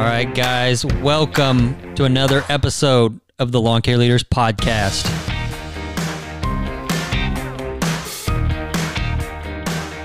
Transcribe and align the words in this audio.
All 0.00 0.06
right, 0.06 0.34
guys, 0.34 0.82
welcome 0.82 1.94
to 1.94 2.06
another 2.06 2.42
episode 2.48 3.20
of 3.38 3.52
the 3.52 3.60
Lawn 3.60 3.82
Care 3.82 3.98
Leaders 3.98 4.24
Podcast. 4.24 5.06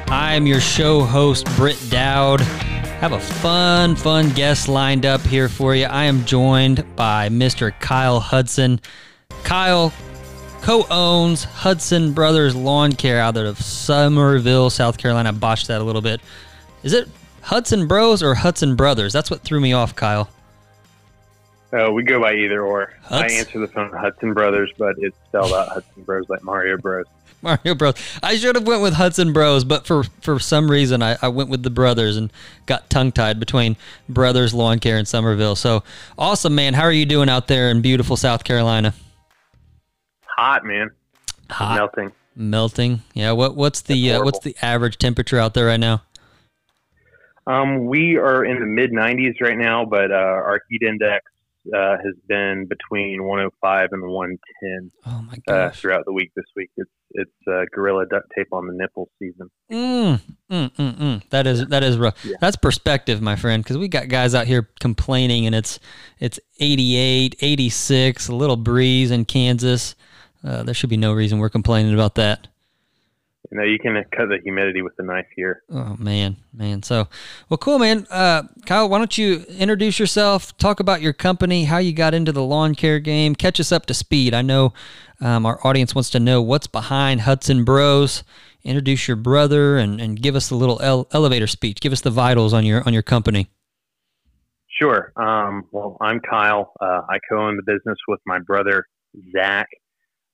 I 0.10 0.34
am 0.34 0.46
your 0.46 0.60
show 0.60 1.00
host, 1.00 1.46
Britt 1.56 1.82
Dowd. 1.90 2.42
Have 2.42 3.14
a 3.14 3.22
fun, 3.22 3.96
fun 3.96 4.32
guest 4.32 4.68
lined 4.68 5.06
up 5.06 5.22
here 5.22 5.48
for 5.48 5.74
you. 5.74 5.86
I 5.86 6.04
am 6.04 6.26
joined 6.26 6.84
by 6.98 7.30
Mr. 7.30 7.72
Kyle 7.80 8.20
Hudson. 8.20 8.82
Kyle 9.46 9.94
co 10.62 10.86
owns 10.92 11.46
Hudson 11.46 12.12
Brothers 12.12 12.54
Lawn 12.54 12.92
Care 12.92 13.22
out 13.22 13.38
of 13.38 13.62
Summerville, 13.62 14.70
South 14.70 14.98
Carolina. 14.98 15.30
I 15.30 15.32
botched 15.32 15.70
that 15.70 15.80
a 15.80 15.86
little 15.86 16.02
bit. 16.02 16.20
Is 16.84 16.92
it 16.92 17.08
Hudson 17.46 17.86
Bros 17.88 18.24
or 18.24 18.34
Hudson 18.34 18.76
Brothers? 18.76 19.14
That's 19.14 19.30
what 19.30 19.42
threw 19.42 19.60
me 19.60 19.72
off, 19.72 19.96
Kyle. 19.96 20.30
Uh, 21.72 21.92
we 21.92 22.02
go 22.04 22.20
by 22.20 22.34
either 22.34 22.64
or. 22.64 22.94
Huts? 23.04 23.34
I 23.34 23.38
answer 23.38 23.60
the 23.60 23.68
phone 23.68 23.92
Hudson 23.92 24.34
Brothers, 24.34 24.72
but 24.80 24.96
it's 24.98 25.16
spelled 25.28 25.54
out 25.54 25.68
Hudson 25.70 26.04
Bros 26.04 26.28
like 26.28 26.42
Mario 26.42 26.78
Bros. 26.78 27.06
Mario 27.44 27.76
Bros. 27.76 27.94
I 28.24 28.36
should 28.38 28.56
have 28.56 28.66
went 28.66 28.82
with 28.82 28.94
Hudson 28.94 29.32
Bros, 29.32 29.64
but 29.64 29.86
for 29.86 30.04
for 30.22 30.40
some 30.40 30.72
reason 30.72 31.04
I, 31.04 31.18
I 31.22 31.28
went 31.28 31.50
with 31.50 31.62
the 31.62 31.70
brothers 31.70 32.18
and 32.18 32.34
got 32.66 32.90
tongue 32.90 33.12
tied 33.12 33.40
between 33.40 33.78
Brothers 34.10 34.52
Lawn 34.52 34.80
Care 34.80 34.98
and 34.98 35.08
Summerville. 35.08 35.56
So 35.56 35.84
awesome, 36.18 36.56
man. 36.56 36.74
How 36.74 36.84
are 36.84 36.92
you 36.92 37.06
doing 37.06 37.30
out 37.30 37.48
there 37.48 37.70
in 37.70 37.82
beautiful 37.82 38.18
South 38.18 38.44
Carolina? 38.44 38.96
Hot 40.38 40.66
man, 40.66 40.90
Hot, 41.52 41.76
melting. 41.76 42.12
melting. 42.36 43.04
Yeah. 43.14 43.34
What 43.34 43.56
what's 43.56 43.82
the 43.82 44.14
uh, 44.14 44.24
what's 44.24 44.40
the 44.40 44.56
average 44.64 44.98
temperature 44.98 45.38
out 45.38 45.54
there 45.54 45.68
right 45.68 45.80
now? 45.80 46.02
Um, 47.48 47.86
we 47.86 48.18
are 48.18 48.44
in 48.44 48.60
the 48.60 48.66
mid 48.66 48.92
90s 48.92 49.40
right 49.42 49.58
now, 49.58 49.86
but 49.86 50.12
uh, 50.12 50.16
our 50.16 50.62
heat 50.70 50.82
index 50.82 51.24
uh, 51.74 51.98
has 51.98 52.16
been 52.28 52.68
between 52.68 53.24
105 53.24 53.90
and 53.92 54.04
110 54.04 54.92
Oh 55.06 55.22
my 55.22 55.34
uh, 55.34 55.68
gosh. 55.68 55.80
throughout 55.82 56.06
the 56.06 56.14
week 56.14 56.32
this 56.36 56.46
week. 56.56 56.70
It's 56.78 56.90
it's 57.12 57.32
uh, 57.48 57.62
gorilla 57.74 58.06
duct 58.08 58.28
tape 58.36 58.50
on 58.52 58.68
the 58.68 58.74
nipple 58.74 59.10
season. 59.20 59.50
Mm, 59.72 60.20
mm, 60.52 60.72
mm, 60.76 60.98
mm. 60.98 61.30
That 61.30 61.48
is 61.48 61.66
that 61.68 61.84
is 61.84 61.98
rough. 61.98 62.24
Yeah. 62.26 62.36
That's 62.42 62.56
perspective, 62.58 63.22
my 63.22 63.36
friend, 63.36 63.64
because 63.64 63.78
we 63.78 63.88
got 63.88 64.10
guys 64.10 64.36
out 64.36 64.48
here 64.48 64.70
complaining, 64.80 65.46
and 65.46 65.56
it's 65.56 65.80
it's 66.20 66.40
88, 66.60 67.36
86, 67.42 68.28
a 68.28 68.36
little 68.36 68.58
breeze 68.58 69.12
in 69.12 69.26
Kansas. 69.26 69.96
Uh, 70.44 70.64
there 70.64 70.74
should 70.74 70.90
be 70.90 70.98
no 70.98 71.14
reason 71.14 71.40
we're 71.40 71.50
complaining 71.50 71.94
about 71.94 72.16
that. 72.16 72.48
You 73.52 73.58
know, 73.58 73.64
you 73.64 73.78
can 73.80 73.94
cut 74.16 74.30
the 74.30 74.40
humidity 74.44 74.82
with 74.82 74.94
a 74.98 75.04
knife 75.04 75.28
here. 75.36 75.64
Oh 75.70 75.96
man, 76.00 76.38
man. 76.54 76.84
So, 76.84 77.08
well, 77.50 77.58
cool, 77.58 77.80
man. 77.80 78.08
Uh, 78.10 78.44
Kyle, 78.66 78.90
why 78.90 78.98
don't 78.98 79.18
you 79.18 79.46
introduce 79.50 80.00
yourself? 80.00 80.56
Talk 80.58 80.80
about 80.80 81.02
your 81.02 81.14
company, 81.14 81.66
how 81.66 81.78
you 81.78 81.94
got 81.94 82.14
into 82.14 82.32
the 82.32 82.44
lawn 82.44 82.76
care 82.76 83.00
game. 83.00 83.36
Catch 83.36 83.60
us 83.60 83.72
up 83.72 83.86
to 83.88 83.94
speed. 83.94 84.34
I 84.34 84.42
know 84.42 84.74
um, 85.22 85.46
our 85.46 85.60
audience 85.66 85.94
wants 85.94 86.10
to 86.12 86.20
know 86.20 86.42
what's 86.42 86.68
behind 86.68 87.22
Hudson 87.22 87.64
Bros. 87.64 88.24
Introduce 88.64 89.08
your 89.08 89.18
brother 89.18 89.78
and, 89.78 90.02
and 90.02 90.20
give 90.20 90.36
us 90.36 90.50
a 90.50 90.56
little 90.56 90.82
ele- 90.82 91.08
elevator 91.12 91.48
speech. 91.48 91.80
Give 91.80 91.94
us 91.94 92.02
the 92.02 92.10
vitals 92.10 92.52
on 92.52 92.66
your 92.66 92.84
on 92.86 92.94
your 92.94 93.04
company. 93.04 93.48
Sure. 94.82 95.14
Um, 95.16 95.66
well, 95.72 95.98
I'm 96.02 96.20
Kyle. 96.20 96.74
Uh, 96.82 97.02
I 97.08 97.20
co-own 97.30 97.58
the 97.58 97.64
business 97.64 97.98
with 98.08 98.20
my 98.26 98.40
brother 98.40 98.86
Zach. 99.32 99.68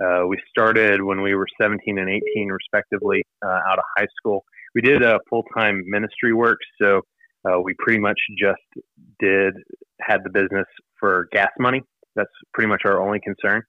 Uh, 0.04 0.26
we 0.28 0.38
started 0.50 1.02
when 1.02 1.22
we 1.22 1.36
were 1.36 1.48
17 1.62 1.98
and 1.98 2.10
18, 2.10 2.50
respectively, 2.50 3.24
uh, 3.46 3.60
out 3.70 3.78
of 3.78 3.84
high 3.98 4.08
school. 4.18 4.44
We 4.74 4.82
did 4.82 5.04
uh, 5.04 5.20
full-time 5.30 5.84
ministry 5.86 6.34
work, 6.34 6.60
so 6.82 7.02
uh, 7.46 7.60
we 7.60 7.76
pretty 7.80 8.00
much 8.00 8.20
just 8.38 8.62
did 9.20 9.54
had 10.00 10.22
the 10.24 10.30
business 10.30 10.66
for 11.00 11.28
gas 11.32 11.50
money. 11.60 11.82
That's 12.16 12.32
pretty 12.54 12.70
much 12.70 12.82
our 12.86 13.02
only 13.02 13.20
concern. 13.20 13.64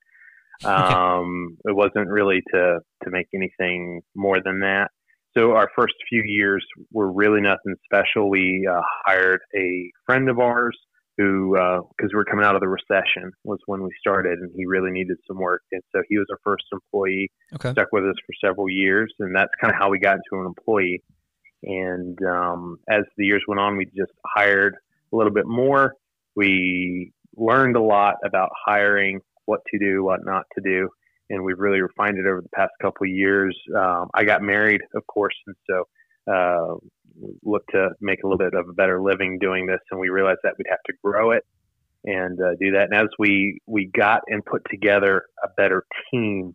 Um, 0.65 1.57
it 1.65 1.75
wasn't 1.75 2.09
really 2.09 2.41
to 2.55 2.79
to 3.05 3.11
make 3.11 3.27
anything 3.35 4.01
more 4.15 4.41
than 4.43 4.61
that. 4.61 4.89
So 5.37 5.53
our 5.53 5.69
first 5.75 5.95
few 6.09 6.23
years 6.25 6.65
were 6.93 7.11
really 7.11 7.41
nothing 7.41 7.75
special. 7.85 8.31
We 8.31 8.69
uh, 8.71 8.81
hired 9.05 9.41
a 9.57 9.91
friend 10.07 10.29
of 10.29 10.39
ours 10.39 10.79
who, 11.19 11.57
because 11.97 12.11
we 12.13 12.17
were 12.17 12.25
coming 12.25 12.45
out 12.45 12.55
of 12.55 12.61
the 12.61 12.69
recession, 12.69 13.33
was 13.45 13.59
when 13.67 13.83
we 13.83 13.91
started, 14.01 14.39
and 14.39 14.51
he 14.57 14.65
really 14.67 14.91
needed 14.91 15.17
some 15.27 15.39
work, 15.39 15.63
and 15.73 15.83
so 15.95 16.03
he 16.09 16.19
was 16.19 16.27
our 16.31 16.39
first 16.43 16.65
employee. 16.73 17.31
Okay. 17.55 17.73
Stuck 17.73 17.89
with 17.93 18.05
us 18.05 18.17
for 18.27 18.49
several 18.49 18.69
years, 18.71 19.13
and 19.19 19.35
that's 19.35 19.51
kind 19.61 19.73
of 19.73 19.79
how 19.79 19.91
we 19.91 19.99
got 19.99 20.17
into 20.17 20.43
an 20.43 20.47
employee. 20.47 21.03
And 21.65 22.19
um, 22.27 22.79
as 22.91 23.03
the 23.17 23.27
years 23.27 23.43
went 23.47 23.61
on, 23.61 23.77
we 23.77 23.85
just 23.87 24.13
hired 24.25 24.75
a 25.13 25.17
little 25.17 25.33
bit 25.33 25.47
more. 25.47 25.95
We 26.35 27.13
learned 27.37 27.77
a 27.77 27.83
lot 27.83 28.15
about 28.25 28.51
hiring, 28.67 29.21
what 29.45 29.61
to 29.71 29.79
do, 29.79 30.03
what 30.03 30.25
not 30.25 30.45
to 30.57 30.63
do, 30.63 30.89
and 31.31 31.45
we've 31.45 31.59
really 31.59 31.81
refined 31.81 32.19
it 32.19 32.27
over 32.27 32.41
the 32.41 32.49
past 32.55 32.73
couple 32.81 33.05
of 33.05 33.11
years. 33.11 33.57
Um, 33.77 34.09
I 34.15 34.25
got 34.25 34.43
married, 34.43 34.81
of 34.95 35.07
course, 35.07 35.35
and 35.47 35.57
so 35.69 35.85
uh, 36.33 36.75
looked 37.43 37.71
to 37.73 37.91
make 38.01 38.23
a 38.23 38.27
little 38.27 38.39
bit 38.39 38.55
of 38.55 38.69
a 38.69 38.73
better 38.73 39.01
living 39.03 39.39
doing 39.41 39.67
this, 39.67 39.81
and 39.91 40.01
we 40.01 40.09
realized 40.09 40.41
that 40.43 40.55
we'd 40.59 40.67
have 40.71 40.83
to 40.87 40.93
grow 41.03 41.33
it 41.33 41.45
and 42.05 42.39
uh, 42.41 42.55
do 42.61 42.73
that. 42.73 42.89
And 42.91 42.95
as 42.95 43.09
we 43.19 43.59
we 43.67 43.91
got 43.97 44.23
and 44.29 44.45
put 44.45 44.63
together 44.71 45.25
a 45.43 45.49
better 45.57 45.85
team, 46.11 46.55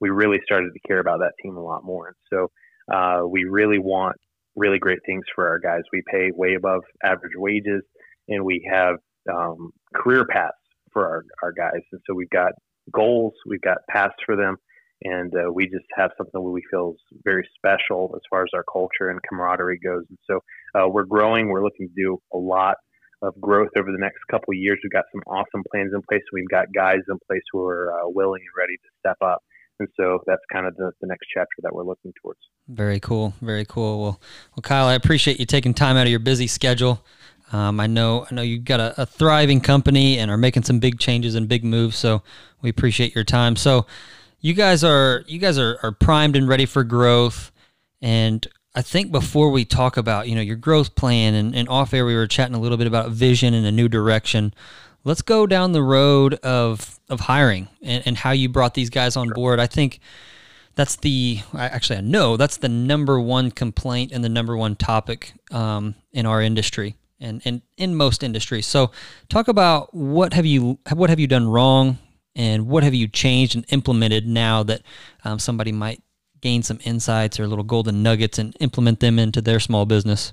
we 0.00 0.10
really 0.10 0.38
started 0.44 0.70
to 0.72 0.88
care 0.88 1.00
about 1.00 1.18
that 1.20 1.32
team 1.42 1.56
a 1.56 1.62
lot 1.62 1.84
more. 1.84 2.08
And 2.08 2.16
so 2.32 2.94
uh, 2.94 3.26
we 3.26 3.44
really 3.44 3.78
want 3.78 4.16
really 4.56 4.78
great 4.78 5.00
things 5.06 5.24
for 5.34 5.48
our 5.48 5.58
guys. 5.58 5.82
We 5.92 6.02
pay 6.10 6.30
way 6.34 6.54
above 6.54 6.82
average 7.02 7.32
wages, 7.36 7.82
and 8.28 8.44
we 8.44 8.68
have 8.70 8.96
um, 9.32 9.70
career 9.94 10.24
paths 10.26 10.52
for 10.92 11.06
our, 11.06 11.24
our 11.42 11.52
guys. 11.52 11.82
And 11.92 12.00
so 12.06 12.14
we've 12.14 12.30
got 12.30 12.52
goals, 12.92 13.32
we've 13.46 13.60
got 13.62 13.78
paths 13.90 14.14
for 14.24 14.36
them, 14.36 14.56
and 15.02 15.32
uh, 15.34 15.52
we 15.52 15.66
just 15.66 15.86
have 15.96 16.10
something 16.16 16.42
we 16.42 16.62
feel 16.70 16.94
is 16.94 17.18
very 17.24 17.48
special 17.56 18.12
as 18.14 18.22
far 18.30 18.42
as 18.42 18.50
our 18.54 18.64
culture 18.72 19.10
and 19.10 19.20
camaraderie 19.28 19.80
goes. 19.84 20.04
And 20.08 20.18
so 20.28 20.40
uh, 20.74 20.88
we're 20.88 21.04
growing. 21.04 21.48
We're 21.48 21.64
looking 21.64 21.88
to 21.88 21.94
do 21.94 22.18
a 22.32 22.38
lot 22.38 22.76
of 23.22 23.38
growth 23.40 23.70
over 23.76 23.90
the 23.90 23.98
next 23.98 24.18
couple 24.30 24.52
of 24.52 24.58
years. 24.58 24.78
We've 24.82 24.92
got 24.92 25.04
some 25.12 25.22
awesome 25.26 25.62
plans 25.70 25.92
in 25.94 26.00
place. 26.08 26.22
We've 26.32 26.48
got 26.48 26.66
guys 26.74 27.00
in 27.08 27.18
place 27.26 27.42
who 27.52 27.64
are 27.64 27.92
uh, 27.92 28.08
willing 28.08 28.42
and 28.42 28.60
ready 28.60 28.76
to 28.76 28.88
step 29.00 29.16
up. 29.22 29.42
And 29.80 29.88
so 29.96 30.20
that's 30.26 30.42
kind 30.52 30.66
of 30.66 30.76
the, 30.76 30.92
the 31.00 31.08
next 31.08 31.26
chapter 31.34 31.56
that 31.62 31.74
we're 31.74 31.84
looking 31.84 32.12
towards. 32.22 32.38
Very 32.68 33.00
cool. 33.00 33.34
Very 33.40 33.64
cool. 33.64 34.00
Well, 34.00 34.20
well, 34.56 34.62
Kyle, 34.62 34.86
I 34.86 34.94
appreciate 34.94 35.40
you 35.40 35.46
taking 35.46 35.74
time 35.74 35.96
out 35.96 36.06
of 36.06 36.10
your 36.10 36.20
busy 36.20 36.46
schedule. 36.46 37.04
Um, 37.52 37.80
I 37.80 37.86
know, 37.86 38.26
I 38.30 38.34
know 38.34 38.42
you've 38.42 38.64
got 38.64 38.80
a, 38.80 39.02
a 39.02 39.06
thriving 39.06 39.60
company 39.60 40.18
and 40.18 40.30
are 40.30 40.36
making 40.36 40.62
some 40.62 40.78
big 40.78 40.98
changes 40.98 41.34
and 41.34 41.48
big 41.48 41.64
moves. 41.64 41.96
So 41.96 42.22
we 42.62 42.70
appreciate 42.70 43.14
your 43.14 43.24
time. 43.24 43.56
So 43.56 43.86
you 44.44 44.52
guys 44.52 44.84
are, 44.84 45.24
you 45.26 45.38
guys 45.38 45.58
are, 45.58 45.78
are 45.82 45.90
primed 45.90 46.36
and 46.36 46.46
ready 46.46 46.66
for 46.66 46.84
growth. 46.84 47.50
And 48.02 48.46
I 48.74 48.82
think 48.82 49.10
before 49.10 49.50
we 49.50 49.64
talk 49.64 49.96
about, 49.96 50.28
you 50.28 50.34
know, 50.34 50.42
your 50.42 50.56
growth 50.56 50.94
plan 50.94 51.32
and, 51.32 51.56
and 51.56 51.66
off 51.66 51.94
air, 51.94 52.04
we 52.04 52.14
were 52.14 52.26
chatting 52.26 52.54
a 52.54 52.60
little 52.60 52.76
bit 52.76 52.86
about 52.86 53.10
vision 53.10 53.54
and 53.54 53.64
a 53.64 53.72
new 53.72 53.88
direction. 53.88 54.52
Let's 55.02 55.22
go 55.22 55.46
down 55.46 55.72
the 55.72 55.82
road 55.82 56.34
of, 56.34 57.00
of 57.08 57.20
hiring 57.20 57.68
and, 57.82 58.02
and 58.04 58.18
how 58.18 58.32
you 58.32 58.50
brought 58.50 58.74
these 58.74 58.90
guys 58.90 59.16
on 59.16 59.30
board. 59.30 59.58
I 59.58 59.66
think, 59.66 59.98
that's 60.74 60.96
the 60.96 61.38
actually 61.56 61.98
I 61.98 62.00
know 62.00 62.36
that's 62.36 62.56
the 62.56 62.68
number 62.68 63.20
one 63.20 63.52
complaint 63.52 64.10
and 64.10 64.24
the 64.24 64.28
number 64.28 64.56
one 64.56 64.74
topic 64.74 65.32
um, 65.52 65.94
in 66.12 66.26
our 66.26 66.42
industry 66.42 66.96
and, 67.20 67.40
and 67.44 67.62
in 67.76 67.94
most 67.94 68.24
industries. 68.24 68.66
So 68.66 68.90
talk 69.28 69.46
about 69.46 69.94
what 69.94 70.32
have 70.32 70.44
you 70.44 70.80
what 70.92 71.10
have 71.10 71.20
you 71.20 71.28
done 71.28 71.46
wrong 71.46 71.98
and 72.36 72.66
what 72.66 72.82
have 72.82 72.94
you 72.94 73.08
changed 73.08 73.54
and 73.56 73.64
implemented 73.70 74.26
now 74.26 74.62
that 74.64 74.82
um, 75.24 75.38
somebody 75.38 75.72
might 75.72 76.02
gain 76.40 76.62
some 76.62 76.78
insights 76.84 77.40
or 77.40 77.46
little 77.46 77.64
golden 77.64 78.02
nuggets 78.02 78.38
and 78.38 78.54
implement 78.60 79.00
them 79.00 79.18
into 79.18 79.40
their 79.40 79.58
small 79.60 79.86
business. 79.86 80.32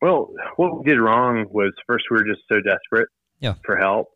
Well, 0.00 0.30
what 0.56 0.78
we 0.78 0.84
did 0.90 1.00
wrong 1.00 1.46
was 1.50 1.72
first 1.86 2.04
we 2.10 2.16
were 2.16 2.24
just 2.24 2.42
so 2.48 2.60
desperate 2.60 3.08
Yeah. 3.40 3.54
for 3.64 3.76
help 3.76 4.08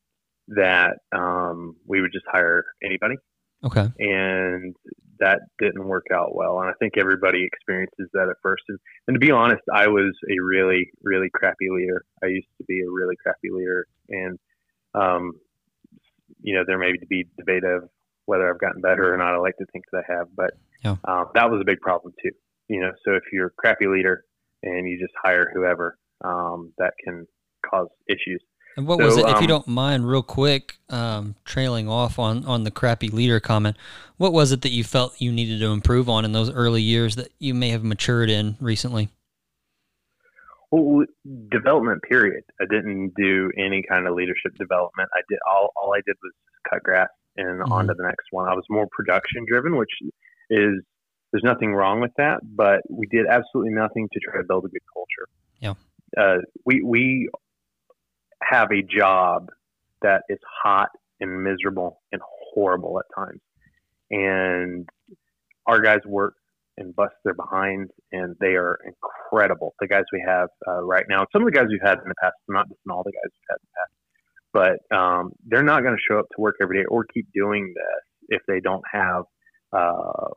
that 0.48 0.98
um, 1.12 1.76
we 1.86 2.00
would 2.00 2.12
just 2.12 2.24
hire 2.30 2.64
anybody, 2.82 3.16
Okay. 3.64 3.88
and 3.98 4.74
that 5.18 5.40
didn't 5.58 5.84
work 5.84 6.06
out 6.12 6.34
well. 6.36 6.60
And 6.60 6.68
I 6.68 6.72
think 6.78 6.94
everybody 6.98 7.44
experiences 7.44 8.08
that 8.12 8.28
at 8.28 8.36
first. 8.42 8.62
And, 8.68 8.78
and 9.08 9.14
to 9.14 9.18
be 9.18 9.30
honest, 9.32 9.62
I 9.72 9.88
was 9.88 10.14
a 10.30 10.40
really, 10.44 10.90
really 11.02 11.30
crappy 11.32 11.68
leader. 11.70 12.04
I 12.22 12.26
used 12.26 12.48
to 12.58 12.64
be 12.64 12.80
a 12.80 12.90
really 12.90 13.16
crappy 13.16 13.50
leader, 13.50 13.86
and 14.08 14.38
um, 14.94 15.32
you 16.46 16.54
know, 16.54 16.62
there 16.66 16.78
may 16.78 16.92
be 17.10 17.26
debate 17.36 17.64
of 17.64 17.90
whether 18.24 18.48
I've 18.48 18.60
gotten 18.60 18.80
better 18.80 19.12
or 19.12 19.18
not. 19.18 19.34
I 19.34 19.38
like 19.38 19.56
to 19.58 19.66
think 19.72 19.84
that 19.92 20.04
I 20.08 20.12
have, 20.14 20.28
but 20.34 20.52
Yeah. 20.82 20.96
um, 21.06 21.26
that 21.34 21.50
was 21.50 21.60
a 21.60 21.64
big 21.64 21.80
problem 21.80 22.14
too. 22.22 22.30
You 22.68 22.80
know, 22.80 22.92
so 23.04 23.14
if 23.14 23.24
you're 23.32 23.48
a 23.48 23.50
crappy 23.50 23.86
leader 23.86 24.24
and 24.62 24.88
you 24.88 24.98
just 24.98 25.12
hire 25.22 25.50
whoever, 25.52 25.98
um, 26.24 26.72
that 26.78 26.94
can 27.04 27.26
cause 27.68 27.88
issues. 28.08 28.42
And 28.76 28.86
what 28.86 28.98
was 28.98 29.14
So, 29.14 29.20
it, 29.20 29.30
if 29.30 29.40
you 29.40 29.44
um, 29.44 29.46
don't 29.46 29.68
mind, 29.68 30.08
real 30.08 30.22
quick, 30.22 30.76
um, 30.90 31.34
trailing 31.44 31.88
off 31.88 32.18
on, 32.18 32.44
on 32.44 32.64
the 32.64 32.70
crappy 32.70 33.08
leader 33.08 33.40
comment, 33.40 33.76
what 34.18 34.32
was 34.32 34.52
it 34.52 34.62
that 34.62 34.70
you 34.70 34.84
felt 34.84 35.20
you 35.20 35.32
needed 35.32 35.60
to 35.60 35.66
improve 35.68 36.08
on 36.08 36.24
in 36.24 36.32
those 36.32 36.50
early 36.50 36.82
years 36.82 37.16
that 37.16 37.32
you 37.38 37.54
may 37.54 37.70
have 37.70 37.82
matured 37.82 38.28
in 38.30 38.56
recently? 38.60 39.08
Well, 40.76 41.06
development 41.50 42.02
period. 42.02 42.44
I 42.60 42.64
didn't 42.70 43.12
do 43.16 43.50
any 43.56 43.82
kind 43.88 44.06
of 44.06 44.14
leadership 44.14 44.54
development. 44.58 45.08
I 45.14 45.20
did 45.28 45.38
all 45.50 45.70
all 45.76 45.94
I 45.94 46.00
did 46.06 46.16
was 46.22 46.32
cut 46.70 46.82
grass 46.82 47.08
and 47.36 47.62
mm-hmm. 47.62 47.72
on 47.72 47.86
to 47.86 47.94
the 47.94 48.02
next 48.02 48.26
one. 48.30 48.48
I 48.48 48.54
was 48.54 48.64
more 48.68 48.86
production 48.90 49.46
driven, 49.48 49.76
which 49.76 49.90
is 50.50 50.82
there's 51.32 51.44
nothing 51.44 51.74
wrong 51.74 52.00
with 52.00 52.12
that, 52.18 52.40
but 52.42 52.82
we 52.90 53.06
did 53.06 53.26
absolutely 53.26 53.72
nothing 53.72 54.08
to 54.12 54.20
try 54.20 54.40
to 54.40 54.46
build 54.46 54.64
a 54.64 54.68
good 54.68 54.82
culture. 54.92 55.28
Yeah. 55.60 55.74
Uh, 56.16 56.42
we 56.64 56.82
we 56.82 57.30
have 58.42 58.70
a 58.70 58.82
job 58.82 59.48
that 60.02 60.22
is 60.28 60.38
hot 60.62 60.90
and 61.20 61.42
miserable 61.42 62.02
and 62.12 62.20
horrible 62.52 63.00
at 63.00 63.06
times, 63.14 63.40
and 64.10 64.88
our 65.66 65.80
guys 65.80 66.00
work 66.04 66.34
and 66.78 66.94
bust 66.94 67.14
their 67.24 67.34
behinds, 67.34 67.90
and 68.12 68.36
they 68.40 68.54
are 68.54 68.78
incredible. 68.84 69.74
The 69.80 69.88
guys 69.88 70.04
we 70.12 70.22
have 70.26 70.48
uh, 70.68 70.82
right 70.82 71.04
now, 71.08 71.26
some 71.32 71.42
of 71.42 71.46
the 71.46 71.52
guys 71.52 71.66
we've 71.68 71.80
had 71.82 71.98
in 71.98 72.08
the 72.08 72.14
past, 72.22 72.34
not 72.48 72.68
just 72.68 72.80
all 72.90 73.02
the 73.02 73.12
guys 73.12 73.30
we've 73.32 73.48
had 73.50 73.56
in 73.56 73.66
the 73.66 73.76
past, 73.78 73.92
but 74.52 74.96
um, 74.96 75.32
they're 75.46 75.62
not 75.62 75.82
going 75.82 75.94
to 75.94 76.02
show 76.08 76.18
up 76.18 76.26
to 76.34 76.40
work 76.40 76.56
every 76.62 76.78
day 76.78 76.84
or 76.86 77.04
keep 77.12 77.26
doing 77.34 77.72
this 77.74 78.38
if 78.38 78.42
they 78.48 78.60
don't 78.60 78.84
have 78.90 79.24
uh, 79.72 80.28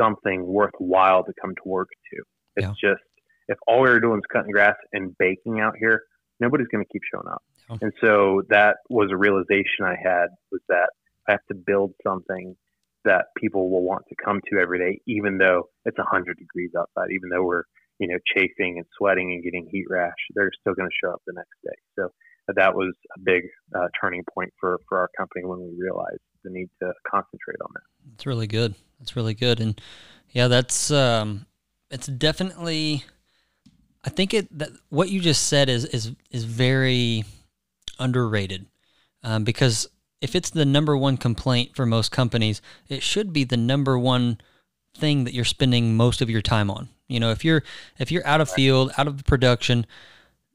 something 0.00 0.46
worthwhile 0.46 1.24
to 1.24 1.32
come 1.40 1.54
to 1.54 1.62
work 1.68 1.88
to. 2.12 2.22
It's 2.56 2.82
yeah. 2.82 2.90
just 2.90 3.02
if 3.48 3.58
all 3.66 3.82
we 3.82 3.88
are 3.88 4.00
doing 4.00 4.18
is 4.18 4.24
cutting 4.32 4.50
grass 4.52 4.76
and 4.92 5.16
baking 5.18 5.60
out 5.60 5.74
here, 5.78 6.02
nobody's 6.38 6.68
going 6.68 6.84
to 6.84 6.88
keep 6.92 7.02
showing 7.12 7.26
up. 7.28 7.42
Yeah. 7.68 7.76
And 7.82 7.92
so 8.02 8.42
that 8.48 8.76
was 8.88 9.10
a 9.12 9.16
realization 9.16 9.84
I 9.84 9.96
had 10.02 10.26
was 10.50 10.60
that 10.68 10.90
I 11.28 11.32
have 11.32 11.46
to 11.48 11.54
build 11.54 11.92
something 12.06 12.56
that 13.04 13.26
people 13.36 13.70
will 13.70 13.82
want 13.82 14.02
to 14.08 14.14
come 14.22 14.40
to 14.50 14.58
every 14.58 14.78
day, 14.78 15.00
even 15.06 15.38
though 15.38 15.64
it's 15.84 15.98
100 15.98 16.38
degrees 16.38 16.70
outside, 16.78 17.10
even 17.12 17.30
though 17.30 17.44
we're, 17.44 17.64
you 17.98 18.08
know, 18.08 18.18
chafing 18.34 18.78
and 18.78 18.86
sweating 18.96 19.32
and 19.32 19.42
getting 19.42 19.68
heat 19.70 19.86
rash, 19.88 20.12
they're 20.34 20.50
still 20.60 20.74
going 20.74 20.88
to 20.88 20.94
show 21.02 21.12
up 21.12 21.22
the 21.26 21.32
next 21.34 21.56
day. 21.64 21.76
So 21.98 22.10
that 22.54 22.74
was 22.74 22.94
a 23.16 23.20
big 23.20 23.44
uh, 23.74 23.88
turning 24.00 24.24
point 24.34 24.52
for, 24.58 24.78
for 24.88 24.98
our 24.98 25.08
company 25.16 25.44
when 25.44 25.60
we 25.60 25.74
realized 25.78 26.20
the 26.44 26.50
need 26.50 26.68
to 26.82 26.92
concentrate 27.10 27.60
on 27.62 27.70
that. 27.74 27.82
That's 28.10 28.26
really 28.26 28.46
good. 28.46 28.74
That's 28.98 29.16
really 29.16 29.34
good. 29.34 29.60
And 29.60 29.80
yeah, 30.30 30.48
that's, 30.48 30.90
um, 30.90 31.46
it's 31.90 32.06
definitely, 32.06 33.04
I 34.04 34.10
think 34.10 34.34
it, 34.34 34.58
that 34.58 34.70
what 34.88 35.10
you 35.10 35.20
just 35.20 35.48
said 35.48 35.68
is, 35.68 35.84
is, 35.86 36.12
is 36.30 36.44
very 36.44 37.24
underrated 37.98 38.66
um, 39.22 39.44
because 39.44 39.88
if 40.20 40.34
it's 40.34 40.50
the 40.50 40.66
number 40.66 40.96
one 40.96 41.16
complaint 41.16 41.74
for 41.74 41.86
most 41.86 42.10
companies, 42.10 42.60
it 42.88 43.02
should 43.02 43.32
be 43.32 43.44
the 43.44 43.56
number 43.56 43.98
one 43.98 44.38
thing 44.96 45.24
that 45.24 45.34
you're 45.34 45.44
spending 45.44 45.96
most 45.96 46.20
of 46.20 46.28
your 46.28 46.42
time 46.42 46.70
on. 46.70 46.88
You 47.08 47.20
know, 47.20 47.30
if 47.30 47.44
you're 47.44 47.62
if 47.98 48.12
you're 48.12 48.26
out 48.26 48.40
of 48.40 48.48
field, 48.48 48.92
out 48.96 49.08
of 49.08 49.24
production, 49.24 49.86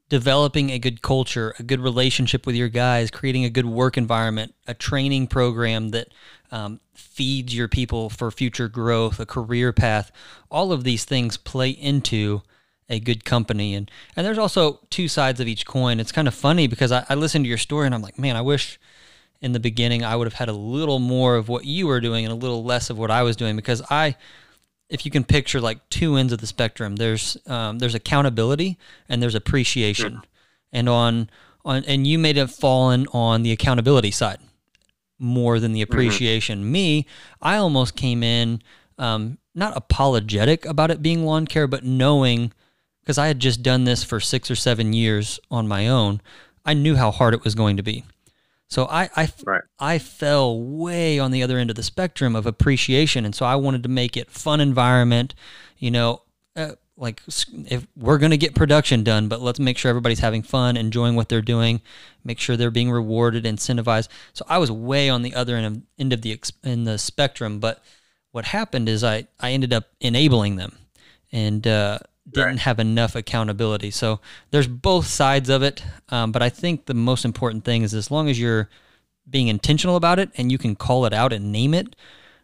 developing 0.09 0.69
a 0.69 0.79
good 0.79 1.01
culture, 1.01 1.53
a 1.59 1.63
good 1.63 1.79
relationship 1.79 2.45
with 2.45 2.55
your 2.55 2.69
guys, 2.69 3.11
creating 3.11 3.43
a 3.43 3.49
good 3.49 3.65
work 3.65 3.97
environment, 3.97 4.53
a 4.67 4.73
training 4.73 5.27
program 5.27 5.89
that 5.89 6.09
um, 6.51 6.79
feeds 6.93 7.55
your 7.55 7.67
people 7.67 8.09
for 8.09 8.29
future 8.31 8.69
growth, 8.69 9.19
a 9.19 9.25
career 9.25 9.73
path, 9.73 10.11
all 10.49 10.71
of 10.71 10.83
these 10.83 11.03
things 11.05 11.37
play 11.37 11.69
into 11.69 12.41
a 12.87 12.99
good 12.99 13.25
company. 13.25 13.73
And 13.73 13.89
and 14.15 14.25
there's 14.25 14.37
also 14.37 14.79
two 14.89 15.07
sides 15.07 15.39
of 15.39 15.47
each 15.47 15.65
coin. 15.65 15.99
It's 15.99 16.11
kind 16.11 16.27
of 16.27 16.35
funny 16.35 16.67
because 16.67 16.91
I, 16.91 17.05
I 17.09 17.15
listened 17.15 17.45
to 17.45 17.49
your 17.49 17.57
story 17.57 17.85
and 17.85 17.95
I'm 17.95 18.01
like, 18.03 18.19
man, 18.19 18.35
I 18.35 18.41
wish 18.41 18.79
in 19.41 19.51
the 19.51 19.59
beginning, 19.59 20.03
I 20.03 20.15
would 20.15 20.27
have 20.27 20.33
had 20.33 20.49
a 20.49 20.53
little 20.53 20.99
more 20.99 21.35
of 21.35 21.49
what 21.49 21.65
you 21.65 21.87
were 21.87 22.01
doing 22.01 22.25
and 22.25 22.31
a 22.31 22.35
little 22.35 22.63
less 22.63 22.89
of 22.89 22.97
what 22.97 23.11
I 23.11 23.23
was 23.23 23.35
doing 23.35 23.55
because 23.55 23.81
I, 23.89 24.15
if 24.89 25.05
you 25.05 25.11
can 25.11 25.23
picture 25.23 25.61
like 25.61 25.87
two 25.89 26.15
ends 26.15 26.33
of 26.33 26.39
the 26.39 26.47
spectrum, 26.47 26.95
there's 26.95 27.37
um, 27.47 27.79
there's 27.79 27.95
accountability 27.95 28.77
and 29.09 29.21
there's 29.21 29.35
appreciation, 29.35 30.13
sure. 30.13 30.23
and 30.71 30.89
on 30.89 31.29
on 31.63 31.83
and 31.85 32.05
you 32.07 32.19
may 32.19 32.33
have 32.33 32.53
fallen 32.53 33.07
on 33.11 33.43
the 33.43 33.51
accountability 33.51 34.11
side 34.11 34.39
more 35.17 35.59
than 35.59 35.73
the 35.73 35.81
mm-hmm. 35.81 35.91
appreciation. 35.91 36.59
Mm-hmm. 36.59 36.71
Me, 36.71 37.05
I 37.41 37.57
almost 37.57 37.95
came 37.95 38.23
in 38.23 38.61
um, 38.97 39.37
not 39.53 39.75
apologetic 39.75 40.65
about 40.65 40.91
it 40.91 41.01
being 41.01 41.25
lawn 41.25 41.47
care, 41.47 41.67
but 41.67 41.83
knowing 41.83 42.51
because 43.01 43.17
I 43.17 43.27
had 43.27 43.39
just 43.39 43.61
done 43.61 43.83
this 43.83 44.03
for 44.03 44.19
six 44.19 44.49
or 44.49 44.55
seven 44.55 44.91
years 44.91 45.39
on 45.51 45.67
my 45.67 45.87
own, 45.87 46.21
I 46.65 46.73
knew 46.73 46.95
how 46.95 47.11
hard 47.11 47.35
it 47.35 47.43
was 47.43 47.53
going 47.53 47.77
to 47.77 47.83
be. 47.83 48.03
So 48.67 48.85
I 48.85 49.09
I, 49.15 49.29
right. 49.45 49.63
I 49.79 49.99
fell 49.99 50.59
way 50.59 51.19
on 51.19 51.31
the 51.31 51.43
other 51.43 51.57
end 51.57 51.69
of 51.69 51.75
the 51.75 51.83
spectrum 51.83 52.35
of 52.35 52.45
appreciation, 52.45 53.25
and 53.25 53.35
so 53.35 53.45
I 53.45 53.55
wanted 53.55 53.83
to 53.83 53.89
make 53.89 54.17
it 54.17 54.31
fun 54.31 54.59
environment. 54.59 55.35
You 55.77 55.91
know, 55.91 56.21
uh, 56.55 56.73
like 56.97 57.21
if 57.27 57.85
we're 57.95 58.17
going 58.17 58.31
to 58.31 58.37
get 58.37 58.55
production 58.55 59.03
done, 59.03 59.27
but 59.27 59.41
let's 59.41 59.59
make 59.59 59.77
sure 59.77 59.89
everybody's 59.89 60.19
having 60.19 60.41
fun, 60.41 60.77
enjoying 60.77 61.15
what 61.15 61.29
they're 61.29 61.41
doing, 61.41 61.81
make 62.23 62.39
sure 62.39 62.55
they're 62.55 62.71
being 62.71 62.91
rewarded, 62.91 63.43
incentivized. 63.43 64.07
So 64.33 64.45
I 64.47 64.57
was 64.57 64.71
way 64.71 65.09
on 65.09 65.21
the 65.21 65.35
other 65.35 65.55
end 65.55 65.65
of, 65.65 65.81
end 65.99 66.13
of 66.13 66.21
the 66.21 66.39
in 66.63 66.85
the 66.85 66.97
spectrum. 66.97 67.59
But 67.59 67.83
what 68.31 68.45
happened 68.45 68.89
is 68.89 69.03
I 69.03 69.27
I 69.39 69.51
ended 69.51 69.73
up 69.73 69.89
enabling 69.99 70.55
them, 70.55 70.77
and 71.31 71.67
uh, 71.67 71.99
didn't 72.29 72.47
right. 72.47 72.59
have 72.59 72.79
enough 72.79 73.15
accountability. 73.15 73.91
So 73.91 74.19
there's 74.51 74.67
both 74.67 75.05
sides 75.05 75.49
of 75.49 75.61
it. 75.61 75.83
Um, 76.09 76.31
but 76.31 76.41
I 76.41 76.49
think 76.49 76.85
the 76.85 76.93
most 76.93 77.23
important 77.25 77.63
thing 77.63 77.83
is 77.83 77.93
as 77.93 78.09
long 78.09 78.29
as 78.29 78.39
you're 78.39 78.69
being 79.29 79.47
intentional 79.47 79.95
about 79.95 80.19
it 80.19 80.29
and 80.37 80.51
you 80.51 80.57
can 80.57 80.75
call 80.75 81.05
it 81.05 81.13
out 81.13 81.33
and 81.33 81.51
name 81.51 81.73
it, 81.73 81.95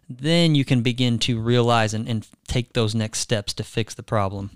then 0.10 0.56
you 0.56 0.66
can 0.66 0.82
begin 0.82 1.20
to 1.20 1.40
realize 1.40 1.94
and, 1.94 2.08
and 2.08 2.28
take 2.48 2.74
those 2.74 2.94
next 2.94 3.20
steps 3.20 3.54
to 3.54 3.64
fix 3.64 3.94
the 3.94 4.04
problem. 4.04 4.52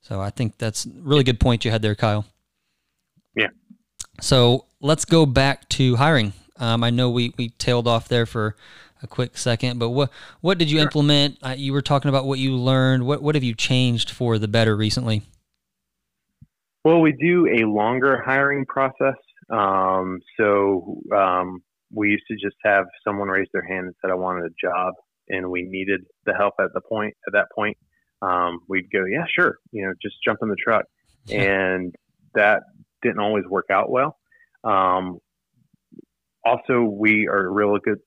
So 0.00 0.20
I 0.20 0.30
think 0.30 0.58
that's 0.58 0.86
a 0.86 0.90
really 0.96 1.24
good 1.24 1.40
point 1.40 1.64
you 1.64 1.70
had 1.70 1.82
there, 1.82 1.94
Kyle. 1.94 2.26
Yeah. 3.36 3.48
So 4.20 4.66
let's 4.80 5.04
go 5.04 5.26
back 5.26 5.68
to 5.70 5.96
hiring. 5.96 6.32
Um, 6.56 6.84
I 6.84 6.90
know 6.90 7.10
we, 7.10 7.34
we 7.36 7.50
tailed 7.50 7.88
off 7.88 8.08
there 8.08 8.26
for 8.26 8.56
a 9.04 9.06
quick 9.06 9.36
second, 9.36 9.78
but 9.78 9.90
what 9.90 10.10
what 10.40 10.58
did 10.58 10.70
you 10.70 10.78
sure. 10.78 10.86
implement? 10.86 11.38
Uh, 11.42 11.54
you 11.56 11.72
were 11.72 11.82
talking 11.82 12.08
about 12.08 12.24
what 12.24 12.38
you 12.38 12.56
learned. 12.56 13.06
What 13.06 13.22
what 13.22 13.36
have 13.36 13.44
you 13.44 13.54
changed 13.54 14.10
for 14.10 14.38
the 14.38 14.48
better 14.48 14.74
recently? 14.74 15.22
Well, 16.84 17.00
we 17.00 17.12
do 17.12 17.46
a 17.46 17.66
longer 17.66 18.20
hiring 18.24 18.66
process. 18.66 19.14
Um, 19.50 20.20
so 20.38 21.00
um, 21.14 21.62
we 21.92 22.10
used 22.10 22.24
to 22.28 22.34
just 22.34 22.56
have 22.64 22.86
someone 23.04 23.28
raise 23.28 23.48
their 23.52 23.64
hand 23.64 23.86
and 23.86 23.94
said, 24.00 24.10
"I 24.10 24.14
wanted 24.14 24.44
a 24.44 24.54
job," 24.60 24.94
and 25.28 25.50
we 25.50 25.62
needed 25.62 26.00
the 26.24 26.34
help 26.34 26.54
at 26.58 26.72
the 26.74 26.80
point. 26.80 27.14
At 27.26 27.34
that 27.34 27.46
point, 27.54 27.76
um, 28.22 28.60
we'd 28.68 28.90
go, 28.90 29.04
"Yeah, 29.04 29.26
sure," 29.32 29.58
you 29.70 29.86
know, 29.86 29.92
just 30.02 30.16
jump 30.24 30.40
in 30.42 30.48
the 30.48 30.56
truck, 30.56 30.86
and 31.30 31.94
that 32.34 32.62
didn't 33.02 33.20
always 33.20 33.44
work 33.44 33.66
out 33.70 33.90
well. 33.90 34.16
Um, 34.64 35.18
also, 36.44 36.82
we 36.82 37.28
are 37.28 37.50
real 37.50 37.78
good 37.78 37.98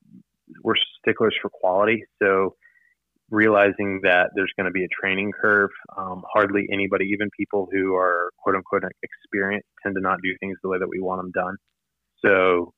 we're 0.63 0.75
sticklers 0.99 1.35
for 1.41 1.49
quality. 1.49 2.03
So 2.21 2.55
realizing 3.29 4.01
that 4.03 4.29
there's 4.35 4.51
going 4.57 4.65
to 4.65 4.71
be 4.71 4.83
a 4.83 4.87
training 5.01 5.31
curve, 5.39 5.69
um, 5.97 6.23
hardly 6.33 6.67
anybody, 6.71 7.05
even 7.13 7.29
people 7.37 7.67
who 7.71 7.95
are 7.95 8.29
quote 8.41 8.55
unquote 8.55 8.83
experienced, 9.03 9.67
tend 9.83 9.95
to 9.95 10.01
not 10.01 10.19
do 10.23 10.29
things 10.39 10.57
the 10.63 10.69
way 10.69 10.77
that 10.79 10.87
we 10.87 10.99
want 10.99 11.21
them 11.21 11.31
done. 11.31 11.57
So, 12.25 12.73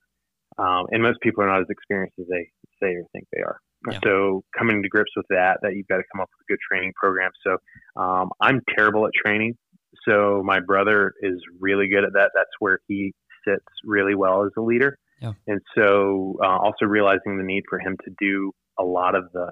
um, 0.57 0.88
and 0.91 1.01
most 1.03 1.19
people 1.21 1.43
are 1.43 1.47
not 1.47 1.61
as 1.61 1.67
experienced 1.69 2.15
as 2.19 2.25
they 2.29 2.49
say 2.81 2.93
or 2.93 3.03
think 3.13 3.25
they 3.31 3.41
are. 3.41 3.59
Yeah. 3.89 3.99
So 4.03 4.43
coming 4.57 4.83
to 4.83 4.89
grips 4.89 5.11
with 5.15 5.27
that, 5.29 5.59
that 5.61 5.75
you've 5.75 5.88
got 5.88 5.97
to 5.97 6.03
come 6.11 6.21
up 6.21 6.29
with 6.38 6.45
a 6.45 6.51
good 6.51 6.59
training 6.69 6.93
program. 6.99 7.31
So 7.45 7.57
um, 8.01 8.29
I'm 8.41 8.61
terrible 8.75 9.05
at 9.05 9.13
training. 9.13 9.55
So 10.07 10.41
my 10.43 10.59
brother 10.59 11.13
is 11.21 11.39
really 11.59 11.88
good 11.88 12.03
at 12.03 12.13
that. 12.13 12.31
That's 12.35 12.49
where 12.59 12.79
he 12.88 13.13
sits 13.47 13.63
really 13.85 14.15
well 14.15 14.45
as 14.45 14.51
a 14.57 14.61
leader. 14.61 14.97
Yeah. 15.21 15.33
And 15.47 15.61
so 15.75 16.38
uh, 16.43 16.57
also 16.57 16.85
realizing 16.85 17.38
the 17.38 17.43
need 17.43 17.63
for 17.69 17.79
him 17.79 17.97
to 18.05 18.11
do 18.19 18.51
a 18.79 18.83
lot 18.83 19.15
of 19.15 19.25
the 19.33 19.51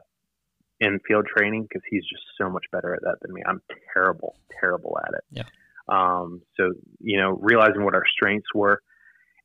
infield 0.79 1.25
training 1.25 1.63
because 1.63 1.81
he's 1.89 2.03
just 2.03 2.23
so 2.39 2.49
much 2.49 2.65
better 2.71 2.93
at 2.93 3.01
that 3.01 3.17
than 3.21 3.33
me. 3.33 3.41
I'm 3.47 3.61
terrible, 3.93 4.35
terrible 4.59 4.97
at 5.05 5.13
it. 5.13 5.23
Yeah. 5.31 5.43
Um, 5.89 6.41
so, 6.57 6.73
you 6.99 7.17
know, 7.17 7.37
realizing 7.41 7.83
what 7.83 7.95
our 7.95 8.05
strengths 8.05 8.47
were. 8.53 8.81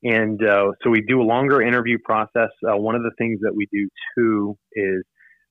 And 0.03 0.45
uh, 0.45 0.73
so 0.83 0.91
we 0.91 1.01
do 1.01 1.23
a 1.23 1.25
longer 1.25 1.63
interview 1.63 1.99
process. 2.05 2.51
Uh, 2.69 2.77
one 2.77 2.97
of 2.97 3.03
the 3.03 3.13
things 3.19 3.39
that 3.43 3.55
we 3.55 3.69
do 3.73 3.89
too 4.17 4.59
is 4.73 5.05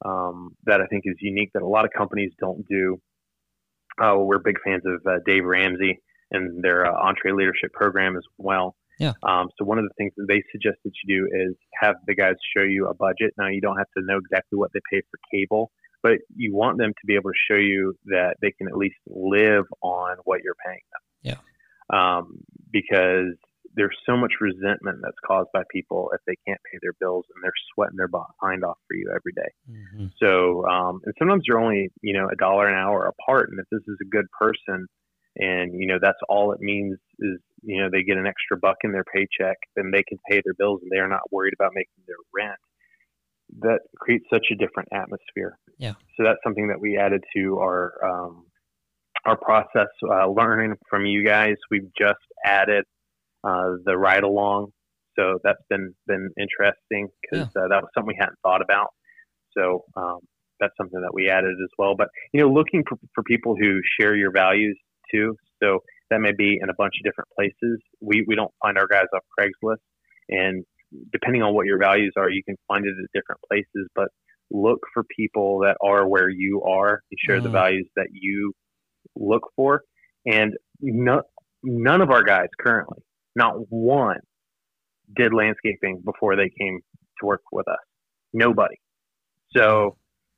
um, 0.03 0.55
that 0.65 0.81
I 0.81 0.87
think 0.87 1.03
is 1.05 1.15
unique 1.19 1.51
that 1.53 1.63
a 1.63 1.67
lot 1.67 1.85
of 1.85 1.91
companies 1.97 2.31
don't 2.39 2.67
do. 2.67 2.99
Uh, 4.01 4.17
we're 4.17 4.39
big 4.39 4.57
fans 4.63 4.83
of 4.85 5.05
uh, 5.05 5.19
Dave 5.25 5.45
Ramsey 5.45 5.99
and 6.31 6.63
their 6.63 6.85
uh, 6.85 7.11
EntreLeadership 7.11 7.71
program 7.73 8.17
as 8.17 8.23
well. 8.37 8.75
Yeah. 9.01 9.13
Um, 9.24 9.50
so 9.58 9.65
one 9.65 9.79
of 9.79 9.86
the 9.86 9.93
things 9.98 10.13
that 10.15 10.27
they 10.27 10.43
suggest 10.51 10.77
that 10.86 10.91
you 11.03 11.17
do 11.17 11.50
is 11.50 11.55
have 11.81 11.96
the 12.05 12.13
guys 12.13 12.36
show 12.55 12.62
you 12.62 12.88
a 12.88 12.93
budget. 12.93 13.34
Now 13.36 13.48
you 13.48 13.60
don't 13.60 13.77
have 13.77 13.91
to 13.98 14.03
know 14.05 14.17
exactly 14.17 14.60
what 14.60 14.72
they 14.74 14.79
pay 14.91 15.01
for 15.10 15.20
cable, 15.34 15.72
but 16.03 16.20
you 16.36 16.53
want 16.55 16.77
them 16.77 16.91
to 16.91 17.08
be 17.08 17.15
able 17.15 17.31
to 17.31 17.39
show 17.50 17.58
you 17.58 17.96
that 18.05 18.36
they 18.41 18.51
can 18.51 18.67
at 18.67 18.77
least 18.77 18.98
live 19.08 19.65
on 19.81 20.17
what 20.24 20.41
you're 20.43 20.55
paying 20.63 20.84
them. 20.93 21.01
Yeah. 21.34 22.17
Um, 22.17 22.43
because 22.72 23.34
there's 23.74 23.98
so 24.05 24.15
much 24.15 24.34
resentment 24.39 25.00
that's 25.01 25.17
caused 25.25 25.50
by 25.53 25.63
people 25.72 26.12
if 26.13 26.22
they 26.27 26.36
can't 26.48 26.60
pay 26.72 26.77
their 26.81 26.93
bills 27.00 27.25
and 27.34 27.43
they're 27.43 27.51
sweating 27.74 27.98
their 27.98 28.08
behind 28.08 28.63
off 28.63 28.77
for 28.88 28.96
you 28.96 29.10
every 29.10 29.31
day. 29.34 29.50
Mm-hmm. 29.70 30.08
So, 30.22 30.65
um, 30.67 31.01
and 31.05 31.15
sometimes 31.17 31.43
you're 31.48 31.60
only, 31.60 31.89
you 32.01 32.13
know, 32.13 32.27
a 32.31 32.36
dollar 32.36 32.67
an 32.67 32.75
hour 32.75 33.05
apart. 33.05 33.50
And 33.50 33.60
if 33.60 33.65
this 33.72 33.81
is 33.88 33.98
a 34.01 34.10
good 34.10 34.25
person, 34.39 34.88
and 35.38 35.73
you 35.79 35.88
know 35.88 35.97
that's 36.01 36.17
all 36.29 36.51
it 36.51 36.59
means 36.59 36.97
is 37.19 37.39
you 37.63 37.81
know 37.81 37.89
they 37.91 38.03
get 38.03 38.17
an 38.17 38.27
extra 38.27 38.57
buck 38.57 38.77
in 38.83 38.91
their 38.91 39.03
paycheck, 39.03 39.57
then 39.75 39.91
they 39.91 40.03
can 40.03 40.17
pay 40.29 40.41
their 40.43 40.53
bills, 40.57 40.81
and 40.81 40.91
they 40.91 41.00
are 41.00 41.07
not 41.07 41.31
worried 41.31 41.53
about 41.53 41.71
making 41.73 42.03
their 42.07 42.15
rent. 42.33 42.59
That 43.59 43.79
creates 43.97 44.25
such 44.31 44.47
a 44.51 44.55
different 44.55 44.89
atmosphere. 44.93 45.57
Yeah. 45.77 45.93
So 46.15 46.23
that's 46.23 46.39
something 46.43 46.69
that 46.69 46.79
we 46.79 46.97
added 46.97 47.23
to 47.35 47.59
our 47.59 47.93
um, 48.03 48.45
our 49.25 49.38
process. 49.38 49.89
Uh, 50.03 50.27
learning 50.27 50.75
from 50.89 51.05
you 51.05 51.25
guys, 51.25 51.55
we've 51.69 51.89
just 51.97 52.19
added 52.45 52.85
uh, 53.43 53.71
the 53.85 53.97
ride 53.97 54.23
along. 54.23 54.71
So 55.17 55.39
that's 55.43 55.61
been 55.69 55.93
been 56.07 56.29
interesting 56.39 57.09
because 57.21 57.47
yeah. 57.55 57.63
uh, 57.63 57.67
that 57.67 57.81
was 57.81 57.89
something 57.93 58.07
we 58.07 58.17
hadn't 58.19 58.39
thought 58.43 58.61
about. 58.61 58.88
So 59.57 59.83
um, 59.95 60.19
that's 60.59 60.73
something 60.77 61.01
that 61.01 61.13
we 61.13 61.29
added 61.29 61.55
as 61.61 61.69
well. 61.77 61.95
But 61.97 62.07
you 62.33 62.41
know, 62.41 62.50
looking 62.50 62.83
for, 62.88 62.97
for 63.13 63.23
people 63.23 63.55
who 63.59 63.81
share 64.00 64.15
your 64.15 64.31
values 64.31 64.79
too. 65.13 65.35
So 65.61 65.79
that 66.09 66.19
may 66.19 66.31
be 66.37 66.59
in 66.61 66.69
a 66.69 66.73
bunch 66.77 66.93
of 66.99 67.03
different 67.03 67.29
places. 67.35 67.79
We 68.01 68.23
we 68.27 68.35
don't 68.35 68.53
find 68.61 68.77
our 68.77 68.87
guys 68.87 69.05
off 69.13 69.23
Craigslist, 69.37 69.77
and 70.29 70.63
depending 71.11 71.41
on 71.41 71.53
what 71.53 71.65
your 71.65 71.77
values 71.77 72.13
are, 72.17 72.29
you 72.29 72.43
can 72.43 72.57
find 72.67 72.85
it 72.85 72.89
at 72.91 73.09
different 73.13 73.41
places. 73.47 73.87
But 73.95 74.09
look 74.51 74.79
for 74.93 75.03
people 75.15 75.59
that 75.59 75.77
are 75.81 76.07
where 76.07 76.29
you 76.29 76.61
are 76.63 77.01
and 77.09 77.17
share 77.25 77.39
mm. 77.39 77.43
the 77.43 77.49
values 77.49 77.87
that 77.95 78.07
you 78.11 78.53
look 79.15 79.43
for. 79.55 79.83
And 80.25 80.53
no, 80.81 81.21
none 81.63 82.01
of 82.01 82.11
our 82.11 82.23
guys 82.23 82.47
currently, 82.59 82.99
not 83.35 83.53
one, 83.69 84.19
did 85.15 85.33
landscaping 85.33 86.01
before 86.03 86.35
they 86.35 86.49
came 86.59 86.79
to 87.19 87.25
work 87.25 87.41
with 87.51 87.67
us. 87.67 87.79
Nobody. 88.33 88.75
So, 89.55 89.97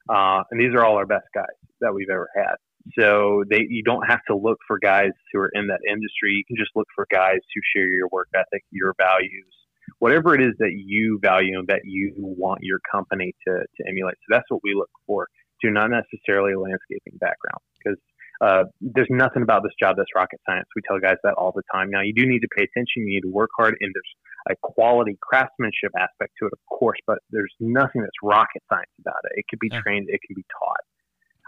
uh, 0.10 0.44
and 0.50 0.60
these 0.60 0.74
are 0.76 0.84
all 0.84 0.96
our 0.98 1.06
best 1.06 1.26
guys 1.34 1.46
that 1.82 1.94
we've 1.94 2.10
ever 2.12 2.30
had. 2.36 2.56
So 3.00 3.44
they, 3.50 3.66
you 3.70 3.84
don't 3.84 4.06
have 4.10 4.20
to 4.28 4.36
look 4.36 4.58
for 4.68 4.78
guys 4.78 5.12
who 5.32 5.40
are 5.40 5.52
in 5.54 5.68
that 5.68 5.80
industry. 5.88 6.34
You 6.34 6.44
can 6.46 6.58
just 6.58 6.72
look 6.76 6.88
for 6.96 7.08
guys 7.12 7.40
who 7.54 7.62
share 7.76 7.88
your 7.88 8.10
work 8.12 8.28
ethic, 8.36 8.64
your 8.72 8.94
values, 8.98 9.54
whatever 10.00 10.36
it 10.36 10.42
is 10.42 10.54
that 10.60 10.74
you 10.76 11.20
value 11.22 11.60
and 11.60 11.68
that 11.68 11.82
you 11.86 12.14
want 12.18 12.60
your 12.62 12.80
company 12.92 13.34
to, 13.48 13.54
to 13.54 13.88
emulate. 13.88 14.16
So 14.16 14.36
that's 14.36 14.50
what 14.50 14.62
we 14.64 14.74
look 14.74 14.92
for. 15.08 15.28
Do 15.62 15.72
not 15.72 15.92
necessarily 15.92 16.54
a 16.54 16.60
landscaping 16.60 17.18
background 17.20 17.62
because 17.80 17.98
uh, 18.42 18.64
there's 18.82 19.08
nothing 19.10 19.44
about 19.44 19.64
this 19.64 19.72
job 19.80 19.96
that's 19.96 20.10
rocket 20.14 20.40
science. 20.46 20.68
We 20.76 20.82
tell 20.86 21.00
guys 21.00 21.16
that 21.24 21.36
all 21.36 21.54
the 21.56 21.64
time. 21.74 21.90
Now, 21.90 22.02
you 22.02 22.14
do 22.14 22.26
need 22.26 22.40
to 22.40 22.50
pay 22.58 22.64
attention. 22.64 23.08
You 23.08 23.16
need 23.16 23.22
to 23.22 23.32
work 23.32 23.50
hard, 23.58 23.76
and 23.80 23.94
there's 23.94 24.14
a 24.52 24.56
quality 24.62 25.18
craftsmanship 25.22 25.92
aspect 25.98 26.34
to 26.40 26.48
it, 26.48 26.52
of 26.54 26.60
course, 26.78 26.98
but 27.08 27.20
there's 27.32 27.54
nothing 27.62 28.02
that's 28.02 28.20
rocket 28.22 28.62
science 28.68 28.92
about 29.00 29.24
it. 29.32 29.40
It 29.40 29.46
can 29.48 29.60
be 29.62 29.70
yeah. 29.72 29.80
trained, 29.82 30.08
it 30.10 30.20
can 30.28 30.36
be 30.36 30.44
taught. 30.60 30.84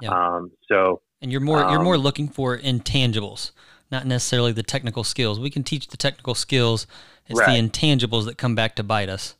Yeah. 0.02 0.10
Um, 0.10 0.52
so, 0.72 1.02
and 1.22 1.32
you're 1.32 1.42
more 1.42 1.64
um, 1.64 1.72
you're 1.72 1.84
more 1.84 1.98
looking 1.98 2.28
for 2.28 2.58
intangibles, 2.58 3.52
not 3.92 4.06
necessarily 4.06 4.52
the 4.52 4.64
technical 4.64 5.04
skills. 5.04 5.40
We 5.40 5.50
can 5.50 5.64
teach 5.64 5.88
the 5.88 5.98
technical 5.98 6.36
skills. 6.36 6.88
It's 7.28 7.40
right. 7.40 7.62
the 7.62 7.70
intangibles 7.70 8.26
that 8.26 8.38
come 8.38 8.56
back 8.56 8.76
to 8.76 8.84
bite 8.84 9.10
us. 9.10 9.36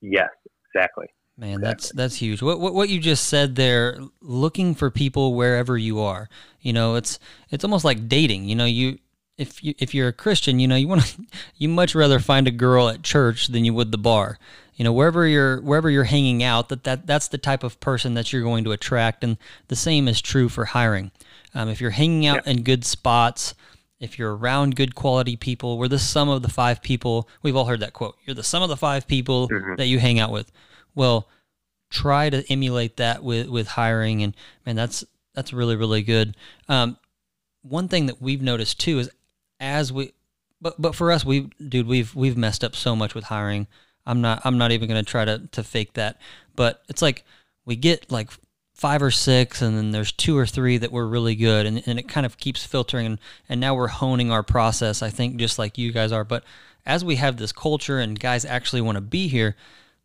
Yes, 0.00 0.30
exactly. 0.66 1.06
Man, 1.36 1.50
exactly. 1.50 1.68
that's 1.68 1.92
that's 1.92 2.14
huge. 2.16 2.42
What, 2.42 2.58
what 2.60 2.74
what 2.74 2.88
you 2.88 3.00
just 3.00 3.28
said 3.28 3.54
there, 3.54 3.98
looking 4.20 4.74
for 4.74 4.90
people 4.90 5.34
wherever 5.34 5.76
you 5.76 6.00
are. 6.00 6.28
You 6.60 6.72
know, 6.72 6.96
it's 6.96 7.18
it's 7.50 7.64
almost 7.64 7.84
like 7.84 8.08
dating. 8.08 8.48
You 8.48 8.56
know, 8.56 8.64
you 8.64 8.98
if 9.36 9.62
you 9.62 9.74
if 9.78 9.94
you're 9.94 10.08
a 10.08 10.12
Christian, 10.12 10.58
you 10.58 10.66
know, 10.66 10.76
you 10.76 10.88
want 10.88 11.02
to 11.02 11.22
you 11.56 11.68
much 11.68 11.94
rather 11.94 12.18
find 12.18 12.48
a 12.48 12.52
girl 12.52 12.88
at 12.88 13.02
church 13.02 13.48
than 13.48 13.64
you 13.64 13.72
would 13.72 13.92
the 13.92 13.98
bar. 13.98 14.38
You 14.78 14.84
know, 14.84 14.92
wherever 14.92 15.26
you're 15.26 15.60
wherever 15.60 15.90
you're 15.90 16.04
hanging 16.04 16.44
out, 16.44 16.68
that, 16.68 16.84
that 16.84 17.04
that's 17.04 17.26
the 17.26 17.36
type 17.36 17.64
of 17.64 17.80
person 17.80 18.14
that 18.14 18.32
you're 18.32 18.44
going 18.44 18.62
to 18.62 18.70
attract, 18.72 19.24
and 19.24 19.36
the 19.66 19.76
same 19.76 20.06
is 20.06 20.22
true 20.22 20.48
for 20.48 20.66
hiring. 20.66 21.10
Um, 21.52 21.68
if 21.68 21.80
you're 21.80 21.90
hanging 21.90 22.26
out 22.26 22.42
yeah. 22.46 22.52
in 22.52 22.62
good 22.62 22.84
spots, 22.84 23.54
if 23.98 24.20
you're 24.20 24.36
around 24.36 24.76
good 24.76 24.94
quality 24.94 25.34
people, 25.34 25.78
we're 25.78 25.88
the 25.88 25.98
sum 25.98 26.28
of 26.28 26.42
the 26.42 26.48
five 26.48 26.80
people. 26.80 27.28
We've 27.42 27.56
all 27.56 27.64
heard 27.64 27.80
that 27.80 27.92
quote. 27.92 28.16
You're 28.24 28.36
the 28.36 28.44
sum 28.44 28.62
of 28.62 28.68
the 28.68 28.76
five 28.76 29.08
people 29.08 29.48
mm-hmm. 29.48 29.74
that 29.76 29.86
you 29.86 29.98
hang 29.98 30.20
out 30.20 30.30
with. 30.30 30.52
Well, 30.94 31.28
try 31.90 32.30
to 32.30 32.44
emulate 32.48 32.98
that 32.98 33.24
with 33.24 33.48
with 33.48 33.66
hiring, 33.66 34.22
and 34.22 34.36
man, 34.64 34.76
that's 34.76 35.04
that's 35.34 35.52
really 35.52 35.74
really 35.74 36.02
good. 36.02 36.36
Um, 36.68 36.98
one 37.62 37.88
thing 37.88 38.06
that 38.06 38.22
we've 38.22 38.42
noticed 38.42 38.78
too 38.78 39.00
is 39.00 39.10
as 39.58 39.92
we, 39.92 40.12
but 40.60 40.80
but 40.80 40.94
for 40.94 41.10
us, 41.10 41.24
we 41.24 41.50
dude, 41.68 41.88
we've 41.88 42.14
we've 42.14 42.36
messed 42.36 42.62
up 42.62 42.76
so 42.76 42.94
much 42.94 43.12
with 43.12 43.24
hiring. 43.24 43.66
I'm 44.08 44.20
not 44.20 44.42
I'm 44.44 44.58
not 44.58 44.72
even 44.72 44.88
gonna 44.88 45.02
try 45.02 45.24
to 45.24 45.46
to 45.52 45.62
fake 45.62 45.92
that, 45.94 46.20
but 46.56 46.82
it's 46.88 47.02
like 47.02 47.24
we 47.64 47.76
get 47.76 48.10
like 48.10 48.30
five 48.74 49.02
or 49.02 49.10
six 49.10 49.60
and 49.60 49.76
then 49.76 49.90
there's 49.90 50.12
two 50.12 50.38
or 50.38 50.46
three 50.46 50.78
that 50.78 50.92
were 50.92 51.06
really 51.06 51.34
good 51.34 51.66
and, 51.66 51.82
and 51.86 51.98
it 51.98 52.08
kind 52.08 52.24
of 52.24 52.38
keeps 52.38 52.64
filtering 52.64 53.06
and, 53.06 53.18
and 53.48 53.60
now 53.60 53.74
we're 53.74 53.88
honing 53.88 54.30
our 54.30 54.44
process 54.44 55.02
i 55.02 55.10
think 55.10 55.36
just 55.36 55.58
like 55.58 55.76
you 55.76 55.90
guys 55.90 56.12
are 56.12 56.22
but 56.22 56.44
as 56.86 57.04
we 57.04 57.16
have 57.16 57.38
this 57.38 57.50
culture 57.50 57.98
and 57.98 58.20
guys 58.20 58.44
actually 58.44 58.80
want 58.80 58.94
to 58.94 59.00
be 59.00 59.26
here 59.26 59.56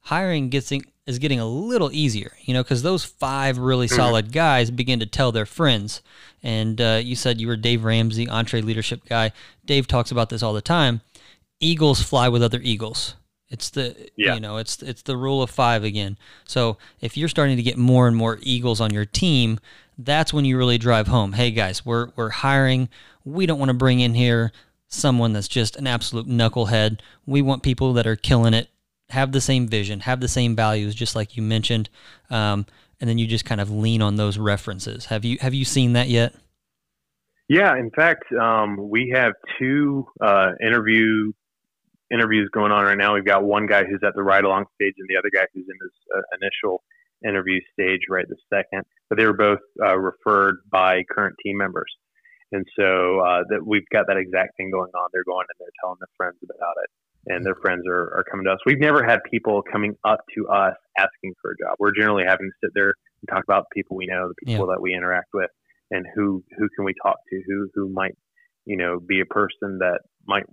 hiring 0.03 0.49
gets 0.49 0.71
in, 0.71 0.81
is 1.05 1.19
getting 1.19 1.39
a 1.39 1.45
little 1.45 1.91
easier, 1.91 2.31
you 2.41 2.53
know, 2.53 2.63
because 2.63 2.81
those 2.81 3.03
five 3.03 3.57
really 3.57 3.87
mm-hmm. 3.87 3.95
solid 3.95 4.31
guys 4.31 4.71
begin 4.71 4.99
to 4.99 5.05
tell 5.05 5.31
their 5.31 5.45
friends. 5.45 6.01
And 6.41 6.79
uh, 6.79 7.01
you 7.03 7.15
said 7.15 7.41
you 7.41 7.47
were 7.47 7.57
Dave 7.57 7.83
Ramsey, 7.83 8.27
EntreLeadership 8.27 9.05
guy. 9.07 9.31
Dave 9.65 9.87
talks 9.87 10.11
about 10.11 10.29
this 10.29 10.43
all 10.43 10.53
the 10.53 10.61
time. 10.61 11.01
Eagles 11.59 12.01
fly 12.01 12.29
with 12.29 12.43
other 12.43 12.59
eagles. 12.61 13.15
It's 13.53 13.69
the 13.69 13.95
yeah. 14.15 14.33
you 14.33 14.39
know 14.39 14.57
it's 14.57 14.81
it's 14.81 15.03
the 15.03 15.15
rule 15.15 15.43
of 15.43 15.49
five 15.51 15.83
again. 15.83 16.17
So 16.43 16.77
if 17.01 17.15
you're 17.15 17.29
starting 17.29 17.55
to 17.55 17.63
get 17.63 17.77
more 17.77 18.07
and 18.07 18.17
more 18.17 18.39
eagles 18.41 18.81
on 18.81 18.91
your 18.91 19.05
team, 19.05 19.59
that's 19.95 20.33
when 20.33 20.43
you 20.43 20.57
really 20.57 20.79
drive 20.79 21.07
home. 21.07 21.33
Hey 21.33 21.51
guys, 21.51 21.85
we're 21.85 22.09
we're 22.15 22.31
hiring. 22.31 22.89
We 23.23 23.45
don't 23.45 23.59
want 23.59 23.69
to 23.69 23.75
bring 23.75 23.99
in 23.99 24.15
here 24.15 24.51
someone 24.87 25.33
that's 25.33 25.47
just 25.47 25.75
an 25.75 25.85
absolute 25.85 26.27
knucklehead. 26.27 26.99
We 27.27 27.43
want 27.43 27.61
people 27.61 27.93
that 27.93 28.07
are 28.07 28.15
killing 28.15 28.55
it 28.55 28.69
have 29.09 29.31
the 29.31 29.41
same 29.41 29.67
vision, 29.67 29.99
have 30.01 30.19
the 30.19 30.27
same 30.27 30.55
values, 30.55 30.95
just 30.95 31.15
like 31.15 31.37
you 31.37 31.43
mentioned, 31.43 31.91
um, 32.31 32.65
and 32.99 33.07
then 33.07 33.19
you 33.19 33.27
just 33.27 33.45
kind 33.45 33.61
of 33.61 33.69
lean 33.69 34.01
on 34.01 34.15
those 34.15 34.39
references. 34.39 35.05
Have 35.05 35.23
you 35.23 35.37
have 35.41 35.53
you 35.53 35.63
seen 35.63 35.93
that 35.93 36.09
yet? 36.09 36.33
Yeah, 37.47 37.77
in 37.77 37.91
fact, 37.91 38.23
um, 38.33 38.89
we 38.89 39.13
have 39.13 39.33
two 39.59 40.07
uh, 40.19 40.53
interview 40.59 41.33
interviews 42.13 42.49
going 42.53 42.71
on 42.71 42.85
right 42.85 42.97
now. 42.97 43.13
We've 43.13 43.25
got 43.25 43.43
one 43.43 43.65
guy 43.65 43.83
who's 43.83 44.01
at 44.05 44.13
the 44.15 44.23
ride 44.23 44.43
along 44.43 44.65
stage, 44.75 44.93
and 44.97 45.07
the 45.09 45.17
other 45.17 45.31
guy 45.33 45.47
who's 45.53 45.65
in 45.67 45.77
his 45.81 45.93
uh, 46.15 46.21
initial 46.39 46.83
interview 47.25 47.59
stage 47.73 48.01
right 48.09 48.25
this 48.29 48.39
second. 48.53 48.83
But 49.09 49.17
they 49.17 49.25
were 49.25 49.37
both 49.37 49.63
uh, 49.81 49.97
referred 49.97 50.57
by 50.71 51.03
current 51.09 51.35
team 51.43 51.57
members, 51.57 51.91
and 52.51 52.65
so 52.77 53.19
uh, 53.19 53.43
that 53.49 53.65
we've 53.65 53.87
got 53.91 54.05
that 54.07 54.17
exact 54.17 54.55
thing 54.57 54.71
going 54.71 54.91
on. 54.93 55.09
They're 55.11 55.25
going 55.25 55.45
and 55.49 55.57
they're 55.59 55.79
telling 55.81 55.97
their 55.99 56.13
friends 56.17 56.37
about 56.43 56.75
it 56.83 56.89
and 57.25 57.45
their 57.45 57.55
friends 57.55 57.83
are, 57.87 58.17
are 58.17 58.25
coming 58.29 58.45
to 58.45 58.51
us. 58.51 58.59
We've 58.65 58.79
never 58.79 59.03
had 59.03 59.19
people 59.29 59.61
coming 59.71 59.95
up 60.03 60.19
to 60.35 60.47
us 60.47 60.75
asking 60.97 61.33
for 61.41 61.51
a 61.51 61.55
job. 61.57 61.75
We're 61.79 61.95
generally 61.95 62.23
having 62.27 62.49
to 62.49 62.67
sit 62.67 62.71
there 62.75 62.93
and 63.21 63.29
talk 63.29 63.43
about 63.43 63.65
the 63.69 63.81
people 63.81 63.95
we 63.95 64.07
know, 64.07 64.27
the 64.27 64.35
people 64.45 64.67
yeah. 64.67 64.75
that 64.75 64.81
we 64.81 64.93
interact 64.93 65.29
with, 65.33 65.49
and 65.91 66.05
who 66.15 66.43
who 66.57 66.67
can 66.75 66.85
we 66.85 66.93
talk 67.01 67.17
to, 67.29 67.41
who 67.47 67.69
who 67.73 67.89
might 67.89 68.15
you 68.65 68.77
know 68.77 68.99
be 68.99 69.21
a 69.21 69.25
person 69.25 69.79
that 69.79 69.99
might 70.27 70.43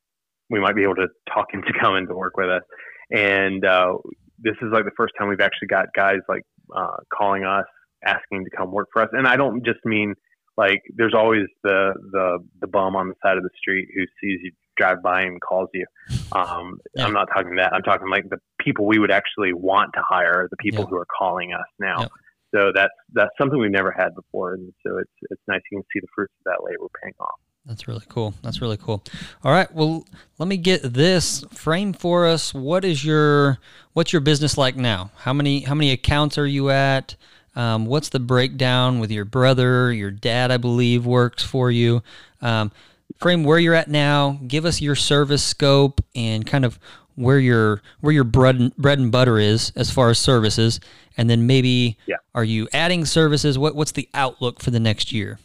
we 0.51 0.61
might 0.61 0.77
be 0.77 0.83
able 0.83 0.97
to 0.97 1.09
talk 1.33 1.47
into 1.53 1.73
coming 1.81 2.07
to 2.07 2.15
work 2.15 2.37
with 2.37 2.51
us. 2.51 2.63
And 3.11 3.65
uh, 3.65 3.95
this 4.39 4.55
is 4.63 4.69
like 4.73 4.85
the 4.85 4.93
first 4.97 5.15
time 5.19 5.29
we've 5.29 5.41
actually 5.41 5.69
got 5.69 5.87
guys 5.97 6.19
like 6.29 6.43
uh, 6.75 6.97
calling 7.17 7.45
us 7.45 7.65
asking 8.05 8.45
to 8.45 8.51
come 8.57 8.73
work 8.73 8.89
for 8.93 9.03
us. 9.03 9.09
And 9.13 9.27
I 9.27 9.37
don't 9.37 9.65
just 9.65 9.81
mean 9.85 10.15
like 10.57 10.83
there's 10.95 11.15
always 11.15 11.47
the 11.63 11.95
the 12.13 12.39
the 12.61 12.67
bum 12.67 12.97
on 12.97 13.09
the 13.09 13.15
side 13.25 13.37
of 13.37 13.43
the 13.43 13.51
street 13.57 13.89
who 13.95 14.03
sees 14.21 14.41
you 14.43 14.53
drive 14.77 15.03
by 15.03 15.23
and 15.23 15.41
calls 15.41 15.69
you. 15.75 15.87
Um, 16.33 16.79
yeah. 16.95 17.07
I'm 17.07 17.13
not 17.13 17.29
talking 17.35 17.57
that. 17.57 17.73
I'm 17.73 17.83
talking 17.83 18.09
like 18.09 18.29
the 18.31 18.39
people 18.61 18.87
we 18.87 18.99
would 18.99 19.11
actually 19.11 19.53
want 19.53 19.91
to 19.95 20.03
hire, 20.09 20.49
the 20.51 20.57
people 20.57 20.85
yeah. 20.85 20.89
who 20.91 20.97
are 20.97 21.07
calling 21.19 21.53
us 21.53 21.67
now. 21.79 22.01
Yeah. 22.01 22.09
So 22.55 22.73
that's 22.75 22.93
that's 23.13 23.31
something 23.39 23.59
we've 23.59 23.71
never 23.71 23.93
had 23.93 24.15
before, 24.15 24.55
and 24.55 24.73
so 24.85 24.99
it's 24.99 25.13
it's 25.31 25.43
nice 25.47 25.61
you 25.71 25.79
can 25.79 25.85
see 25.93 26.01
the 26.01 26.09
fruits 26.15 26.35
of 26.41 26.53
that 26.53 26.65
labor 26.65 26.87
paying 27.01 27.15
off. 27.21 27.39
That's 27.67 27.87
really 27.87 28.05
cool. 28.09 28.35
That's 28.43 28.61
really 28.61 28.79
cool. 28.79 29.03
All 29.45 29.53
right, 29.53 29.73
well, 29.73 30.05
let 30.39 30.49
me 30.49 30.57
get 30.57 30.83
this 30.83 31.45
frame 31.53 31.93
for 31.93 32.27
us. 32.27 32.55
What 32.55 32.85
is 32.85 33.05
your 33.05 33.59
what's 33.93 34.13
your 34.13 34.21
business 34.21 34.57
like 34.57 34.77
now? 34.77 35.11
How 35.17 35.33
many 35.33 35.61
how 35.61 35.75
many 35.75 35.93
accounts 35.93 36.39
are 36.39 36.47
you 36.47 36.71
at? 36.71 37.17
Um, 37.55 37.87
what's 37.87 38.09
the 38.09 38.21
breakdown 38.21 38.99
with 39.01 39.11
your 39.11 39.25
brother? 39.25 39.93
Your 39.93 40.11
dad, 40.11 40.51
I 40.51 40.57
believe, 40.57 41.05
works 41.05 41.43
for 41.43 41.71
you. 41.71 42.03
Um, 42.41 42.73
frame 43.19 43.45
where 43.45 43.59
you're 43.59 43.75
at 43.75 43.89
now. 43.89 44.41
Give 44.47 44.65
us 44.65 44.81
your 44.81 44.95
service 44.95 45.43
scope 45.43 46.01
and 46.15 46.47
kind 46.47 46.65
of 46.65 46.79
where 47.17 47.39
your 47.39 47.83
where 48.01 48.13
your 48.13 48.25
bread 48.25 48.57
and, 48.57 48.77
bread 48.77 48.99
and 48.99 49.13
butter 49.13 49.39
is 49.39 49.73
as 49.77 49.91
far 49.91 50.11
as 50.11 50.19
services, 50.19 50.81
and 51.17 51.29
then 51.29 51.47
maybe 51.47 51.99
yeah. 52.07 52.17
are 52.35 52.45
you 52.45 52.69
adding 52.73 53.05
services? 53.05 53.59
What 53.59 53.75
what's 53.75 53.93
the 53.93 54.09
outlook 54.15 54.61
for 54.61 54.71
the 54.71 54.81
next 54.81 55.13
year? 55.13 55.39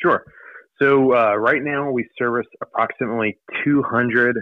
Sure. 0.00 0.24
So 0.80 1.14
uh, 1.14 1.36
right 1.36 1.62
now 1.62 1.90
we 1.90 2.08
service 2.18 2.46
approximately 2.62 3.38
200 3.64 4.36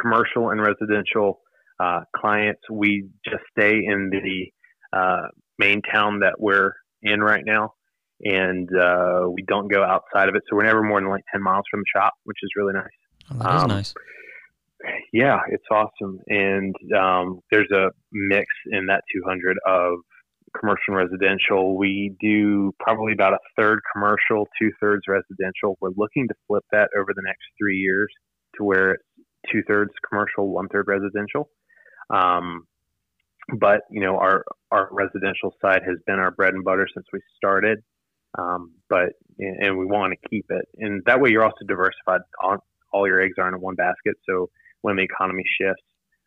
commercial 0.00 0.50
and 0.50 0.60
residential 0.60 1.40
uh, 1.78 2.00
clients. 2.16 2.60
We 2.70 3.08
just 3.24 3.42
stay 3.56 3.76
in 3.84 4.10
the 4.10 4.98
uh, 4.98 5.28
main 5.58 5.82
town 5.82 6.20
that 6.20 6.34
we're 6.38 6.72
in 7.02 7.20
right 7.20 7.44
now, 7.44 7.74
and 8.22 8.68
uh, 8.74 9.28
we 9.30 9.42
don't 9.46 9.68
go 9.68 9.84
outside 9.84 10.28
of 10.28 10.34
it. 10.34 10.42
So 10.48 10.56
we're 10.56 10.64
never 10.64 10.82
more 10.82 11.00
than 11.00 11.10
like 11.10 11.24
10 11.32 11.42
miles 11.42 11.64
from 11.70 11.80
the 11.80 12.00
shop, 12.00 12.14
which 12.24 12.38
is 12.42 12.50
really 12.56 12.74
nice. 12.74 12.86
Oh, 13.30 13.38
that 13.38 13.56
is 13.56 13.62
um, 13.62 13.68
nice. 13.68 13.94
Yeah, 15.12 15.38
it's 15.50 15.64
awesome. 15.70 16.18
And 16.28 16.74
um, 16.98 17.40
there's 17.50 17.70
a 17.72 17.90
mix 18.12 18.46
in 18.70 18.86
that 18.86 19.02
200 19.14 19.56
of 19.66 19.98
commercial 20.58 20.82
and 20.88 20.96
residential. 20.96 21.76
We 21.76 22.16
do 22.20 22.72
probably 22.78 23.12
about 23.12 23.34
a 23.34 23.38
third 23.56 23.80
commercial, 23.92 24.48
two 24.60 24.70
thirds 24.80 25.02
residential. 25.08 25.76
We're 25.80 25.90
looking 25.96 26.28
to 26.28 26.34
flip 26.46 26.64
that 26.72 26.90
over 26.96 27.12
the 27.14 27.22
next 27.24 27.44
three 27.58 27.78
years 27.78 28.08
to 28.56 28.64
where 28.64 28.92
it's 28.92 29.02
two 29.50 29.62
thirds 29.66 29.90
commercial, 30.08 30.48
one 30.48 30.68
third 30.68 30.86
residential. 30.88 31.48
Um, 32.10 32.66
but 33.58 33.82
you 33.90 34.00
know, 34.00 34.16
our 34.18 34.44
our 34.70 34.88
residential 34.90 35.54
side 35.60 35.82
has 35.86 35.98
been 36.06 36.18
our 36.18 36.30
bread 36.30 36.54
and 36.54 36.64
butter 36.64 36.86
since 36.94 37.06
we 37.12 37.20
started. 37.36 37.78
Um, 38.38 38.72
but 38.88 39.10
and 39.38 39.78
we 39.78 39.86
want 39.86 40.12
to 40.12 40.28
keep 40.28 40.46
it, 40.48 40.64
and 40.78 41.02
that 41.06 41.20
way 41.20 41.30
you're 41.30 41.44
also 41.44 41.64
diversified. 41.66 42.20
On, 42.42 42.58
all 42.92 43.06
your 43.06 43.20
eggs 43.20 43.34
aren't 43.38 43.56
in 43.56 43.60
one 43.60 43.74
basket. 43.74 44.14
So 44.28 44.48
when 44.82 44.96
the 44.96 45.02
economy 45.02 45.42
shifts, 45.60 45.82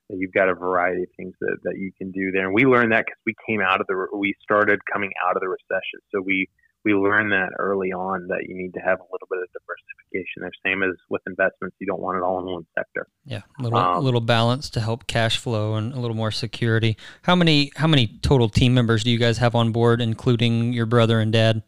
you've 0.10 0.34
got 0.34 0.50
a 0.50 0.56
variety 0.56 1.04
of 1.04 1.10
things 1.18 1.34
that, 1.42 1.58
that 1.64 1.78
you 1.78 1.92
can 1.98 2.12
do 2.12 2.32
there. 2.32 2.46
And 2.46 2.54
we 2.54 2.66
learned 2.66 2.92
that 2.92 3.06
because 3.06 3.20
we 3.26 3.36
came 3.48 3.62
out 3.62 3.82
of 3.82 3.88
the 3.88 4.08
we 4.16 4.34
started 4.42 4.80
coming 4.92 5.12
out 5.28 5.36
of 5.36 5.42
the 5.42 5.50
recession, 5.50 6.00
so 6.14 6.22
we 6.22 6.48
we 6.86 6.94
learned 6.94 7.34
that 7.34 7.50
early 7.60 7.92
on 7.92 8.28
that 8.28 8.46
you 8.48 8.56
need 8.56 8.74
to 8.74 8.80
have 8.80 9.00
a 9.00 9.08
little 9.12 9.28
bit 9.30 9.40
of 9.40 9.50
diversification. 9.52 10.44
The 10.44 10.52
same 10.66 10.84
as 10.84 10.96
with 11.10 11.22
investments, 11.28 11.76
you 11.80 11.88
don't 11.88 12.00
want 12.00 12.18
it 12.18 12.24
all 12.24 12.40
in 12.40 12.46
one 12.46 12.66
sector. 12.78 13.08
Yeah, 13.26 13.42
a 13.60 13.64
little, 13.64 13.78
um, 13.78 14.04
little 14.04 14.22
balance 14.22 14.70
to 14.72 14.80
help 14.80 15.06
cash 15.08 15.38
flow 15.38 15.76
and 15.76 15.94
a 15.94 16.00
little 16.00 16.16
more 16.16 16.32
security. 16.32 16.96
How 17.24 17.36
many 17.36 17.72
how 17.76 17.88
many 17.88 18.20
total 18.22 18.48
team 18.48 18.74
members 18.74 19.04
do 19.04 19.12
you 19.12 19.20
guys 19.20 19.38
have 19.40 19.56
on 19.56 19.72
board, 19.72 20.02
including 20.02 20.72
your 20.72 20.86
brother 20.86 21.20
and 21.20 21.32
dad? 21.34 21.64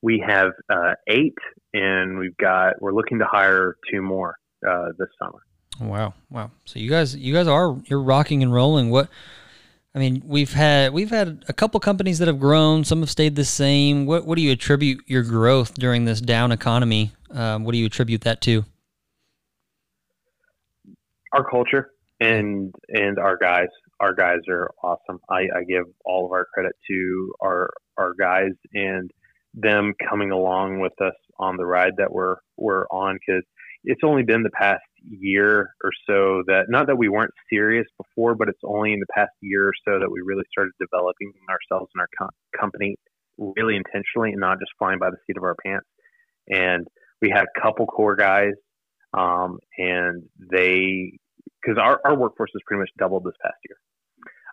We 0.00 0.24
have 0.26 0.52
uh, 0.70 0.94
eight, 1.08 1.36
and 1.74 2.18
we've 2.18 2.36
got 2.36 2.80
we're 2.80 2.94
looking 2.94 3.18
to 3.18 3.26
hire 3.26 3.76
two 3.92 4.00
more 4.00 4.36
uh, 4.66 4.92
this 4.98 5.08
summer. 5.18 5.40
Wow, 5.80 6.14
wow! 6.30 6.50
So 6.64 6.78
you 6.78 6.88
guys, 6.88 7.16
you 7.16 7.34
guys 7.34 7.48
are 7.48 7.76
you're 7.86 8.02
rocking 8.02 8.42
and 8.42 8.52
rolling. 8.52 8.90
What 8.90 9.08
I 9.94 9.98
mean, 9.98 10.22
we've 10.24 10.52
had 10.52 10.92
we've 10.92 11.10
had 11.10 11.44
a 11.48 11.52
couple 11.52 11.78
companies 11.80 12.18
that 12.18 12.28
have 12.28 12.40
grown. 12.40 12.84
Some 12.84 13.00
have 13.00 13.10
stayed 13.10 13.36
the 13.36 13.44
same. 13.44 14.06
What 14.06 14.26
what 14.26 14.36
do 14.36 14.42
you 14.42 14.52
attribute 14.52 15.02
your 15.06 15.22
growth 15.22 15.74
during 15.74 16.04
this 16.04 16.20
down 16.20 16.52
economy? 16.52 17.12
Um, 17.30 17.64
what 17.64 17.72
do 17.72 17.78
you 17.78 17.86
attribute 17.86 18.22
that 18.22 18.40
to? 18.42 18.64
Our 21.32 21.48
culture 21.48 21.90
and 22.20 22.74
and 22.88 23.18
our 23.18 23.36
guys. 23.36 23.68
Our 24.00 24.14
guys 24.14 24.40
are 24.48 24.70
awesome. 24.82 25.20
I, 25.30 25.42
I 25.56 25.64
give 25.68 25.84
all 26.04 26.26
of 26.26 26.32
our 26.32 26.46
credit 26.52 26.72
to 26.88 27.34
our 27.40 27.70
our 27.96 28.14
guys 28.18 28.50
and 28.72 29.10
them 29.54 29.94
coming 30.08 30.32
along 30.32 30.80
with 30.80 31.00
us 31.00 31.14
on 31.38 31.56
the 31.56 31.64
ride 31.64 31.92
that 31.98 32.12
we're 32.12 32.36
we're 32.56 32.86
on 32.88 33.18
because 33.24 33.44
it's 33.84 34.02
only 34.02 34.24
been 34.24 34.42
the 34.42 34.50
past 34.50 34.82
year 35.08 35.74
or 35.82 35.90
so 36.06 36.42
that 36.46 36.66
not 36.68 36.86
that 36.86 36.96
we 36.96 37.08
weren't 37.08 37.32
serious 37.50 37.86
before, 37.96 38.34
but 38.34 38.48
it's 38.48 38.60
only 38.64 38.92
in 38.92 39.00
the 39.00 39.06
past 39.14 39.32
year 39.40 39.68
or 39.68 39.72
so 39.86 39.98
that 39.98 40.10
we 40.10 40.20
really 40.24 40.44
started 40.50 40.72
developing 40.80 41.32
ourselves 41.48 41.90
and 41.94 42.00
our 42.00 42.08
co- 42.18 42.58
company 42.58 42.96
really 43.38 43.76
intentionally 43.76 44.30
and 44.30 44.40
not 44.40 44.58
just 44.58 44.70
flying 44.78 44.98
by 44.98 45.10
the 45.10 45.16
seat 45.26 45.36
of 45.36 45.42
our 45.42 45.56
pants. 45.64 45.86
And 46.48 46.86
we 47.20 47.30
had 47.30 47.44
a 47.44 47.60
couple 47.60 47.86
core 47.86 48.16
guys, 48.16 48.52
um, 49.12 49.58
and 49.78 50.24
they 50.50 51.18
because 51.62 51.78
our, 51.80 52.00
our 52.04 52.16
workforce 52.16 52.50
has 52.52 52.60
pretty 52.66 52.80
much 52.80 52.90
doubled 52.98 53.24
this 53.24 53.34
past 53.42 53.56
year. 53.68 53.78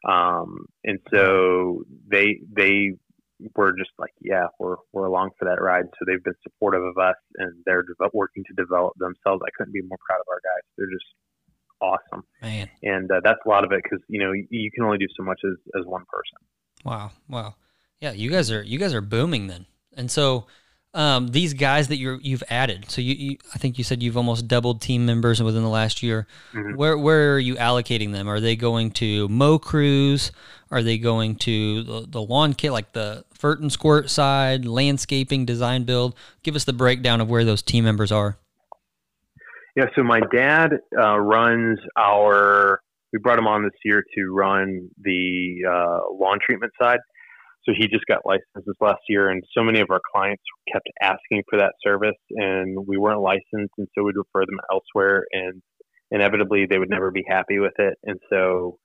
Um, 0.04 0.66
and 0.84 1.00
so 1.14 1.84
they 2.10 2.40
they 2.52 2.94
we're 3.56 3.72
just 3.78 3.92
like, 3.98 4.12
yeah, 4.22 4.48
we're 4.60 4.78
we're 4.94 5.06
along 5.06 5.32
for 5.38 5.46
that 5.46 5.62
ride. 5.62 5.86
So 5.86 6.06
they've 6.06 6.24
been 6.24 6.36
supportive 6.44 6.84
of 6.84 6.98
us, 6.98 7.16
and 7.38 7.54
they're 7.66 7.84
working 8.14 8.44
to 8.48 8.54
develop 8.54 8.94
themselves. 8.98 9.42
I 9.46 9.52
couldn't 9.58 9.74
be 9.74 9.82
more 9.82 9.98
proud 10.08 10.20
of 10.20 10.28
our 10.30 10.42
guys. 10.44 10.64
They're 10.78 10.92
just 10.92 11.06
awesome, 11.82 12.24
man. 12.42 12.70
And 12.84 13.12
uh, 13.12 13.22
that's 13.24 13.40
a 13.46 13.50
lot 13.50 13.64
of 13.64 13.72
it 13.72 13.82
because 13.84 14.04
you 14.08 14.20
know 14.20 14.32
you 14.32 14.72
can 14.72 14.84
only 14.84 14.98
do 14.98 15.08
so 15.18 15.24
much 15.24 15.40
as 15.46 15.58
as 15.80 15.86
one 15.86 16.04
person. 16.12 16.38
Wow, 16.86 17.12
wow, 17.28 17.56
yeah. 18.00 18.12
You 18.12 18.30
guys 18.30 18.52
are 18.52 18.64
you 18.64 18.80
guys 18.80 18.94
are 18.94 19.02
booming 19.02 19.48
then, 19.48 19.66
and 19.96 20.10
so 20.10 20.48
um, 20.94 21.30
these 21.30 21.54
guys 21.54 21.88
that 21.88 21.98
you 21.98 22.20
you've 22.22 22.44
added. 22.50 22.90
So 22.90 23.02
you, 23.02 23.14
you, 23.14 23.38
I 23.54 23.58
think 23.58 23.78
you 23.78 23.84
said 23.84 24.04
you've 24.04 24.18
almost 24.18 24.48
doubled 24.48 24.82
team 24.82 25.06
members 25.06 25.42
within 25.42 25.64
the 25.64 25.70
last 25.70 26.04
year. 26.04 26.28
Mm-hmm. 26.54 26.76
Where 26.76 26.98
where 26.98 27.36
are 27.36 27.40
you 27.40 27.56
allocating 27.56 28.12
them? 28.12 28.28
Are 28.28 28.40
they 28.40 28.56
going 28.56 28.92
to 28.92 29.28
mow 29.30 29.58
crews? 29.58 30.32
Are 30.70 30.82
they 30.82 30.98
going 30.98 31.36
to 31.38 31.84
the, 31.84 32.06
the 32.08 32.22
lawn 32.22 32.54
kit, 32.54 32.72
like 32.72 32.94
the 32.94 33.26
Fert 33.38 33.60
and 33.60 33.72
Squirt 33.72 34.10
side, 34.10 34.66
landscaping, 34.66 35.46
design 35.46 35.84
build? 35.84 36.16
Give 36.44 36.56
us 36.56 36.64
the 36.64 36.74
breakdown 36.74 37.20
of 37.20 37.30
where 37.30 37.44
those 37.44 37.62
team 37.62 37.84
members 37.84 38.12
are. 38.12 38.38
Yeah, 39.76 39.86
so 39.96 40.04
my 40.04 40.20
dad 40.34 40.72
uh, 40.98 41.18
runs 41.18 41.80
our. 41.98 42.82
We 43.14 43.20
brought 43.20 43.38
him 43.38 43.48
on 43.48 43.64
this 43.64 43.74
year 43.84 44.04
to 44.16 44.34
run 44.34 44.90
the 45.02 45.64
uh, 45.68 46.14
lawn 46.14 46.40
treatment 46.46 46.72
side. 46.82 47.00
So 47.64 47.74
he 47.78 47.88
just 47.88 48.06
got 48.08 48.26
licensed 48.26 48.66
this 48.66 48.76
last 48.80 49.02
year, 49.08 49.30
and 49.30 49.44
so 49.56 49.64
many 49.64 49.80
of 49.82 49.88
our 49.92 50.02
clients 50.14 50.44
kept 50.72 50.88
asking 51.02 51.44
for 51.50 51.60
that 51.60 51.74
service, 51.84 52.18
and 52.32 52.88
we 52.88 52.98
weren't 52.98 53.22
licensed, 53.22 53.74
and 53.78 53.88
so 53.96 54.04
we'd 54.04 54.16
refer 54.16 54.46
them 54.46 54.60
elsewhere, 54.72 55.26
and 55.32 55.62
inevitably 56.10 56.66
they 56.70 56.80
would 56.80 56.90
never 56.90 57.12
be 57.12 57.24
happy 57.28 57.60
with 57.60 57.74
it, 57.78 57.98
and 58.04 58.20
so 58.30 58.80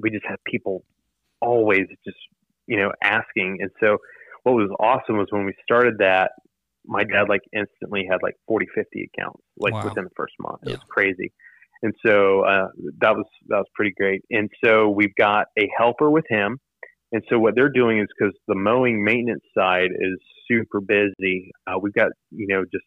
we 0.00 0.10
just 0.10 0.24
had 0.26 0.36
people 0.46 0.84
always 1.40 1.86
just 2.04 2.18
you 2.66 2.76
know 2.76 2.90
asking, 3.02 3.58
and 3.60 3.70
so 3.80 3.98
what 4.42 4.54
was 4.54 4.70
awesome 4.80 5.16
was 5.16 5.28
when 5.30 5.44
we 5.44 5.54
started 5.62 5.98
that, 5.98 6.32
my 6.84 7.04
dad 7.04 7.28
like 7.28 7.42
instantly 7.54 8.06
had 8.10 8.18
like 8.22 8.34
40, 8.48 8.66
50 8.74 9.10
accounts 9.14 9.42
like 9.56 9.72
wow. 9.72 9.84
within 9.84 10.04
the 10.04 10.10
first 10.16 10.34
month. 10.40 10.58
It 10.64 10.70
yeah. 10.70 10.74
was 10.74 10.82
crazy. 10.88 11.32
And 11.82 11.94
so 12.04 12.42
uh, 12.42 12.68
that 13.00 13.14
was 13.14 13.26
that 13.48 13.58
was 13.58 13.66
pretty 13.74 13.92
great. 13.96 14.22
And 14.30 14.48
so 14.64 14.88
we've 14.88 15.14
got 15.16 15.46
a 15.58 15.68
helper 15.76 16.10
with 16.10 16.24
him 16.28 16.58
and 17.12 17.22
so 17.28 17.38
what 17.38 17.54
they're 17.54 17.68
doing 17.68 18.00
is 18.00 18.06
because 18.18 18.34
the 18.48 18.54
mowing 18.54 19.04
maintenance 19.04 19.44
side 19.56 19.90
is 19.92 20.18
super 20.50 20.80
busy. 20.80 21.50
Uh, 21.66 21.78
we've 21.80 21.94
got 21.94 22.08
you 22.30 22.46
know 22.48 22.64
just 22.64 22.84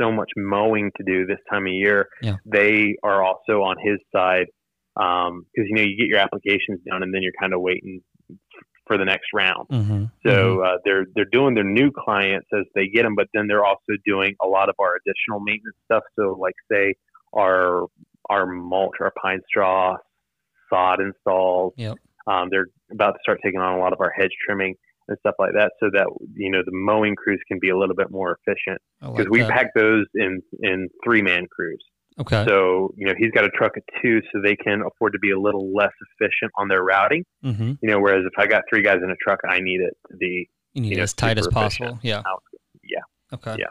so 0.00 0.10
much 0.10 0.30
mowing 0.36 0.90
to 0.96 1.04
do 1.04 1.26
this 1.26 1.38
time 1.50 1.66
of 1.66 1.72
year. 1.72 2.08
Yeah. 2.22 2.36
They 2.46 2.96
are 3.02 3.22
also 3.22 3.62
on 3.62 3.76
his 3.82 3.98
side 4.14 4.46
because 4.96 5.28
um, 5.28 5.46
you 5.54 5.74
know 5.74 5.82
you 5.82 5.96
get 5.96 6.08
your 6.08 6.18
applications 6.18 6.80
done 6.88 7.02
and 7.02 7.14
then 7.14 7.22
you're 7.22 7.32
kind 7.38 7.52
of 7.52 7.60
waiting 7.60 8.00
for 8.86 8.98
the 8.98 9.04
next 9.04 9.28
round. 9.34 9.68
Mm-hmm. 9.68 10.04
So 10.26 10.30
mm-hmm. 10.30 10.62
Uh, 10.62 10.78
they're 10.84 11.04
they're 11.14 11.28
doing 11.30 11.54
their 11.54 11.64
new 11.64 11.90
clients 11.92 12.46
as 12.52 12.64
they 12.74 12.88
get 12.88 13.02
them, 13.02 13.14
but 13.14 13.28
then 13.34 13.46
they're 13.46 13.64
also 13.64 13.92
doing 14.06 14.34
a 14.42 14.46
lot 14.46 14.68
of 14.68 14.74
our 14.80 14.96
additional 14.96 15.40
maintenance 15.40 15.76
stuff. 15.84 16.02
So 16.18 16.36
like 16.40 16.54
say 16.72 16.94
our 17.34 17.86
our 18.28 18.46
mulch, 18.46 18.96
our 19.00 19.12
pine 19.22 19.40
straw, 19.46 19.96
sod 20.72 21.00
installs. 21.00 21.74
Yep. 21.76 21.98
Um, 22.26 22.48
they're 22.50 22.66
about 22.92 23.12
to 23.12 23.18
start 23.22 23.40
taking 23.44 23.60
on 23.60 23.78
a 23.78 23.80
lot 23.80 23.92
of 23.92 24.00
our 24.00 24.12
hedge 24.16 24.32
trimming 24.46 24.74
and 25.08 25.18
stuff 25.20 25.34
like 25.38 25.52
that, 25.54 25.72
so 25.80 25.90
that 25.92 26.06
you 26.34 26.50
know 26.50 26.62
the 26.64 26.72
mowing 26.72 27.14
crews 27.14 27.40
can 27.48 27.58
be 27.60 27.70
a 27.70 27.76
little 27.76 27.94
bit 27.94 28.10
more 28.10 28.38
efficient 28.46 28.80
because 29.00 29.18
like 29.18 29.30
we 29.30 29.44
pack 29.44 29.72
those 29.74 30.06
in 30.14 30.40
in 30.62 30.88
three 31.04 31.22
man 31.22 31.46
crews. 31.50 31.82
Okay. 32.18 32.44
So 32.46 32.92
you 32.96 33.06
know 33.06 33.14
he's 33.16 33.30
got 33.30 33.44
a 33.44 33.50
truck 33.50 33.76
of 33.76 33.82
two, 34.02 34.20
so 34.32 34.40
they 34.42 34.56
can 34.56 34.82
afford 34.82 35.12
to 35.12 35.18
be 35.18 35.30
a 35.30 35.38
little 35.38 35.72
less 35.74 35.92
efficient 36.18 36.52
on 36.56 36.68
their 36.68 36.82
routing. 36.82 37.24
Mm-hmm. 37.44 37.72
You 37.82 37.90
know, 37.90 38.00
whereas 38.00 38.24
if 38.26 38.38
I 38.38 38.46
got 38.46 38.62
three 38.68 38.82
guys 38.82 38.98
in 39.02 39.10
a 39.10 39.16
truck, 39.16 39.40
I 39.48 39.60
need 39.60 39.80
it 39.80 39.96
to 40.10 40.16
be 40.16 40.48
you 40.74 40.82
need 40.82 40.90
you 40.90 40.96
know, 40.98 41.02
as 41.02 41.14
tight 41.14 41.38
as 41.38 41.48
possible. 41.48 41.98
Yeah. 42.02 42.22
Yeah. 42.82 43.00
Okay. 43.32 43.56
Yeah. 43.58 43.66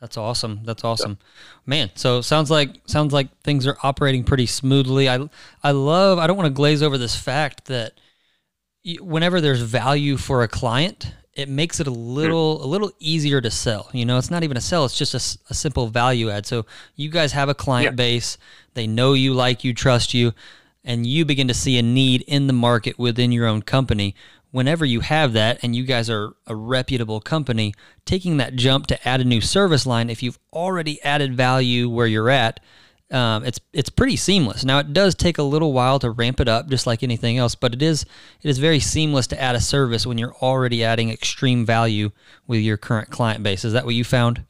That's 0.00 0.18
awesome. 0.18 0.60
That's 0.64 0.84
awesome, 0.84 1.18
man. 1.64 1.90
So 1.94 2.20
sounds 2.20 2.50
like 2.50 2.68
sounds 2.86 3.14
like 3.14 3.34
things 3.40 3.66
are 3.66 3.78
operating 3.82 4.24
pretty 4.24 4.44
smoothly. 4.44 5.08
I 5.08 5.26
I 5.62 5.70
love. 5.70 6.18
I 6.18 6.26
don't 6.26 6.36
want 6.36 6.48
to 6.48 6.52
glaze 6.52 6.82
over 6.82 6.98
this 6.98 7.16
fact 7.16 7.64
that 7.66 7.94
whenever 8.94 9.40
there's 9.40 9.60
value 9.60 10.16
for 10.16 10.42
a 10.42 10.48
client, 10.48 11.12
it 11.34 11.48
makes 11.48 11.80
it 11.80 11.86
a 11.86 11.90
little 11.90 12.64
a 12.64 12.66
little 12.66 12.90
easier 12.98 13.40
to 13.40 13.50
sell. 13.50 13.90
You 13.92 14.04
know, 14.04 14.16
it's 14.16 14.30
not 14.30 14.44
even 14.44 14.56
a 14.56 14.60
sell; 14.60 14.84
it's 14.84 14.96
just 14.96 15.14
a, 15.14 15.38
a 15.50 15.54
simple 15.54 15.88
value 15.88 16.30
add. 16.30 16.46
So 16.46 16.64
you 16.94 17.10
guys 17.10 17.32
have 17.32 17.48
a 17.48 17.54
client 17.54 17.92
yeah. 17.92 17.96
base; 17.96 18.38
they 18.74 18.86
know 18.86 19.12
you, 19.12 19.34
like 19.34 19.64
you, 19.64 19.74
trust 19.74 20.14
you, 20.14 20.32
and 20.84 21.06
you 21.06 21.24
begin 21.24 21.48
to 21.48 21.54
see 21.54 21.78
a 21.78 21.82
need 21.82 22.22
in 22.22 22.46
the 22.46 22.52
market 22.52 22.98
within 22.98 23.32
your 23.32 23.46
own 23.46 23.62
company. 23.62 24.14
Whenever 24.52 24.86
you 24.86 25.00
have 25.00 25.34
that, 25.34 25.58
and 25.62 25.76
you 25.76 25.84
guys 25.84 26.08
are 26.08 26.34
a 26.46 26.54
reputable 26.54 27.20
company, 27.20 27.74
taking 28.06 28.38
that 28.38 28.54
jump 28.54 28.86
to 28.86 29.08
add 29.08 29.20
a 29.20 29.24
new 29.24 29.40
service 29.40 29.84
line, 29.84 30.08
if 30.08 30.22
you've 30.22 30.38
already 30.52 31.02
added 31.02 31.36
value 31.36 31.90
where 31.90 32.06
you're 32.06 32.30
at, 32.30 32.60
um, 33.10 33.44
it's 33.44 33.60
it's 33.72 33.88
pretty 33.88 34.16
seamless. 34.16 34.64
Now 34.64 34.78
it 34.78 34.92
does 34.92 35.14
take 35.14 35.38
a 35.38 35.42
little 35.42 35.72
while 35.72 35.98
to 36.00 36.10
ramp 36.10 36.40
it 36.40 36.48
up, 36.48 36.68
just 36.68 36.86
like 36.86 37.02
anything 37.02 37.38
else, 37.38 37.54
but 37.54 37.72
it 37.74 37.82
is 37.82 38.04
it 38.42 38.48
is 38.48 38.58
very 38.58 38.80
seamless 38.80 39.26
to 39.28 39.40
add 39.40 39.54
a 39.54 39.60
service 39.60 40.06
when 40.06 40.18
you're 40.18 40.34
already 40.36 40.82
adding 40.82 41.10
extreme 41.10 41.64
value 41.64 42.10
with 42.46 42.60
your 42.60 42.76
current 42.76 43.10
client 43.10 43.42
base. 43.42 43.64
Is 43.64 43.72
that 43.72 43.84
what 43.84 43.94
you 43.94 44.04
found? 44.04 44.44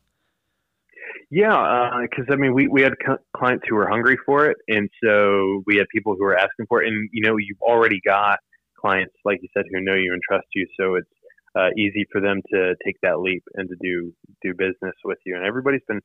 Yeah, 1.30 1.90
because 2.08 2.26
uh, 2.30 2.34
I 2.34 2.36
mean, 2.36 2.54
we, 2.54 2.68
we 2.68 2.82
had 2.82 2.92
clients 3.36 3.64
who 3.68 3.74
were 3.74 3.88
hungry 3.88 4.16
for 4.24 4.46
it, 4.46 4.56
and 4.68 4.88
so 5.02 5.62
we 5.66 5.76
had 5.76 5.86
people 5.92 6.14
who 6.14 6.22
were 6.22 6.38
asking 6.38 6.66
for 6.68 6.82
it. 6.82 6.88
And 6.88 7.08
you 7.12 7.26
know, 7.26 7.36
you've 7.36 7.60
already 7.60 8.00
got 8.04 8.38
clients, 8.78 9.14
like 9.24 9.40
you 9.42 9.48
said, 9.52 9.64
who 9.70 9.80
know 9.80 9.94
you 9.94 10.12
and 10.12 10.22
trust 10.22 10.46
you. 10.54 10.66
So 10.78 10.94
it's 10.94 11.08
uh, 11.56 11.70
easy 11.76 12.06
for 12.12 12.20
them 12.20 12.40
to 12.52 12.74
take 12.84 12.96
that 13.02 13.20
leap 13.20 13.42
and 13.54 13.68
to 13.68 13.76
do 13.80 14.12
do 14.42 14.54
business 14.54 14.94
with 15.04 15.18
you. 15.26 15.34
And 15.34 15.44
everybody's 15.44 15.82
been 15.88 16.00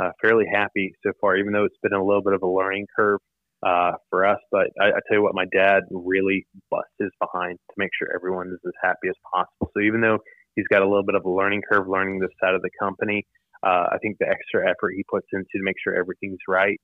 uh, 0.00 0.10
fairly 0.20 0.46
happy 0.50 0.92
so 1.04 1.12
far, 1.20 1.36
even 1.36 1.52
though 1.52 1.64
it's 1.64 1.78
been 1.82 1.92
a 1.92 2.04
little 2.04 2.22
bit 2.22 2.32
of 2.34 2.42
a 2.42 2.48
learning 2.48 2.86
curve 2.96 3.20
uh, 3.64 3.92
for 4.10 4.26
us. 4.26 4.38
But 4.50 4.68
I, 4.80 4.88
I 4.88 5.00
tell 5.06 5.18
you 5.18 5.22
what, 5.22 5.34
my 5.34 5.46
dad 5.52 5.82
really 5.90 6.46
busts 6.70 6.92
his 6.98 7.10
behind 7.20 7.58
to 7.70 7.74
make 7.76 7.90
sure 7.98 8.08
everyone 8.14 8.48
is 8.48 8.60
as 8.66 8.72
happy 8.82 9.08
as 9.08 9.14
possible. 9.32 9.70
So 9.76 9.82
even 9.82 10.00
though 10.00 10.18
he's 10.56 10.66
got 10.68 10.82
a 10.82 10.88
little 10.88 11.04
bit 11.04 11.14
of 11.14 11.24
a 11.24 11.30
learning 11.30 11.62
curve 11.70 11.88
learning 11.88 12.20
this 12.20 12.30
side 12.42 12.54
of 12.54 12.62
the 12.62 12.70
company, 12.80 13.24
uh, 13.62 13.86
I 13.92 13.98
think 14.02 14.18
the 14.18 14.28
extra 14.28 14.68
effort 14.68 14.92
he 14.96 15.04
puts 15.10 15.26
into 15.32 15.44
to 15.44 15.62
make 15.62 15.76
sure 15.82 15.94
everything's 15.94 16.40
right 16.46 16.78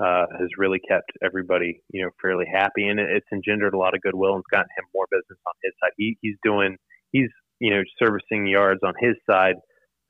uh, 0.00 0.26
has 0.38 0.48
really 0.58 0.80
kept 0.88 1.10
everybody, 1.24 1.80
you 1.92 2.02
know, 2.02 2.10
fairly 2.20 2.46
happy, 2.52 2.88
and 2.88 2.98
it's 3.00 3.26
engendered 3.32 3.74
a 3.74 3.78
lot 3.78 3.94
of 3.94 4.00
goodwill 4.02 4.34
and 4.34 4.44
gotten 4.50 4.68
him 4.76 4.84
more 4.94 5.06
business 5.10 5.38
on 5.46 5.54
his 5.62 5.72
side. 5.80 5.92
He, 5.96 6.18
he's 6.20 6.36
doing, 6.42 6.76
he's 7.12 7.30
you 7.60 7.70
know, 7.70 7.82
servicing 7.98 8.46
yards 8.46 8.80
on 8.84 8.92
his 9.00 9.14
side 9.28 9.54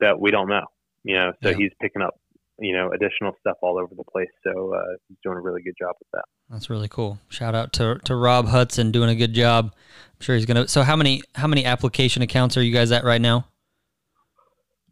that 0.00 0.18
we 0.20 0.30
don't 0.30 0.48
know, 0.48 0.66
you 1.04 1.14
know, 1.14 1.32
so 1.42 1.50
yeah. 1.50 1.56
he's 1.56 1.70
picking 1.80 2.02
up, 2.02 2.14
you 2.59 2.77
know, 2.77 2.90
additional 2.92 3.33
stuff 3.40 3.57
all 3.62 3.79
over 3.79 3.95
the 3.95 4.05
place. 4.05 4.31
So 4.45 4.75
uh, 4.75 4.97
he's 5.09 5.19
doing 5.23 5.37
a 5.37 5.40
really 5.40 5.62
good 5.62 5.75
job 5.79 5.95
with 5.99 6.09
that. 6.14 6.25
That's 6.51 6.71
really 6.71 6.88
cool. 6.88 7.19
Shout 7.29 7.55
out 7.55 7.73
to 7.75 7.99
to 8.05 8.14
Rob 8.14 8.49
Hudson 8.49 8.90
doing 8.92 9.11
a 9.11 9.14
good 9.14 9.33
job. 9.33 9.73
I'm 9.75 10.21
sure 10.21 10.37
he's 10.37 10.47
gonna. 10.47 10.69
So 10.69 10.83
how 10.83 10.97
many 10.97 11.23
how 11.35 11.47
many 11.47 11.64
application 11.64 12.23
accounts 12.23 12.57
are 12.57 12.62
you 12.62 12.73
guys 12.73 12.92
at 12.92 13.05
right 13.05 13.21
now? 13.21 13.47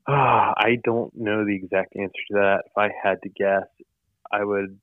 Uh, 0.07 0.53
I 0.57 0.77
don't 0.85 1.13
know 1.15 1.47
the 1.47 1.57
exact 1.57 1.97
answer 1.97 2.13
to 2.29 2.35
that. 2.35 2.63
If 2.67 2.73
I 2.77 2.89
had 3.03 3.23
to 3.23 3.31
guess, 3.31 3.67
I 4.31 4.45
would 4.45 4.79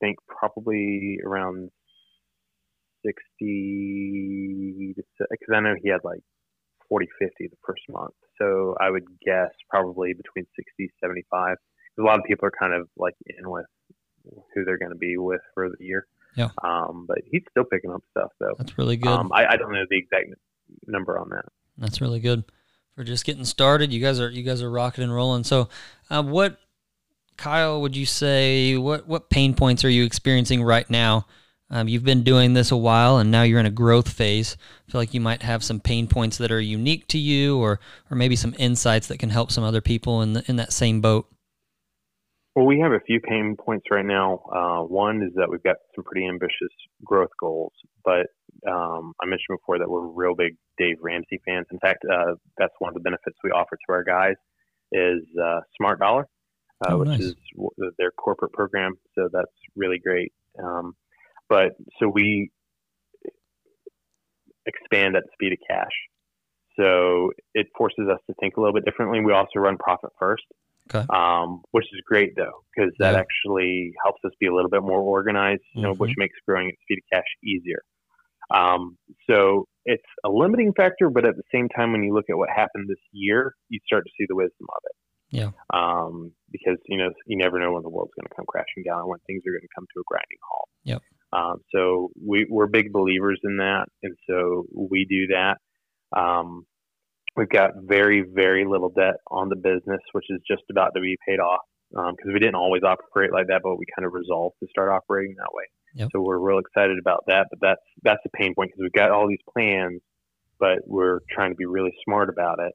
think 0.00 0.18
probably 0.28 1.18
around 1.24 1.70
60 3.04 4.94
because 4.96 5.54
I 5.54 5.60
know 5.60 5.74
he 5.82 5.88
had 5.88 6.00
like 6.04 6.20
40, 6.88 7.08
50 7.18 7.48
the 7.48 7.56
first 7.66 7.82
month. 7.88 8.14
So 8.38 8.76
I 8.80 8.90
would 8.90 9.06
guess 9.24 9.50
probably 9.70 10.12
between 10.12 10.46
60, 10.54 10.92
75. 11.02 11.56
A 11.98 12.02
lot 12.02 12.18
of 12.18 12.24
people 12.24 12.46
are 12.46 12.52
kind 12.58 12.74
of 12.74 12.88
like 12.96 13.14
in 13.26 13.48
with 13.48 13.66
who 14.54 14.64
they're 14.64 14.78
going 14.78 14.92
to 14.92 14.98
be 14.98 15.16
with 15.16 15.40
for 15.54 15.68
the 15.68 15.84
year. 15.84 16.06
Yeah. 16.36 16.50
Um, 16.62 17.06
but 17.08 17.18
he's 17.30 17.42
still 17.50 17.64
picking 17.64 17.90
up 17.90 18.02
stuff 18.10 18.30
though. 18.38 18.54
That's 18.58 18.76
really 18.76 18.96
good. 18.96 19.10
Um, 19.10 19.32
I, 19.32 19.46
I 19.52 19.56
don't 19.56 19.72
know 19.72 19.84
the 19.88 19.98
exact 19.98 20.34
number 20.86 21.18
on 21.18 21.30
that. 21.30 21.46
That's 21.78 22.00
really 22.00 22.20
good 22.20 22.44
for 22.94 23.04
just 23.04 23.24
getting 23.24 23.44
started. 23.44 23.92
You 23.92 24.00
guys 24.00 24.20
are 24.20 24.30
you 24.30 24.42
guys 24.42 24.62
are 24.62 24.70
rocking 24.70 25.04
and 25.04 25.14
rolling. 25.14 25.44
So, 25.44 25.68
uh, 26.10 26.22
what 26.22 26.58
Kyle 27.36 27.80
would 27.80 27.96
you 27.96 28.06
say? 28.06 28.76
What 28.76 29.06
what 29.06 29.30
pain 29.30 29.54
points 29.54 29.84
are 29.84 29.90
you 29.90 30.04
experiencing 30.04 30.62
right 30.62 30.88
now 30.90 31.26
um, 31.70 31.88
you've 31.88 32.04
been 32.04 32.22
doing 32.22 32.54
this 32.54 32.70
a 32.70 32.76
while, 32.76 33.18
and 33.18 33.30
now 33.30 33.42
you're 33.42 33.58
in 33.58 33.66
a 33.66 33.70
growth 33.70 34.08
phase. 34.08 34.56
I 34.86 34.92
feel 34.92 35.00
like 35.00 35.14
you 35.14 35.20
might 35.20 35.42
have 35.42 35.64
some 35.64 35.80
pain 35.80 36.06
points 36.06 36.38
that 36.38 36.52
are 36.52 36.60
unique 36.60 37.08
to 37.08 37.18
you, 37.18 37.58
or 37.58 37.80
or 38.10 38.16
maybe 38.16 38.36
some 38.36 38.54
insights 38.58 39.08
that 39.08 39.18
can 39.18 39.30
help 39.30 39.50
some 39.50 39.64
other 39.64 39.80
people 39.80 40.22
in 40.22 40.34
the, 40.34 40.44
in 40.46 40.56
that 40.56 40.72
same 40.72 41.00
boat. 41.00 41.26
Well, 42.56 42.64
we 42.64 42.80
have 42.80 42.92
a 42.92 43.00
few 43.00 43.20
pain 43.20 43.54
points 43.54 43.84
right 43.90 44.04
now. 44.04 44.40
Uh, 44.50 44.82
one 44.82 45.22
is 45.22 45.34
that 45.34 45.50
we've 45.50 45.62
got 45.62 45.76
some 45.94 46.04
pretty 46.04 46.26
ambitious 46.26 46.72
growth 47.04 47.28
goals, 47.38 47.74
but 48.02 48.28
um, 48.66 49.12
I 49.20 49.26
mentioned 49.26 49.58
before 49.60 49.78
that 49.78 49.90
we're 49.90 50.06
real 50.06 50.34
big 50.34 50.56
Dave 50.78 50.96
Ramsey 51.02 51.38
fans. 51.46 51.66
In 51.70 51.78
fact, 51.80 52.06
uh, 52.10 52.36
that's 52.56 52.72
one 52.78 52.88
of 52.88 52.94
the 52.94 53.00
benefits 53.00 53.36
we 53.44 53.50
offer 53.50 53.76
to 53.76 53.92
our 53.92 54.02
guys 54.02 54.36
is 54.90 55.22
uh, 55.38 55.60
Smart 55.76 56.00
Dollar, 56.00 56.26
uh, 56.82 56.94
oh, 56.94 56.98
which 57.00 57.08
nice. 57.08 57.20
is 57.20 57.34
their 57.98 58.10
corporate 58.12 58.54
program. 58.54 58.94
So 59.14 59.28
that's 59.30 59.52
really 59.76 59.98
great. 59.98 60.32
Um, 60.58 60.96
but 61.50 61.76
so 62.00 62.08
we 62.08 62.50
expand 64.64 65.14
at 65.14 65.24
the 65.24 65.30
speed 65.34 65.52
of 65.52 65.58
cash. 65.68 65.92
So 66.78 67.32
it 67.52 67.66
forces 67.76 68.08
us 68.10 68.20
to 68.28 68.34
think 68.40 68.56
a 68.56 68.60
little 68.60 68.72
bit 68.72 68.86
differently. 68.86 69.20
We 69.20 69.34
also 69.34 69.58
run 69.58 69.76
profit 69.76 70.10
first, 70.18 70.44
okay. 70.92 71.06
um, 71.10 71.62
which 71.70 71.86
is 71.92 72.00
great 72.06 72.34
though, 72.36 72.62
because 72.74 72.92
that 72.98 73.14
yeah. 73.14 73.20
actually 73.20 73.92
helps 74.04 74.20
us 74.24 74.32
be 74.40 74.46
a 74.46 74.54
little 74.54 74.70
bit 74.70 74.82
more 74.82 75.00
organized, 75.00 75.62
you 75.74 75.82
know, 75.82 75.92
mm-hmm. 75.92 76.02
which 76.02 76.14
makes 76.16 76.34
growing 76.46 76.68
at 76.68 76.74
speed 76.82 76.98
of 76.98 77.18
cash 77.18 77.28
easier. 77.44 77.82
Um, 78.54 78.96
so 79.28 79.66
it's 79.84 80.04
a 80.24 80.28
limiting 80.28 80.72
factor, 80.72 81.10
but 81.10 81.26
at 81.26 81.36
the 81.36 81.42
same 81.52 81.68
time, 81.68 81.92
when 81.92 82.02
you 82.02 82.14
look 82.14 82.26
at 82.30 82.36
what 82.36 82.48
happened 82.48 82.88
this 82.88 83.02
year, 83.12 83.54
you 83.68 83.80
start 83.86 84.04
to 84.04 84.10
see 84.18 84.26
the 84.28 84.36
wisdom 84.36 84.66
of 84.68 84.82
it. 84.84 84.96
Yeah. 85.30 85.50
Um, 85.74 86.32
because 86.52 86.78
you 86.86 86.96
know 86.96 87.10
you 87.26 87.36
never 87.36 87.58
know 87.58 87.72
when 87.72 87.82
the 87.82 87.88
world's 87.88 88.12
going 88.14 88.28
to 88.28 88.34
come 88.34 88.46
crashing 88.46 88.84
down 88.84 89.00
and 89.00 89.08
when 89.08 89.18
things 89.26 89.42
are 89.46 89.50
going 89.50 89.62
to 89.62 89.68
come 89.74 89.86
to 89.92 90.00
a 90.00 90.04
grinding 90.06 90.38
halt. 90.48 90.68
Yep. 90.84 91.02
Um, 91.32 91.56
so 91.74 92.10
we, 92.24 92.46
we're 92.48 92.68
big 92.68 92.92
believers 92.92 93.40
in 93.42 93.56
that, 93.56 93.86
and 94.02 94.16
so 94.28 94.64
we 94.72 95.04
do 95.04 95.26
that. 95.34 95.58
Um, 96.16 96.64
we've 97.36 97.48
got 97.48 97.70
very, 97.82 98.22
very 98.22 98.64
little 98.64 98.90
debt 98.90 99.16
on 99.30 99.48
the 99.48 99.56
business, 99.56 100.00
which 100.12 100.26
is 100.30 100.40
just 100.48 100.62
about 100.70 100.92
to 100.94 101.00
be 101.00 101.16
paid 101.26 101.38
off 101.38 101.60
because 101.90 102.26
um, 102.26 102.32
we 102.32 102.40
didn't 102.40 102.56
always 102.56 102.82
operate 102.82 103.32
like 103.32 103.46
that, 103.48 103.60
but 103.62 103.76
we 103.76 103.84
kind 103.96 104.06
of 104.06 104.12
resolved 104.12 104.56
to 104.60 104.68
start 104.70 104.90
operating 104.90 105.36
that 105.38 105.52
way. 105.52 105.64
Yep. 105.94 106.08
So 106.12 106.20
we're 106.20 106.38
real 106.38 106.58
excited 106.58 106.98
about 106.98 107.24
that. 107.28 107.46
But 107.50 107.60
that's 107.60 107.80
that's 108.02 108.22
a 108.26 108.36
pain 108.36 108.54
point 108.54 108.70
because 108.70 108.82
we've 108.82 108.92
got 108.92 109.10
all 109.10 109.28
these 109.28 109.38
plans, 109.52 110.00
but 110.58 110.78
we're 110.86 111.20
trying 111.30 111.50
to 111.50 111.56
be 111.56 111.66
really 111.66 111.92
smart 112.04 112.28
about 112.28 112.58
it. 112.60 112.72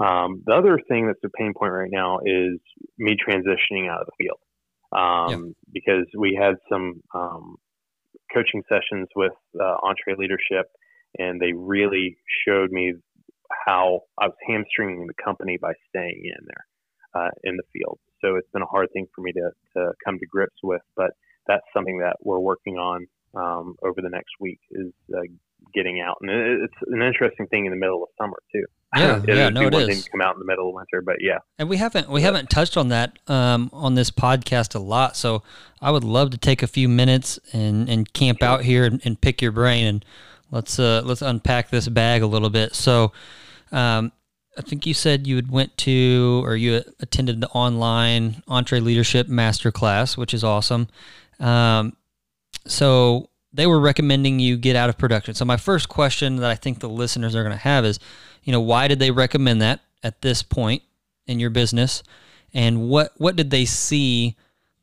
Um, 0.00 0.42
the 0.46 0.54
other 0.54 0.78
thing 0.88 1.06
that's 1.06 1.18
a 1.24 1.30
pain 1.30 1.52
point 1.58 1.72
right 1.72 1.90
now 1.90 2.20
is 2.24 2.58
me 2.98 3.16
transitioning 3.16 3.90
out 3.90 4.00
of 4.00 4.06
the 4.06 4.12
field 4.24 4.38
um, 4.92 5.46
yep. 5.46 5.54
because 5.72 6.06
we 6.16 6.38
had 6.40 6.54
some 6.70 7.00
um, 7.14 7.56
coaching 8.32 8.62
sessions 8.68 9.08
with 9.16 9.32
uh, 9.60 9.76
EntreLeadership, 9.82 10.64
and 11.18 11.40
they 11.40 11.52
really 11.52 12.16
showed 12.46 12.70
me 12.70 12.94
how 13.66 14.02
I 14.18 14.26
was 14.26 14.36
hamstringing 14.46 15.06
the 15.06 15.14
company 15.22 15.58
by 15.60 15.72
staying 15.88 16.22
in 16.24 16.46
there 16.46 17.22
uh, 17.22 17.30
in 17.44 17.56
the 17.56 17.62
field. 17.72 17.98
So 18.20 18.36
it's 18.36 18.48
been 18.52 18.62
a 18.62 18.66
hard 18.66 18.88
thing 18.92 19.06
for 19.14 19.20
me 19.22 19.32
to, 19.32 19.50
to 19.76 19.92
come 20.04 20.18
to 20.18 20.26
grips 20.26 20.56
with, 20.62 20.82
but 20.96 21.10
that's 21.46 21.64
something 21.72 21.98
that 21.98 22.16
we're 22.20 22.38
working 22.38 22.76
on 22.76 23.06
um, 23.34 23.76
over 23.82 24.00
the 24.02 24.08
next 24.10 24.32
week 24.40 24.58
is 24.70 24.92
uh, 25.14 25.20
getting 25.74 26.00
out. 26.00 26.18
And 26.20 26.30
it's 26.30 26.74
an 26.86 27.02
interesting 27.02 27.46
thing 27.46 27.66
in 27.66 27.72
the 27.72 27.78
middle 27.78 28.02
of 28.02 28.08
summer 28.18 28.36
too. 28.52 28.64
Yeah, 28.96 29.22
yeah, 29.28 29.48
no, 29.50 29.66
it 29.66 29.74
is. 29.74 30.08
Come 30.08 30.20
out 30.20 30.34
in 30.34 30.38
the 30.38 30.46
middle 30.46 30.68
of 30.68 30.74
winter, 30.74 31.02
but 31.02 31.16
yeah. 31.20 31.38
And 31.58 31.68
we 31.68 31.76
haven't 31.76 32.08
we 32.08 32.22
haven't 32.22 32.48
touched 32.48 32.76
on 32.76 32.88
that 32.88 33.18
um, 33.26 33.70
on 33.72 33.94
this 33.94 34.10
podcast 34.10 34.74
a 34.74 34.78
lot. 34.78 35.16
So 35.16 35.42
I 35.80 35.90
would 35.90 36.04
love 36.04 36.30
to 36.30 36.38
take 36.38 36.62
a 36.62 36.66
few 36.66 36.88
minutes 36.88 37.38
and, 37.52 37.88
and 37.88 38.10
camp 38.12 38.42
out 38.42 38.62
here 38.62 38.84
and, 38.84 39.00
and 39.04 39.20
pick 39.20 39.42
your 39.42 39.52
brain 39.52 39.86
and 39.86 40.04
let's 40.50 40.78
uh, 40.78 41.02
let's 41.04 41.22
unpack 41.22 41.70
this 41.70 41.88
bag 41.88 42.22
a 42.22 42.26
little 42.26 42.50
bit. 42.50 42.74
So. 42.74 43.12
Um, 43.70 44.12
I 44.56 44.60
think 44.60 44.86
you 44.86 44.94
said 44.94 45.24
you 45.24 45.36
had 45.36 45.52
went 45.52 45.76
to 45.78 46.42
or 46.44 46.56
you 46.56 46.82
attended 46.98 47.40
the 47.40 47.48
online 47.50 48.42
EntreLeadership 48.48 49.28
Masterclass, 49.28 50.16
which 50.16 50.34
is 50.34 50.42
awesome. 50.42 50.88
Um, 51.38 51.96
so 52.66 53.30
they 53.52 53.66
were 53.66 53.80
recommending 53.80 54.40
you 54.40 54.56
get 54.56 54.76
out 54.76 54.88
of 54.88 54.98
production. 54.98 55.34
So 55.34 55.44
my 55.44 55.56
first 55.56 55.88
question 55.88 56.36
that 56.36 56.50
I 56.50 56.56
think 56.56 56.80
the 56.80 56.88
listeners 56.88 57.34
are 57.36 57.42
going 57.42 57.54
to 57.54 57.62
have 57.62 57.84
is, 57.84 58.00
you 58.42 58.52
know, 58.52 58.60
why 58.60 58.88
did 58.88 58.98
they 58.98 59.10
recommend 59.10 59.62
that 59.62 59.80
at 60.02 60.22
this 60.22 60.42
point 60.42 60.82
in 61.26 61.38
your 61.40 61.50
business, 61.50 62.02
and 62.54 62.88
what 62.88 63.12
what 63.16 63.36
did 63.36 63.50
they 63.50 63.64
see 63.64 64.36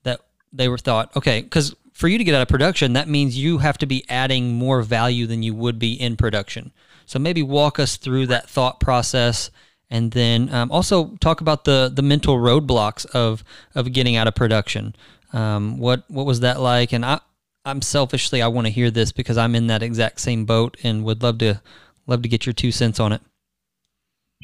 that 0.03 0.21
they 0.53 0.67
were 0.67 0.77
thought 0.77 1.15
okay? 1.15 1.41
Because 1.41 1.75
for 1.95 2.09
you 2.09 2.17
to 2.17 2.23
get 2.25 2.35
out 2.35 2.41
of 2.41 2.49
production, 2.49 2.91
that 2.93 3.07
means 3.07 3.37
you 3.37 3.59
have 3.59 3.77
to 3.77 3.85
be 3.85 4.03
adding 4.09 4.53
more 4.53 4.81
value 4.81 5.25
than 5.25 5.41
you 5.43 5.55
would 5.55 5.79
be 5.79 5.93
in 5.93 6.17
production. 6.17 6.73
So 7.05 7.19
maybe 7.19 7.41
walk 7.41 7.79
us 7.79 7.95
through 7.95 8.27
that 8.27 8.49
thought 8.49 8.81
process, 8.81 9.49
and 9.89 10.11
then 10.11 10.53
um, 10.53 10.71
also 10.71 11.15
talk 11.21 11.39
about 11.39 11.63
the 11.63 11.89
the 11.93 12.01
mental 12.01 12.35
roadblocks 12.37 13.05
of 13.07 13.45
of 13.73 13.93
getting 13.93 14.17
out 14.17 14.27
of 14.27 14.35
production. 14.35 14.93
Um, 15.31 15.77
what 15.77 16.03
what 16.09 16.25
was 16.25 16.41
that 16.41 16.59
like? 16.59 16.91
And 16.91 17.05
I 17.05 17.21
I'm 17.63 17.81
selfishly 17.81 18.41
I 18.41 18.49
want 18.49 18.67
to 18.67 18.73
hear 18.73 18.91
this 18.91 19.13
because 19.13 19.37
I'm 19.37 19.55
in 19.55 19.67
that 19.67 19.81
exact 19.81 20.19
same 20.19 20.43
boat 20.43 20.75
and 20.83 21.05
would 21.05 21.23
love 21.23 21.37
to 21.37 21.61
love 22.07 22.23
to 22.23 22.29
get 22.29 22.45
your 22.45 22.53
two 22.53 22.73
cents 22.73 22.99
on 22.99 23.13
it. 23.13 23.21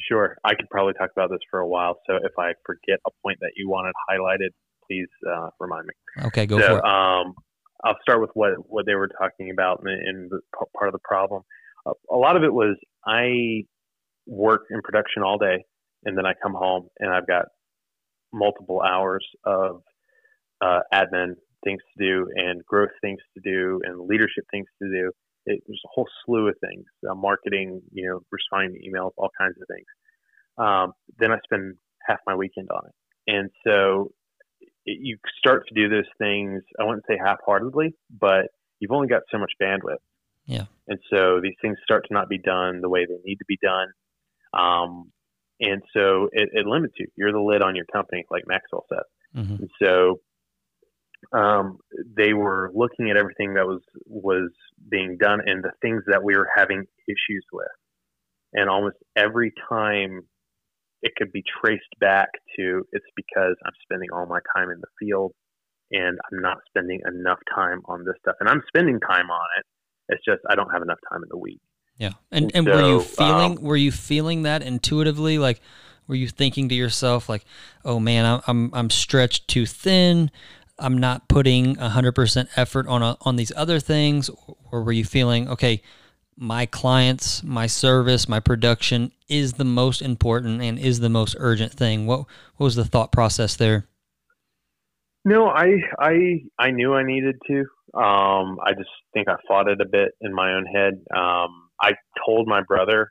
Sure, 0.00 0.38
I 0.42 0.54
could 0.54 0.70
probably 0.70 0.94
talk 0.94 1.10
about 1.14 1.28
this 1.28 1.40
for 1.50 1.60
a 1.60 1.68
while. 1.68 1.98
So 2.06 2.14
if 2.16 2.32
I 2.38 2.54
forget 2.64 2.98
a 3.06 3.10
point 3.22 3.38
that 3.40 3.52
you 3.56 3.68
wanted 3.68 3.92
highlighted, 4.08 4.50
please 4.92 5.08
uh, 5.30 5.48
remind 5.60 5.86
me. 5.86 6.24
Okay, 6.26 6.46
go 6.46 6.58
so, 6.58 6.66
for 6.66 6.78
it. 6.78 6.84
Um, 6.84 7.34
I'll 7.84 7.98
start 8.02 8.20
with 8.20 8.30
what 8.34 8.52
what 8.68 8.86
they 8.86 8.94
were 8.94 9.08
talking 9.08 9.50
about 9.50 9.82
in, 9.84 10.28
the 10.30 10.40
part 10.76 10.88
of 10.88 10.92
the 10.92 11.00
problem. 11.04 11.42
Uh, 11.84 11.92
a 12.10 12.16
lot 12.16 12.36
of 12.36 12.44
it 12.44 12.52
was 12.52 12.76
I 13.06 13.64
work 14.26 14.62
in 14.70 14.80
production 14.82 15.22
all 15.22 15.38
day, 15.38 15.64
and 16.04 16.16
then 16.16 16.26
I 16.26 16.32
come 16.40 16.54
home 16.54 16.88
and 16.98 17.12
I've 17.12 17.26
got 17.26 17.46
multiple 18.32 18.80
hours 18.80 19.26
of 19.44 19.82
uh, 20.60 20.80
admin 20.92 21.34
things 21.64 21.80
to 21.96 22.04
do 22.04 22.26
and 22.34 22.64
growth 22.64 22.90
things 23.00 23.20
to 23.34 23.42
do 23.44 23.80
and 23.84 24.08
leadership 24.08 24.44
things 24.50 24.66
to 24.80 24.88
do. 24.88 25.10
It, 25.44 25.60
there's 25.66 25.82
a 25.84 25.92
whole 25.92 26.06
slew 26.24 26.48
of 26.48 26.54
things, 26.60 26.84
uh, 27.10 27.14
marketing, 27.14 27.82
you 27.92 28.08
know, 28.08 28.20
responding 28.30 28.80
to 28.80 28.88
emails, 28.88 29.10
all 29.16 29.30
kinds 29.36 29.56
of 29.60 29.66
things. 29.66 29.86
Um, 30.56 30.92
then 31.18 31.32
I 31.32 31.38
spend 31.44 31.74
half 32.06 32.18
my 32.26 32.36
weekend 32.36 32.68
on 32.70 32.82
it. 32.86 32.94
And 33.26 33.50
so 33.66 34.12
it, 34.84 34.98
you 35.00 35.18
start 35.38 35.64
to 35.68 35.74
do 35.74 35.88
those 35.88 36.08
things, 36.18 36.62
I 36.80 36.84
wouldn't 36.84 37.04
say 37.08 37.18
half 37.22 37.38
heartedly, 37.44 37.94
but 38.10 38.46
you've 38.78 38.92
only 38.92 39.08
got 39.08 39.22
so 39.30 39.38
much 39.38 39.52
bandwidth. 39.60 39.96
Yeah. 40.46 40.64
And 40.88 40.98
so 41.10 41.40
these 41.40 41.54
things 41.62 41.76
start 41.84 42.04
to 42.08 42.14
not 42.14 42.28
be 42.28 42.38
done 42.38 42.80
the 42.80 42.88
way 42.88 43.06
they 43.06 43.18
need 43.24 43.36
to 43.36 43.44
be 43.46 43.58
done. 43.62 43.88
Um, 44.52 45.12
and 45.60 45.82
so 45.94 46.28
it, 46.32 46.50
it, 46.52 46.66
limits 46.66 46.94
you. 46.98 47.06
You're 47.16 47.32
the 47.32 47.40
lid 47.40 47.62
on 47.62 47.76
your 47.76 47.84
company, 47.86 48.24
like 48.30 48.42
Maxwell 48.46 48.84
said. 48.88 49.40
Mm-hmm. 49.40 49.54
And 49.62 49.70
so 49.80 50.20
um, 51.32 51.78
they 52.16 52.32
were 52.32 52.70
looking 52.74 53.10
at 53.10 53.16
everything 53.16 53.54
that 53.54 53.66
was 53.66 53.80
was 54.06 54.50
being 54.90 55.16
done 55.18 55.40
and 55.46 55.62
the 55.62 55.70
things 55.80 56.02
that 56.08 56.22
we 56.22 56.36
were 56.36 56.48
having 56.54 56.84
issues 57.06 57.44
with. 57.52 57.68
And 58.52 58.68
almost 58.68 58.96
every 59.16 59.52
time 59.68 60.22
it 61.02 61.12
could 61.16 61.32
be 61.32 61.42
traced 61.60 61.82
back 62.00 62.28
to 62.56 62.86
it's 62.92 63.04
because 63.16 63.56
I'm 63.64 63.72
spending 63.82 64.08
all 64.12 64.26
my 64.26 64.38
time 64.56 64.70
in 64.70 64.80
the 64.80 64.86
field 64.98 65.32
and 65.90 66.18
I'm 66.30 66.40
not 66.40 66.58
spending 66.68 67.00
enough 67.06 67.38
time 67.54 67.82
on 67.86 68.04
this 68.04 68.14
stuff. 68.20 68.36
And 68.40 68.48
I'm 68.48 68.62
spending 68.68 68.98
time 69.00 69.30
on 69.30 69.46
it. 69.58 69.66
It's 70.08 70.24
just 70.24 70.40
I 70.48 70.54
don't 70.54 70.70
have 70.70 70.82
enough 70.82 70.98
time 71.10 71.22
in 71.22 71.28
the 71.30 71.38
week. 71.38 71.60
Yeah. 71.98 72.12
And 72.30 72.50
and, 72.54 72.66
so, 72.66 72.72
were 72.72 72.88
you 72.88 73.00
feeling 73.00 73.58
um, 73.58 73.62
were 73.62 73.76
you 73.76 73.92
feeling 73.92 74.42
that 74.42 74.62
intuitively 74.62 75.38
like 75.38 75.60
were 76.06 76.14
you 76.14 76.28
thinking 76.28 76.68
to 76.68 76.74
yourself 76.74 77.28
like, 77.28 77.44
"Oh 77.84 78.00
man, 78.00 78.24
I'm 78.24 78.40
I'm, 78.46 78.74
I'm 78.74 78.90
stretched 78.90 79.48
too 79.48 79.66
thin. 79.66 80.30
I'm 80.78 80.98
not 80.98 81.28
putting 81.28 81.76
100% 81.76 82.48
effort 82.56 82.88
on 82.88 83.02
a, 83.02 83.16
on 83.20 83.36
these 83.36 83.52
other 83.54 83.78
things?" 83.78 84.30
Or 84.70 84.82
were 84.82 84.92
you 84.92 85.04
feeling, 85.04 85.48
"Okay, 85.48 85.82
my 86.36 86.66
clients, 86.66 87.42
my 87.42 87.66
service, 87.66 88.28
my 88.28 88.40
production 88.40 89.12
is 89.28 89.54
the 89.54 89.64
most 89.64 90.02
important 90.02 90.62
and 90.62 90.78
is 90.78 91.00
the 91.00 91.08
most 91.08 91.36
urgent 91.38 91.72
thing. 91.72 92.06
What, 92.06 92.20
what 92.56 92.64
was 92.64 92.76
the 92.76 92.84
thought 92.84 93.12
process 93.12 93.56
there? 93.56 93.86
No, 95.24 95.46
I 95.46 95.74
I 95.98 96.42
I 96.58 96.70
knew 96.72 96.94
I 96.94 97.04
needed 97.04 97.36
to. 97.46 97.58
Um, 97.94 98.58
I 98.64 98.72
just 98.76 98.90
think 99.14 99.28
I 99.28 99.36
fought 99.46 99.68
it 99.68 99.80
a 99.80 99.84
bit 99.84 100.12
in 100.20 100.34
my 100.34 100.54
own 100.54 100.66
head. 100.66 100.94
Um, 101.14 101.68
I 101.80 101.92
told 102.26 102.48
my 102.48 102.62
brother 102.62 103.10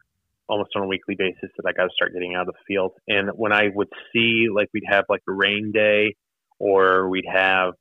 almost 0.50 0.72
on 0.76 0.84
a 0.84 0.88
weekly 0.88 1.16
basis 1.16 1.50
that 1.56 1.66
I 1.66 1.72
got 1.72 1.86
to 1.86 1.90
start 1.96 2.12
getting 2.14 2.36
out 2.36 2.50
of 2.50 2.54
the 2.54 2.60
field. 2.68 2.92
And 3.08 3.30
when 3.36 3.54
I 3.54 3.70
would 3.74 3.88
see 4.12 4.48
like 4.54 4.68
we'd 4.74 4.84
have 4.90 5.06
like 5.08 5.22
a 5.30 5.32
rain 5.32 5.72
day, 5.74 6.16
or 6.60 7.08
we'd 7.08 7.26
have 7.32 7.74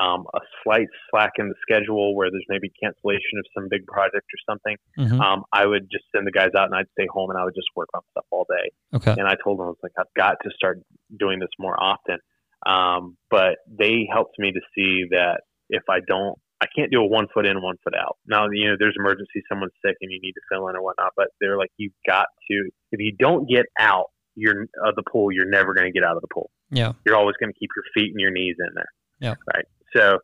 um, 0.00 0.26
a 0.34 0.40
slight 0.62 0.88
slack 1.10 1.32
in 1.38 1.48
the 1.48 1.54
schedule 1.62 2.14
where 2.14 2.30
there's 2.30 2.44
maybe 2.48 2.70
cancellation 2.82 3.38
of 3.38 3.46
some 3.54 3.68
big 3.70 3.86
project 3.86 4.26
or 4.28 4.40
something, 4.48 4.76
mm-hmm. 4.98 5.20
um, 5.20 5.44
I 5.52 5.66
would 5.66 5.88
just 5.90 6.04
send 6.14 6.26
the 6.26 6.32
guys 6.32 6.50
out 6.56 6.66
and 6.66 6.74
I'd 6.74 6.90
stay 6.92 7.06
home 7.10 7.30
and 7.30 7.38
I 7.38 7.44
would 7.44 7.54
just 7.54 7.68
work 7.74 7.88
on 7.94 8.02
stuff 8.10 8.26
all 8.30 8.46
day. 8.48 8.70
Okay. 8.94 9.18
And 9.18 9.26
I 9.26 9.36
told 9.42 9.58
them 9.58 9.66
I 9.66 9.68
was 9.70 9.78
like, 9.82 9.92
I've 9.98 10.12
got 10.16 10.36
to 10.42 10.50
start 10.54 10.80
doing 11.18 11.38
this 11.38 11.48
more 11.58 11.80
often. 11.82 12.18
Um, 12.66 13.16
but 13.30 13.58
they 13.66 14.08
helped 14.10 14.38
me 14.38 14.52
to 14.52 14.60
see 14.74 15.04
that 15.10 15.42
if 15.68 15.82
I 15.88 16.00
don't, 16.06 16.38
I 16.60 16.66
can't 16.74 16.90
do 16.90 17.00
a 17.00 17.06
one 17.06 17.26
foot 17.32 17.46
in, 17.46 17.62
one 17.62 17.76
foot 17.84 17.94
out. 17.94 18.16
Now, 18.26 18.46
you 18.50 18.68
know, 18.68 18.76
there's 18.78 18.96
emergency, 18.98 19.42
someone's 19.48 19.72
sick 19.84 19.96
and 20.00 20.10
you 20.10 20.18
need 20.20 20.32
to 20.32 20.40
fill 20.50 20.68
in 20.68 20.76
or 20.76 20.82
whatnot, 20.82 21.12
but 21.16 21.28
they're 21.40 21.58
like, 21.58 21.70
you've 21.76 21.92
got 22.06 22.26
to, 22.50 22.70
if 22.92 23.00
you 23.00 23.12
don't 23.18 23.48
get 23.48 23.66
out, 23.78 24.06
you're 24.34 24.66
of 24.84 24.94
the 24.96 25.02
pool, 25.10 25.32
you're 25.32 25.48
never 25.48 25.74
going 25.74 25.86
to 25.86 25.92
get 25.92 26.04
out 26.04 26.16
of 26.16 26.22
the 26.22 26.28
pool. 26.32 26.50
Yeah. 26.70 26.92
You're 27.04 27.16
always 27.16 27.36
going 27.40 27.52
to 27.52 27.58
keep 27.58 27.70
your 27.76 27.84
feet 27.94 28.12
and 28.12 28.20
your 28.20 28.30
knees 28.30 28.56
in 28.58 28.74
there. 28.74 28.88
Yeah. 29.20 29.34
Right. 29.54 29.64
So, 29.94 30.18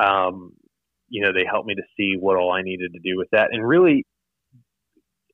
um, 0.00 0.52
you 1.08 1.22
know, 1.22 1.32
they 1.32 1.44
helped 1.48 1.66
me 1.66 1.74
to 1.74 1.82
see 1.96 2.16
what 2.18 2.36
all 2.36 2.52
I 2.52 2.62
needed 2.62 2.92
to 2.94 2.98
do 2.98 3.16
with 3.16 3.28
that. 3.32 3.48
And 3.52 3.66
really, 3.66 4.04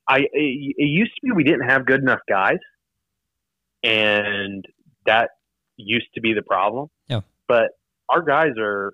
I 0.08 0.18
it, 0.18 0.74
it 0.76 0.88
used 0.88 1.12
to 1.14 1.20
be 1.22 1.32
we 1.32 1.44
didn't 1.44 1.68
have 1.68 1.86
good 1.86 2.00
enough 2.00 2.20
guys, 2.28 2.58
and 3.82 4.64
that 5.06 5.30
used 5.76 6.08
to 6.14 6.20
be 6.20 6.34
the 6.34 6.42
problem. 6.42 6.88
Yeah. 7.08 7.20
But 7.48 7.70
our 8.08 8.22
guys 8.22 8.52
are 8.58 8.92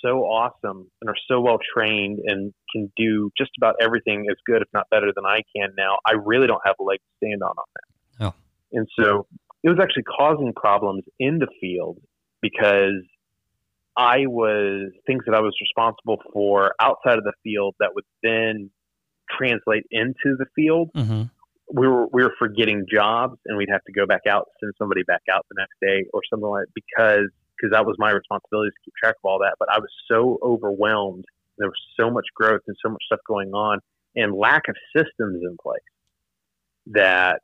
so 0.00 0.20
awesome 0.20 0.90
and 1.00 1.08
are 1.08 1.16
so 1.28 1.40
well 1.40 1.58
trained 1.74 2.20
and 2.26 2.52
can 2.72 2.92
do 2.96 3.30
just 3.36 3.50
about 3.56 3.74
everything 3.80 4.26
as 4.30 4.36
good, 4.46 4.62
if 4.62 4.68
not 4.72 4.86
better, 4.90 5.10
than 5.14 5.24
I 5.24 5.40
can 5.56 5.70
now. 5.76 5.98
I 6.06 6.12
really 6.12 6.46
don't 6.46 6.62
have 6.64 6.76
a 6.80 6.82
leg 6.82 6.98
to 6.98 7.26
stand 7.26 7.42
on 7.42 7.50
on 7.50 7.64
that. 7.74 8.26
Oh. 8.26 8.34
And 8.72 8.86
so 8.98 9.26
it 9.62 9.70
was 9.70 9.78
actually 9.80 10.02
causing 10.02 10.52
problems 10.54 11.04
in 11.18 11.38
the 11.38 11.48
field 11.60 11.98
because 12.42 13.02
I 13.96 14.26
was 14.26 14.90
things 15.06 15.22
that 15.26 15.34
I 15.34 15.40
was 15.40 15.54
responsible 15.60 16.18
for 16.32 16.74
outside 16.80 17.18
of 17.18 17.24
the 17.24 17.32
field 17.42 17.74
that 17.78 17.90
would 17.94 18.04
then 18.22 18.70
translate 19.30 19.84
into 19.90 20.36
the 20.36 20.46
field. 20.56 20.90
Mm-hmm. 20.94 21.22
We 21.72 21.88
were 21.88 22.06
we 22.12 22.22
were 22.22 22.34
forgetting 22.38 22.86
jobs, 22.92 23.38
and 23.46 23.56
we'd 23.56 23.70
have 23.70 23.84
to 23.84 23.92
go 23.92 24.06
back 24.06 24.22
out, 24.28 24.48
send 24.60 24.72
somebody 24.78 25.02
back 25.04 25.22
out 25.32 25.46
the 25.50 25.56
next 25.58 25.74
day 25.80 26.08
or 26.12 26.20
something 26.28 26.48
like 26.48 26.66
that 26.66 26.74
because 26.74 27.28
because 27.56 27.70
that 27.72 27.86
was 27.86 27.96
my 27.98 28.10
responsibility 28.10 28.70
to 28.70 28.76
keep 28.84 28.94
track 29.02 29.14
of 29.24 29.28
all 29.28 29.38
that. 29.38 29.54
But 29.58 29.68
I 29.72 29.78
was 29.78 29.90
so 30.10 30.38
overwhelmed. 30.42 31.24
There 31.56 31.68
was 31.68 31.80
so 31.98 32.10
much 32.10 32.26
growth 32.34 32.60
and 32.66 32.76
so 32.84 32.90
much 32.90 33.02
stuff 33.06 33.20
going 33.26 33.52
on, 33.52 33.78
and 34.16 34.34
lack 34.34 34.68
of 34.68 34.76
systems 34.94 35.42
in 35.42 35.56
place 35.62 35.80
that 36.86 37.40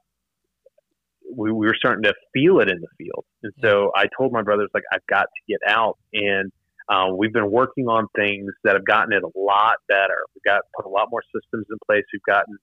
we, 1.35 1.53
we 1.53 1.67
were 1.67 1.77
starting 1.77 2.03
to 2.03 2.15
feel 2.35 2.61
it 2.61 2.69
in 2.69 2.81
the 2.81 2.89
field. 2.99 3.25
And 3.43 3.53
so 3.63 3.91
I 3.95 4.07
told 4.17 4.33
my 4.33 4.43
brothers, 4.43 4.71
like, 4.75 4.85
I've 4.93 5.07
got 5.09 5.23
to 5.23 5.43
get 5.49 5.61
out. 5.67 5.99
And 6.13 6.53
uh, 6.89 7.15
we've 7.17 7.33
been 7.33 7.51
working 7.51 7.87
on 7.87 8.07
things 8.17 8.53
that 8.65 8.75
have 8.75 8.85
gotten 8.85 9.13
it 9.13 9.23
a 9.23 9.39
lot 9.39 9.77
better. 9.89 10.19
We've 10.35 10.43
got 10.45 10.63
put 10.77 10.87
a 10.87 10.89
lot 10.89 11.09
more 11.11 11.23
systems 11.35 11.67
in 11.71 11.79
place. 11.87 12.05
We've 12.13 12.23
gotten 12.27 12.57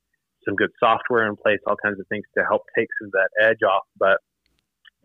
some 0.46 0.56
good 0.56 0.72
software 0.80 1.28
in 1.28 1.36
place, 1.36 1.60
all 1.66 1.78
kinds 1.84 2.00
of 2.00 2.08
things 2.08 2.26
to 2.38 2.44
help 2.44 2.64
take 2.78 2.88
some 3.00 3.08
of 3.08 3.12
that 3.14 3.30
edge 3.42 3.64
off. 3.64 3.84
But 3.98 4.18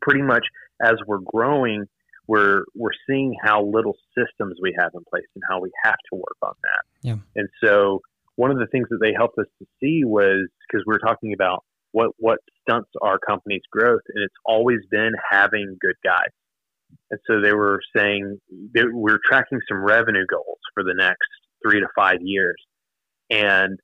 pretty 0.00 0.22
much 0.22 0.44
as 0.82 0.94
we're 1.06 1.20
growing, 1.24 1.86
we're 2.26 2.64
we're 2.74 2.94
seeing 3.08 3.34
how 3.42 3.64
little 3.64 3.96
systems 4.16 4.58
we 4.60 4.74
have 4.78 4.90
in 4.94 5.02
place 5.10 5.26
and 5.34 5.42
how 5.48 5.60
we 5.60 5.70
have 5.84 5.96
to 6.12 6.16
work 6.16 6.36
on 6.42 6.54
that. 6.62 7.08
Yeah. 7.08 7.16
And 7.36 7.48
so 7.62 8.00
one 8.36 8.50
of 8.50 8.58
the 8.58 8.66
things 8.66 8.88
that 8.90 8.98
they 9.00 9.12
helped 9.16 9.38
us 9.38 9.46
to 9.58 9.66
see 9.80 10.02
was 10.04 10.48
because 10.66 10.84
we 10.86 10.92
were 10.92 10.98
talking 10.98 11.32
about 11.32 11.64
what 11.92 12.10
what 12.18 12.38
stunts 12.62 12.90
our 13.00 13.18
company's 13.18 13.62
growth, 13.70 14.02
and 14.08 14.24
it's 14.24 14.34
always 14.44 14.80
been 14.90 15.12
having 15.30 15.76
good 15.80 15.96
guys. 16.04 16.30
And 17.10 17.20
so 17.26 17.40
they 17.40 17.52
were 17.52 17.80
saying 17.96 18.38
we're 18.74 19.20
tracking 19.24 19.60
some 19.68 19.82
revenue 19.82 20.26
goals 20.30 20.58
for 20.74 20.82
the 20.82 20.94
next 20.96 21.28
three 21.64 21.80
to 21.80 21.86
five 21.94 22.18
years, 22.20 22.56
and 23.30 23.78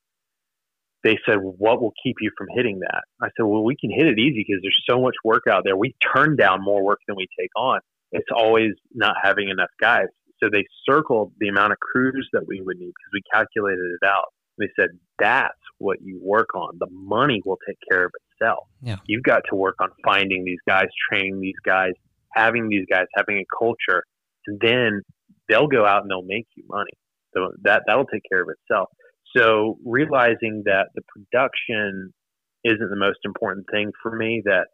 they 1.05 1.18
said, 1.25 1.37
"What 1.37 1.81
will 1.81 1.94
keep 2.03 2.16
you 2.21 2.31
from 2.37 2.49
hitting 2.55 2.81
that?" 2.81 3.05
I 3.23 3.29
said, 3.37 3.44
"Well, 3.44 3.64
we 3.64 3.77
can 3.77 3.90
hit 3.90 4.07
it 4.07 4.18
easy 4.18 4.44
because 4.47 4.62
there's 4.62 4.85
so 4.88 5.01
much 5.01 5.14
work 5.25 5.44
out 5.49 5.62
there. 5.64 5.77
We 5.77 5.94
turn 6.14 6.37
down 6.37 6.62
more 6.62 6.83
work 6.85 7.01
than 7.07 7.16
we 7.16 7.27
take 7.38 7.51
on. 7.57 7.81
It's 8.12 8.29
always 8.35 8.73
not 8.94 9.16
having 9.23 9.49
enough 9.49 9.71
guys." 9.81 10.09
So 10.42 10.49
they 10.51 10.64
circled 10.88 11.33
the 11.38 11.49
amount 11.49 11.73
of 11.73 11.79
crews 11.81 12.29
that 12.33 12.47
we 12.47 12.61
would 12.61 12.79
need 12.79 12.87
because 12.87 13.12
we 13.12 13.23
calculated 13.33 13.99
it 14.01 14.07
out. 14.07 14.33
They 14.59 14.68
said, 14.77 14.90
that's 15.18 15.55
what 15.79 15.99
you 16.03 16.21
work 16.23 16.55
on. 16.55 16.79
The 16.79 16.88
money 16.90 17.40
will 17.44 17.59
take 17.66 17.79
care 17.90 18.05
of 18.05 18.12
itself. 18.40 18.66
Yeah. 18.83 18.97
You've 19.07 19.23
got 19.23 19.42
to 19.51 19.57
work 19.57 19.77
on 19.81 19.90
finding 20.05 20.44
these 20.44 20.59
guys, 20.66 20.87
training 21.11 21.40
these 21.40 21.59
guys, 21.64 21.92
having 22.35 22.68
these 22.68 22.87
guys, 22.90 23.07
having 23.14 23.38
a 23.38 23.47
culture, 23.59 24.05
and 24.47 24.61
then 24.61 25.03
they'll 25.49 25.68
go 25.68 25.87
out 25.87 26.03
and 26.03 26.11
they'll 26.11 26.23
make 26.23 26.47
you 26.57 26.64
money. 26.68 26.92
So 27.35 27.53
that 27.62 27.83
that'll 27.87 28.07
take 28.07 28.23
care 28.31 28.42
of 28.42 28.49
itself. 28.49 28.88
So 29.37 29.79
realizing 29.85 30.62
that 30.64 30.88
the 30.94 31.03
production 31.09 32.12
isn't 32.64 32.90
the 32.90 32.97
most 32.97 33.18
important 33.25 33.66
thing 33.71 33.92
for 34.03 34.16
me, 34.16 34.42
that 34.44 34.66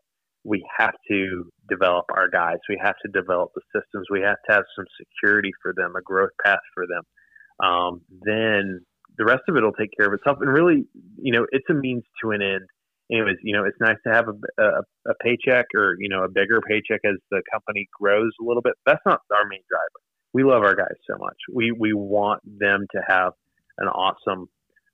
we 0.45 0.65
have 0.79 0.95
to 1.11 1.51
develop 1.69 2.05
our 2.15 2.29
guys. 2.29 2.59
We 2.69 2.79
have 2.83 2.95
to 3.05 3.11
develop 3.13 3.51
the 3.55 3.63
systems. 3.75 4.07
We 4.11 4.21
have 4.21 4.37
to 4.49 4.55
have 4.55 4.65
some 4.77 4.85
security 4.99 5.51
for 5.63 5.73
them, 5.75 5.95
a 5.97 6.03
growth 6.03 6.31
path 6.45 6.59
for 6.75 6.85
them. 6.87 7.67
Um, 7.67 8.01
then 8.23 8.85
the 9.19 9.25
rest 9.25 9.43
of 9.49 9.57
it 9.57 9.63
will 9.63 9.73
take 9.73 9.91
care 9.97 10.07
of 10.07 10.13
itself. 10.13 10.39
And 10.41 10.53
really, 10.53 10.87
you 11.21 11.33
know, 11.33 11.47
it's 11.53 11.67
a 11.71 11.75
means 11.75 12.05
to 12.23 12.31
an 12.31 12.43
end. 12.43 12.67
Anyways, 13.13 13.37
you 13.43 13.55
know, 13.55 13.65
it's 13.65 13.77
nice 13.81 13.97
to 14.07 14.13
have 14.13 14.27
a, 14.29 14.63
a, 14.63 14.83
a 15.11 15.15
paycheck 15.23 15.67
or, 15.75 15.97
you 15.99 16.09
know, 16.09 16.25
a 16.25 16.29
bigger 16.29 16.61
paycheck 16.61 17.01
as 17.05 17.17
the 17.31 17.43
company 17.53 17.87
grows 18.01 18.33
a 18.41 18.45
little 18.45 18.63
bit. 18.63 18.75
That's 18.87 19.03
not 19.05 19.21
our 19.31 19.47
main 19.49 19.61
driver. 19.69 20.01
We 20.33 20.43
love 20.43 20.63
our 20.63 20.75
guys 20.75 20.97
so 21.09 21.17
much. 21.19 21.37
We, 21.53 21.71
we 21.71 21.93
want 21.93 22.41
them 22.45 22.87
to 22.93 23.03
have 23.07 23.33
an 23.79 23.89
awesome 23.89 24.49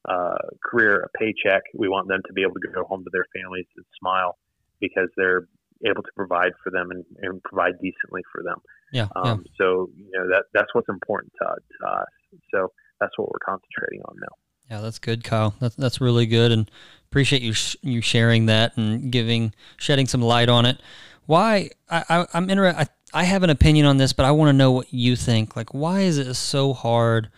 uh, 0.08 0.38
career, 0.64 1.02
a 1.02 1.18
paycheck. 1.18 1.62
We 1.74 1.88
want 1.88 2.08
them 2.08 2.20
to 2.26 2.32
be 2.32 2.42
able 2.42 2.54
to 2.54 2.68
go 2.74 2.84
home 2.84 3.04
to 3.04 3.10
their 3.12 3.26
families 3.34 3.66
and 3.76 3.86
smile 3.98 4.36
because 4.80 5.08
they're 5.16 5.46
able 5.86 6.02
to 6.02 6.10
provide 6.16 6.52
for 6.62 6.70
them 6.70 6.90
and, 6.90 7.04
and 7.22 7.42
provide 7.42 7.74
decently 7.80 8.22
for 8.32 8.42
them. 8.42 8.58
Yeah, 8.92 9.08
um, 9.16 9.44
yeah. 9.46 9.52
So 9.56 9.88
you 9.96 10.10
know 10.12 10.28
that 10.28 10.44
that's 10.52 10.74
what's 10.74 10.88
important 10.88 11.32
to, 11.40 11.46
to 11.46 11.88
us. 11.88 12.06
So 12.52 12.72
that's 13.00 13.16
what 13.18 13.30
we're 13.30 13.38
concentrating 13.44 14.02
on 14.04 14.16
now. 14.20 14.36
Yeah, 14.70 14.80
that's 14.80 14.98
good, 15.00 15.24
Kyle. 15.24 15.54
That's 15.58 15.74
that's 15.74 16.00
really 16.00 16.26
good, 16.26 16.52
and 16.52 16.70
appreciate 17.10 17.42
you 17.42 17.52
sh- 17.52 17.76
you 17.82 18.00
sharing 18.00 18.46
that 18.46 18.76
and 18.76 19.10
giving 19.10 19.52
shedding 19.76 20.06
some 20.06 20.22
light 20.22 20.48
on 20.48 20.64
it. 20.64 20.80
Why 21.26 21.70
I, 21.88 22.04
I 22.08 22.26
I'm 22.34 22.48
interested. 22.48 22.80
I, 22.80 23.20
I 23.20 23.24
have 23.24 23.42
an 23.42 23.50
opinion 23.50 23.86
on 23.86 23.96
this, 23.96 24.12
but 24.12 24.26
I 24.26 24.30
want 24.30 24.50
to 24.50 24.52
know 24.52 24.70
what 24.70 24.92
you 24.94 25.16
think. 25.16 25.56
Like, 25.56 25.74
why 25.74 26.00
is 26.00 26.18
it 26.18 26.32
so 26.34 26.72
hard 26.72 27.30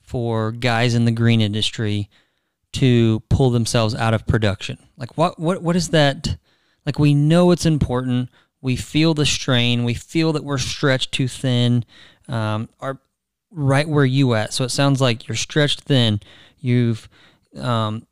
for 0.00 0.52
guys 0.52 0.94
in 0.94 1.04
the 1.04 1.10
green 1.10 1.42
industry 1.42 2.08
to 2.72 3.20
pull 3.28 3.50
themselves 3.50 3.94
out 3.94 4.14
of 4.14 4.26
production? 4.26 4.78
Like, 4.96 5.18
what 5.18 5.38
what 5.38 5.62
what 5.62 5.76
is 5.76 5.90
that? 5.90 6.38
Like, 6.86 6.98
we 6.98 7.12
know 7.12 7.50
it's 7.50 7.66
important. 7.66 8.30
We 8.62 8.76
feel 8.76 9.12
the 9.12 9.26
strain. 9.26 9.84
We 9.84 9.92
feel 9.92 10.32
that 10.32 10.42
we're 10.42 10.56
stretched 10.58 11.12
too 11.12 11.28
thin. 11.28 11.84
Um, 12.28 12.70
our 12.80 12.98
right 13.50 13.88
where 13.88 14.04
you 14.04 14.34
at. 14.34 14.52
So 14.52 14.64
it 14.64 14.70
sounds 14.70 15.00
like 15.00 15.28
you're 15.28 15.36
stretched 15.36 15.82
thin. 15.82 16.20
You've 16.58 17.08
um, 17.56 18.06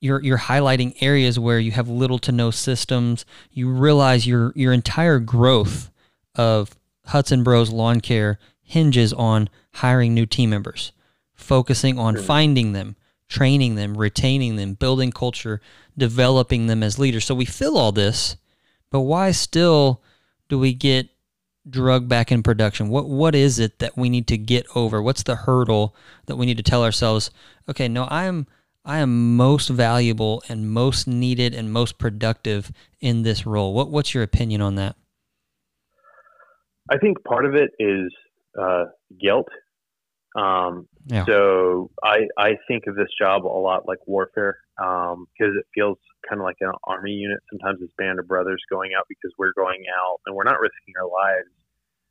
you're 0.00 0.22
you're 0.22 0.38
highlighting 0.38 0.96
areas 1.00 1.38
where 1.38 1.58
you 1.58 1.72
have 1.72 1.88
little 1.88 2.18
to 2.20 2.32
no 2.32 2.50
systems. 2.50 3.24
You 3.50 3.70
realize 3.70 4.26
your 4.26 4.52
your 4.56 4.72
entire 4.72 5.18
growth 5.18 5.90
of 6.34 6.74
Hudson 7.06 7.42
Bros 7.42 7.70
Lawn 7.70 8.00
Care 8.00 8.38
hinges 8.62 9.12
on 9.12 9.48
hiring 9.74 10.14
new 10.14 10.26
team 10.26 10.50
members, 10.50 10.92
focusing 11.34 11.98
on 11.98 12.16
finding 12.16 12.72
them, 12.72 12.96
training 13.28 13.74
them, 13.74 13.96
retaining 13.96 14.56
them, 14.56 14.74
building 14.74 15.10
culture, 15.10 15.60
developing 15.98 16.66
them 16.66 16.82
as 16.82 16.98
leaders. 16.98 17.24
So 17.24 17.34
we 17.34 17.44
fill 17.44 17.76
all 17.76 17.92
this, 17.92 18.36
but 18.90 19.00
why 19.00 19.32
still 19.32 20.02
do 20.48 20.58
we 20.58 20.72
get 20.72 21.08
drug 21.68 22.08
back 22.08 22.32
in 22.32 22.42
production? 22.42 22.88
What 22.88 23.08
what 23.08 23.34
is 23.34 23.58
it 23.58 23.78
that 23.78 23.96
we 23.96 24.08
need 24.08 24.26
to 24.28 24.38
get 24.38 24.66
over? 24.74 25.02
What's 25.02 25.22
the 25.22 25.36
hurdle 25.36 25.94
that 26.26 26.36
we 26.36 26.46
need 26.46 26.56
to 26.56 26.62
tell 26.62 26.84
ourselves, 26.84 27.30
okay, 27.68 27.88
no, 27.88 28.04
I 28.04 28.24
am 28.24 28.46
I 28.84 28.98
am 28.98 29.36
most 29.36 29.68
valuable 29.68 30.42
and 30.48 30.70
most 30.70 31.06
needed 31.06 31.54
and 31.54 31.72
most 31.72 31.98
productive 31.98 32.72
in 33.00 33.22
this 33.22 33.46
role. 33.46 33.74
What 33.74 33.90
what's 33.90 34.14
your 34.14 34.22
opinion 34.22 34.62
on 34.62 34.76
that? 34.76 34.96
I 36.90 36.98
think 36.98 37.22
part 37.24 37.44
of 37.44 37.54
it 37.54 37.70
is 37.78 38.12
uh, 38.60 38.86
guilt. 39.20 39.48
Um, 40.34 40.88
Yeah. 41.06 41.24
So 41.26 41.90
I 42.02 42.28
I 42.36 42.56
think 42.68 42.86
of 42.86 42.94
this 42.94 43.08
job 43.18 43.44
a 43.44 43.48
lot 43.48 43.86
like 43.86 43.98
warfare 44.06 44.58
because 44.80 45.54
it 45.58 45.66
feels 45.74 45.98
kind 46.28 46.40
of 46.40 46.44
like 46.44 46.56
an 46.60 46.72
army 46.84 47.12
unit. 47.12 47.38
Sometimes 47.50 47.80
it's 47.82 47.92
band 47.98 48.18
of 48.18 48.26
brothers 48.26 48.62
going 48.70 48.92
out 48.96 49.04
because 49.08 49.32
we're 49.38 49.52
going 49.56 49.84
out 50.02 50.20
and 50.26 50.34
we're 50.34 50.44
not 50.44 50.60
risking 50.60 50.94
our 51.00 51.08
lives, 51.08 51.50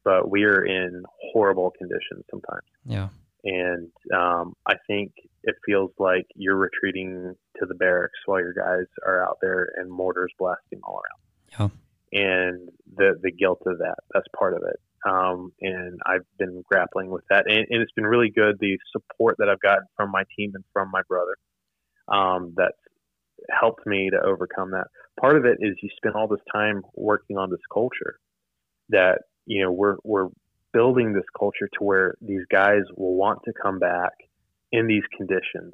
but 0.03 0.29
we 0.29 0.43
are 0.43 0.63
in 0.63 1.03
horrible 1.31 1.71
conditions 1.77 2.23
sometimes. 2.29 2.67
Yeah. 2.85 3.09
And 3.43 3.89
um, 4.13 4.53
I 4.67 4.75
think 4.85 5.13
it 5.43 5.55
feels 5.65 5.91
like 5.97 6.25
you're 6.35 6.57
retreating 6.57 7.35
to 7.59 7.65
the 7.65 7.75
barracks 7.75 8.19
while 8.25 8.39
your 8.39 8.53
guys 8.53 8.85
are 9.05 9.23
out 9.25 9.37
there 9.41 9.69
and 9.77 9.89
mortars 9.89 10.31
blasting 10.37 10.81
all 10.83 11.01
around. 11.01 11.71
yeah 11.71 12.19
And 12.19 12.69
the 12.97 13.17
the 13.21 13.31
guilt 13.31 13.61
of 13.65 13.77
that, 13.79 13.95
that's 14.13 14.27
part 14.37 14.53
of 14.53 14.63
it. 14.67 14.79
Um, 15.09 15.53
and 15.61 15.99
I've 16.05 16.25
been 16.37 16.61
grappling 16.69 17.09
with 17.09 17.23
that, 17.29 17.45
and, 17.47 17.65
and 17.69 17.81
it's 17.81 17.93
been 17.93 18.05
really 18.05 18.29
good. 18.29 18.57
The 18.59 18.77
support 18.91 19.37
that 19.39 19.47
I've 19.47 19.61
gotten 19.61 19.85
from 19.95 20.11
my 20.11 20.23
team 20.37 20.51
and 20.55 20.63
from 20.73 20.91
my 20.91 21.01
brother, 21.07 21.37
um, 22.11 22.55
helped 23.49 23.85
me 23.85 24.09
to 24.09 24.19
overcome 24.21 24.71
that. 24.71 24.87
Part 25.19 25.37
of 25.37 25.45
it 25.45 25.57
is 25.59 25.75
you 25.81 25.89
spend 25.97 26.15
all 26.15 26.27
this 26.27 26.39
time 26.53 26.81
working 26.95 27.37
on 27.37 27.49
this 27.49 27.59
culture 27.73 28.19
that 28.89 29.19
you 29.45 29.63
know 29.63 29.71
we're 29.71 29.97
we're 30.03 30.29
building 30.73 31.13
this 31.13 31.25
culture 31.37 31.67
to 31.73 31.83
where 31.83 32.15
these 32.21 32.45
guys 32.51 32.81
will 32.95 33.15
want 33.15 33.39
to 33.45 33.53
come 33.61 33.79
back 33.79 34.11
in 34.71 34.87
these 34.87 35.03
conditions 35.17 35.73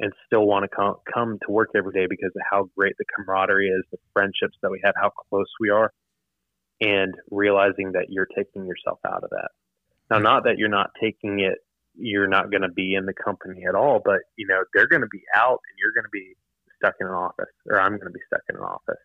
and 0.00 0.12
still 0.26 0.46
want 0.46 0.64
to 0.64 0.68
come 0.74 0.94
come 1.12 1.38
to 1.46 1.52
work 1.52 1.70
every 1.74 1.92
day 1.92 2.06
because 2.08 2.32
of 2.34 2.42
how 2.48 2.68
great 2.76 2.94
the 2.98 3.04
camaraderie 3.16 3.68
is, 3.68 3.84
the 3.90 3.98
friendships 4.12 4.56
that 4.62 4.70
we 4.70 4.80
have, 4.84 4.94
how 5.00 5.10
close 5.10 5.46
we 5.60 5.70
are, 5.70 5.92
and 6.80 7.14
realizing 7.30 7.92
that 7.92 8.06
you're 8.08 8.28
taking 8.36 8.66
yourself 8.66 8.98
out 9.06 9.24
of 9.24 9.30
that. 9.30 9.48
Now, 10.10 10.18
not 10.18 10.44
that 10.44 10.58
you're 10.58 10.68
not 10.68 10.90
taking 11.00 11.40
it, 11.40 11.58
you're 11.96 12.28
not 12.28 12.50
going 12.50 12.62
to 12.62 12.70
be 12.70 12.94
in 12.94 13.06
the 13.06 13.12
company 13.12 13.64
at 13.68 13.74
all, 13.74 14.00
but 14.04 14.20
you 14.36 14.46
know 14.46 14.64
they're 14.74 14.88
going 14.88 15.02
to 15.02 15.08
be 15.08 15.22
out 15.34 15.60
and 15.68 15.78
you're 15.78 15.92
going 15.92 16.04
to 16.04 16.10
be 16.12 16.34
stuck 16.76 16.94
in 17.00 17.06
an 17.06 17.12
office, 17.12 17.52
or 17.68 17.80
I'm 17.80 17.92
going 17.92 18.12
to 18.12 18.18
be 18.18 18.20
stuck 18.26 18.42
in 18.50 18.56
an 18.56 18.62
office, 18.62 19.02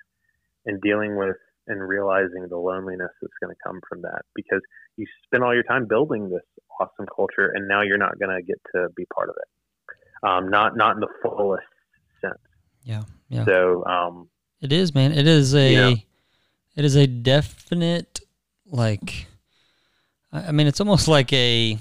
and 0.65 0.81
dealing 0.81 1.15
with 1.17 1.37
and 1.67 1.85
realizing 1.85 2.47
the 2.49 2.57
loneliness 2.57 3.11
that's 3.21 3.33
going 3.41 3.53
to 3.53 3.59
come 3.65 3.81
from 3.87 4.01
that 4.01 4.21
because 4.33 4.61
you 4.95 5.05
spend 5.25 5.43
all 5.43 5.53
your 5.53 5.63
time 5.63 5.85
building 5.85 6.29
this 6.29 6.41
awesome 6.79 7.05
culture 7.13 7.51
and 7.53 7.67
now 7.67 7.81
you're 7.81 7.97
not 7.97 8.17
going 8.19 8.35
to 8.35 8.41
get 8.41 8.57
to 8.73 8.87
be 8.95 9.05
part 9.13 9.29
of 9.29 9.35
it 9.37 10.27
um, 10.27 10.49
not 10.49 10.77
not 10.77 10.95
in 10.95 11.01
the 11.01 11.07
fullest 11.21 11.63
sense 12.21 12.39
Yeah. 12.83 13.03
Yeah. 13.29 13.45
so 13.45 13.85
um, 13.85 14.29
It 14.61 14.71
is, 14.71 14.95
man. 14.95 15.11
It 15.11 15.27
is 15.27 15.53
a 15.53 16.05
it 16.75 16.85
is 16.85 16.95
a 16.95 17.07
definite 17.07 18.21
like 18.65 19.27
I 20.31 20.51
mean 20.51 20.67
it's 20.67 20.79
almost 20.79 21.07
like 21.07 21.31
a 21.33 21.77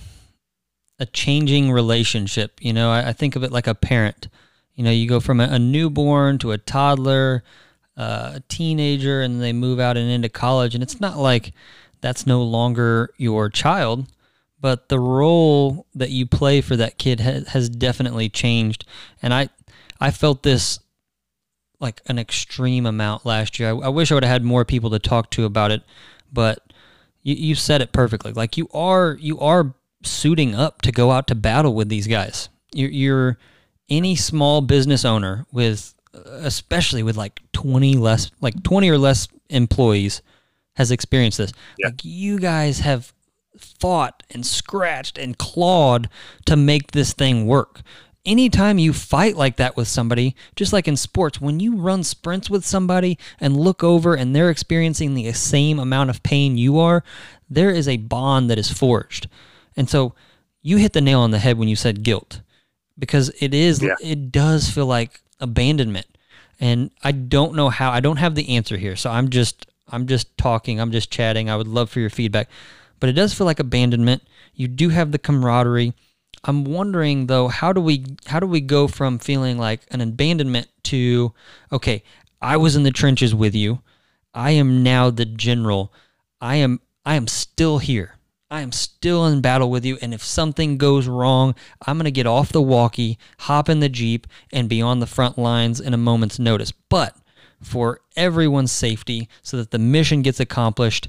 a 0.99 1.07
changing 1.07 1.71
relationship. 1.71 2.59
You 2.61 2.73
know, 2.73 2.91
I, 2.91 3.09
I 3.09 3.13
think 3.13 3.37
of 3.37 3.43
it 3.43 3.53
like 3.53 3.67
a 3.67 3.75
parent. 3.75 4.29
You 4.75 4.85
know, 4.85 4.91
you 4.91 5.09
go 5.09 5.21
from 5.21 5.41
a, 5.41 5.45
a 5.45 5.59
newborn 5.59 6.39
to 6.39 6.53
a 6.53 6.59
toddler, 6.59 7.43
uh, 7.97 8.33
a 8.37 8.43
teenager, 8.49 9.23
and 9.23 9.41
they 9.41 9.53
move 9.53 9.81
out 9.81 9.97
and 9.97 10.11
into 10.11 10.29
college, 10.29 10.75
and 10.75 10.83
it's 10.83 11.01
not 11.01 11.19
like 11.19 11.53
that's 12.01 12.27
no 12.27 12.43
longer 12.43 13.11
your 13.17 13.49
child, 13.49 14.07
but 14.61 14.89
the 14.89 15.01
role 15.01 15.87
that 15.95 16.11
you 16.11 16.27
play 16.27 16.61
for 16.61 16.77
that 16.77 16.99
kid 16.99 17.21
has, 17.21 17.49
has 17.49 17.69
definitely 17.69 18.29
changed. 18.29 18.85
And 19.23 19.33
I, 19.33 19.49
I 20.01 20.11
felt 20.11 20.43
this 20.43 20.79
like 21.81 22.01
an 22.07 22.19
extreme 22.19 22.87
amount 22.87 23.27
last 23.27 23.59
year. 23.59 23.71
I, 23.71 23.87
I 23.87 23.89
wish 23.89 24.11
I 24.11 24.15
would 24.15 24.25
have 24.25 24.33
had 24.33 24.45
more 24.45 24.65
people 24.65 24.91
to 24.91 24.99
talk 24.99 25.31
to 25.33 25.45
about 25.45 25.71
it, 25.71 25.83
but 26.33 26.73
you, 27.23 27.35
you 27.35 27.55
said 27.55 27.83
it 27.83 27.93
perfectly. 27.93 28.33
Like 28.33 28.57
you 28.57 28.69
are 28.73 29.17
you 29.21 29.39
are 29.41 29.75
suiting 30.07 30.55
up 30.55 30.83
to 30.83 30.93
go 30.93 31.11
out 31.11 31.27
to 31.29 31.35
battle 31.35 31.75
with 31.75 31.89
these 31.89 32.07
guys. 32.07 32.49
You're, 32.73 32.91
you're 32.91 33.39
any 33.89 34.17
small 34.17 34.61
business 34.61 35.05
owner 35.05 35.47
with 35.53 35.95
especially 36.15 37.03
with 37.03 37.17
like 37.17 37.41
20 37.53 37.95
less 37.97 38.31
like 38.41 38.63
20 38.63 38.89
or 38.89 38.99
less 38.99 39.29
employees 39.51 40.23
has 40.77 40.91
experienced 40.91 41.39
this. 41.39 41.53
Yeah. 41.79 41.89
Like 41.89 42.05
you 42.05 42.39
guys 42.39 42.81
have 42.81 43.13
fought 43.59 44.23
and 44.31 44.45
scratched 44.45 45.19
and 45.19 45.39
clawed 45.39 46.09
to 46.45 46.57
make 46.57 46.93
this 46.93 47.13
thing 47.13 47.47
work. 47.47 47.81
Anytime 48.25 48.79
you 48.79 48.93
fight 48.93 49.37
like 49.37 49.57
that 49.57 49.77
with 49.77 49.87
somebody, 49.87 50.35
just 50.57 50.73
like 50.73 50.89
in 50.89 50.97
sports, 50.97 51.41
when 51.41 51.61
you 51.61 51.77
run 51.77 52.03
sprints 52.03 52.51
with 52.51 52.65
somebody 52.65 53.19
and 53.41 53.57
look 53.57 53.85
over 53.85 54.15
and 54.15 54.35
they're 54.35 54.51
experiencing 54.51 55.15
the 55.15 55.33
same 55.33 55.79
amount 55.79 56.11
of 56.11 56.23
pain 56.23 56.59
you 56.59 56.79
are, 56.79 57.05
there 57.49 57.71
is 57.71 57.87
a 57.87 57.99
bond 57.99 58.51
that 58.51 58.59
is 58.59 58.71
forged. 58.71 59.29
And 59.77 59.89
so 59.89 60.15
you 60.63 60.79
hit 60.79 60.93
the 60.93 61.01
nail 61.01 61.21
on 61.21 61.31
the 61.31 61.39
head 61.39 61.59
when 61.59 61.69
you 61.69 61.77
said 61.77 62.03
guilt 62.03 62.41
because 62.99 63.31
it 63.41 63.53
is 63.55 63.83
Yeah. 63.83 63.97
it 64.01 64.33
does 64.33 64.69
feel 64.71 64.87
like 64.87 65.21
abandonment. 65.41 66.07
And 66.59 66.91
I 67.03 67.13
don't 67.13 67.55
know 67.55 67.69
how 67.69 67.91
I 67.91 68.01
don't 68.01 68.17
have 68.17 68.35
the 68.35 68.57
answer 68.57 68.77
here. 68.77 68.97
So 68.97 69.11
I'm 69.11 69.29
just 69.29 69.67
I'm 69.89 70.07
just 70.07 70.37
talking, 70.39 70.81
I'm 70.81 70.91
just 70.91 71.11
chatting. 71.11 71.49
I 71.49 71.57
would 71.57 71.69
love 71.69 71.91
for 71.91 72.01
your 72.01 72.11
feedback. 72.11 72.49
But 72.99 73.11
it 73.11 73.13
does 73.13 73.35
feel 73.35 73.47
like 73.47 73.61
abandonment. 73.61 74.23
You 74.55 74.69
do 74.69 74.89
have 74.89 75.13
the 75.13 75.19
camaraderie. 75.19 75.93
I'm 76.45 76.65
wondering 76.65 77.27
though, 77.27 77.49
how 77.49 77.73
do 77.73 77.81
we 77.81 78.05
how 78.27 78.41
do 78.41 78.47
we 78.47 78.61
go 78.61 78.89
from 78.89 79.19
feeling 79.19 79.59
like 79.59 79.83
an 79.91 80.01
abandonment 80.01 80.69
to 80.85 81.33
okay, 81.71 82.03
I 82.41 82.57
was 82.57 82.75
in 82.77 82.85
the 82.85 82.91
trenches 82.91 83.35
with 83.35 83.55
you. 83.55 83.81
I 84.33 84.53
am 84.53 84.83
now 84.83 85.11
the 85.11 85.25
general. 85.27 85.93
I 86.41 86.57
am 86.57 86.81
I 87.05 87.15
am 87.17 87.27
still 87.29 87.79
here. 87.79 88.16
I 88.49 88.61
am 88.61 88.71
still 88.71 89.27
in 89.27 89.41
battle 89.41 89.71
with 89.71 89.85
you 89.85 89.99
and 90.01 90.15
if 90.15 90.23
something 90.23 90.79
goes 90.79 91.09
wrong, 91.09 91.57
I'm 91.85 91.97
going 91.97 92.05
to 92.05 92.13
get 92.13 92.29
off 92.29 92.53
the 92.53 92.63
walkie, 92.63 93.19
hop 93.41 93.69
in 93.69 93.81
the 93.81 93.89
Jeep 93.89 94.27
and 94.53 94.69
be 94.69 94.81
on 94.81 95.01
the 95.01 95.07
front 95.07 95.37
lines 95.37 95.81
in 95.81 95.93
a 95.93 95.99
moment's 95.99 96.39
notice. 96.39 96.71
But 96.71 97.17
for 97.61 98.01
everyone's 98.17 98.71
safety 98.71 99.29
so 99.43 99.57
that 99.57 99.73
the 99.73 99.81
mission 99.81 100.23
gets 100.23 100.39
accomplished, 100.39 101.09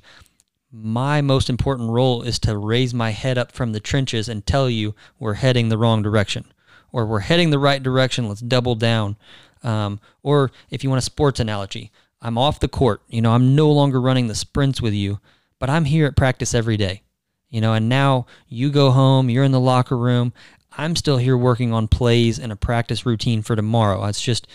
my 0.72 1.22
most 1.22 1.48
important 1.48 1.92
role 1.92 2.24
is 2.24 2.40
to 2.40 2.58
raise 2.58 2.94
my 2.94 3.12
head 3.12 3.38
up 3.38 3.52
from 3.52 3.72
the 3.72 3.80
trenches 3.80 4.28
and 4.28 4.44
tell 4.44 4.68
you 4.68 4.96
we're 5.20 5.36
heading 5.36 5.70
the 5.70 5.78
wrong 5.78 6.02
direction 6.02 6.46
or 6.92 7.06
we're 7.06 7.20
heading 7.20 7.52
the 7.52 7.60
right 7.60 7.84
direction. 7.84 8.28
Let's 8.28 8.42
double 8.42 8.74
down. 8.74 9.16
Um, 9.62 10.00
or 10.24 10.52
if 10.72 10.84
you 10.84 10.90
want 10.90 11.00
a 11.00 11.06
sports 11.06 11.40
analogy, 11.40 11.92
I'm 12.20 12.38
off 12.40 12.60
the 12.60 12.68
court. 12.68 13.04
You 13.08 13.22
know, 13.22 13.34
I'm 13.34 13.56
no 13.56 13.72
longer 13.72 14.02
running 14.02 14.26
the 14.26 14.34
sprints 14.34 14.82
with 14.82 14.94
you, 14.94 15.20
but 15.60 15.70
I'm 15.70 15.86
here 15.86 16.08
at 16.08 16.16
practice 16.16 16.56
every 16.56 16.78
day. 16.78 17.04
You 17.50 17.62
know, 17.62 17.74
and 17.74 17.88
now 17.88 18.26
you 18.48 18.70
go 18.70 18.92
home, 18.92 19.30
you're 19.30 19.44
in 19.44 19.52
the 19.52 19.60
locker 19.60 19.98
room. 19.98 20.34
I'm 20.78 20.96
still 20.96 21.18
here 21.18 21.38
working 21.38 21.74
on 21.74 21.88
plays 21.88 22.38
and 22.40 22.52
a 22.52 22.56
practice 22.56 23.06
routine 23.06 23.42
for 23.42 23.56
tomorrow. 23.56 24.04
It's 24.06 24.22
just, 24.22 24.48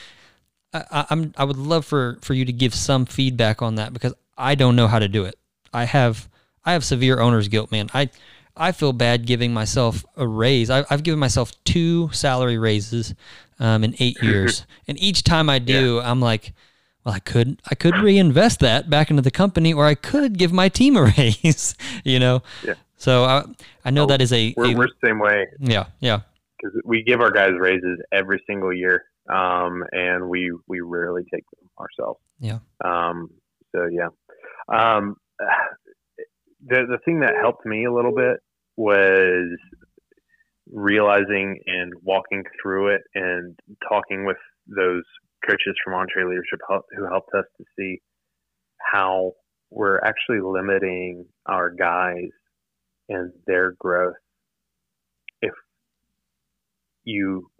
I, 0.72 1.07
I'm, 1.11 1.32
I 1.36 1.45
would 1.45 1.57
love 1.57 1.84
for, 1.84 2.18
for 2.20 2.34
you 2.34 2.45
to 2.45 2.53
give 2.53 2.74
some 2.74 3.07
feedback 3.07 3.62
on 3.62 3.76
that 3.76 3.93
because 3.93 4.14
I 4.36 4.55
don't 4.55 4.76
know 4.76 4.88
how 4.88 4.99
to 4.99 5.09
do 5.09 5.24
it. 5.24 5.36
I 5.72 5.84
have, 5.84 6.28
I 6.64 6.72
have 6.74 6.84
severe 6.84 7.18
owner's 7.18 7.49
guilt, 7.49 7.72
man. 7.72 7.90
I, 7.95 8.11
I 8.57 8.72
feel 8.72 8.93
bad 8.93 9.26
giving 9.26 9.53
myself 9.55 10.05
a 10.16 10.26
raise. 10.26 10.70
I, 10.70 10.84
I've 10.90 11.03
given 11.03 11.18
myself 11.18 11.53
two 11.64 12.11
salary 12.12 12.59
raises 12.59 13.14
um, 13.59 13.84
in 13.84 13.95
eight 13.99 14.18
years, 14.22 14.66
and 14.86 15.01
each 15.01 15.24
time 15.24 15.49
I 15.49 15.59
do, 15.59 16.01
I'm 16.01 16.20
like, 16.20 16.53
well, 17.05 17.14
I 17.14 17.18
could 17.18 17.61
I 17.70 17.74
could 17.74 17.97
reinvest 17.97 18.61
that 18.61 18.88
back 18.90 19.11
into 19.11 19.22
the 19.22 19.30
company, 19.30 19.72
or 19.72 19.86
I 19.86 19.95
could 19.95 20.38
give 20.38 20.53
my 20.53 20.68
team 20.68 20.97
a 20.97 21.03
raise. 21.18 21.74
you 22.05 22.18
know. 22.18 22.43
Yeah. 22.64 22.74
So 23.03 23.24
I 23.24 23.44
I 23.84 23.90
know 23.90 24.05
Oh, 24.05 24.07
that 24.07 24.20
is 24.22 24.32
a, 24.32 24.55
we're, 24.57 24.72
a- 24.72 24.74
we're 24.76 24.86
the 24.86 25.07
same 25.09 25.18
way. 25.18 25.46
Yeah 25.59 25.86
yeah. 26.00 26.20
Because 26.57 26.80
we 26.84 27.03
give 27.03 27.20
our 27.20 27.32
guys 27.32 27.50
raises 27.59 27.98
every 28.12 28.40
single 28.46 28.72
year 28.72 29.05
um, 29.28 29.82
and 29.90 30.28
we 30.28 30.53
we 30.68 30.80
rarely 30.80 31.22
take 31.34 31.44
them 31.50 31.68
ourselves. 31.80 32.20
Yeah. 32.38 32.59
um, 32.84 33.28
so 33.74 33.88
yeah. 33.90 34.09
Um, 34.68 35.16
the 36.68 36.86
the 36.92 36.98
thing 37.05 37.20
that 37.20 37.34
helped 37.40 37.66
me 37.66 37.84
a 37.86 37.92
little 37.92 38.14
bit 38.14 38.36
was 38.76 39.59
realizing 40.70 41.59
and 41.66 41.92
walking 42.03 42.44
through 42.62 42.94
it 42.94 43.03
and 43.16 43.59
talking 43.88 44.24
with 44.24 44.36
those 44.68 45.03
coaches 45.48 45.74
from 45.84 45.94
EntreLeadership 45.94 46.61
who 46.96 47.05
helped 47.07 47.34
us 47.36 47.44
to 47.59 47.64
see 47.76 48.00
how 48.78 49.32
we're 49.70 49.98
actually 50.00 50.40
limiting 50.40 51.26
our 51.46 51.70
guys 51.70 52.30
and 53.12 53.32
their 53.46 53.72
growth 53.72 54.14
if 55.40 55.52
you 57.04 57.50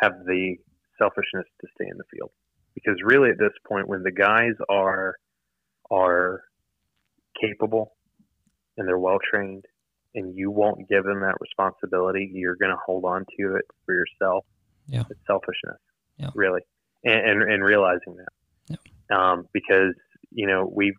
have 0.00 0.12
the 0.26 0.56
selfishness 0.98 1.46
to 1.60 1.66
stay 1.74 1.88
in 1.88 1.96
the 1.96 2.04
field. 2.12 2.30
Because 2.74 2.96
really, 3.02 3.30
at 3.30 3.38
this 3.38 3.52
point, 3.66 3.88
when 3.88 4.02
the 4.02 4.12
guys 4.12 4.54
are 4.68 5.16
are 5.90 6.42
capable 7.40 7.96
and 8.76 8.86
they're 8.86 8.98
well 8.98 9.18
trained, 9.30 9.64
and 10.14 10.36
you 10.36 10.50
won't 10.50 10.88
give 10.88 11.04
them 11.04 11.20
that 11.20 11.34
responsibility, 11.40 12.30
you're 12.32 12.56
going 12.56 12.70
to 12.70 12.78
hold 12.84 13.04
on 13.04 13.24
to 13.38 13.56
it 13.56 13.64
for 13.84 13.94
yourself. 13.94 14.44
Yeah, 14.86 15.04
it's 15.10 15.20
selfishness. 15.26 15.80
Yeah, 16.18 16.30
really, 16.34 16.60
and 17.04 17.42
and, 17.42 17.52
and 17.52 17.64
realizing 17.64 18.16
that. 18.16 18.78
Yeah. 19.10 19.32
Um, 19.32 19.48
because 19.52 19.94
you 20.30 20.46
know 20.46 20.70
we 20.72 20.94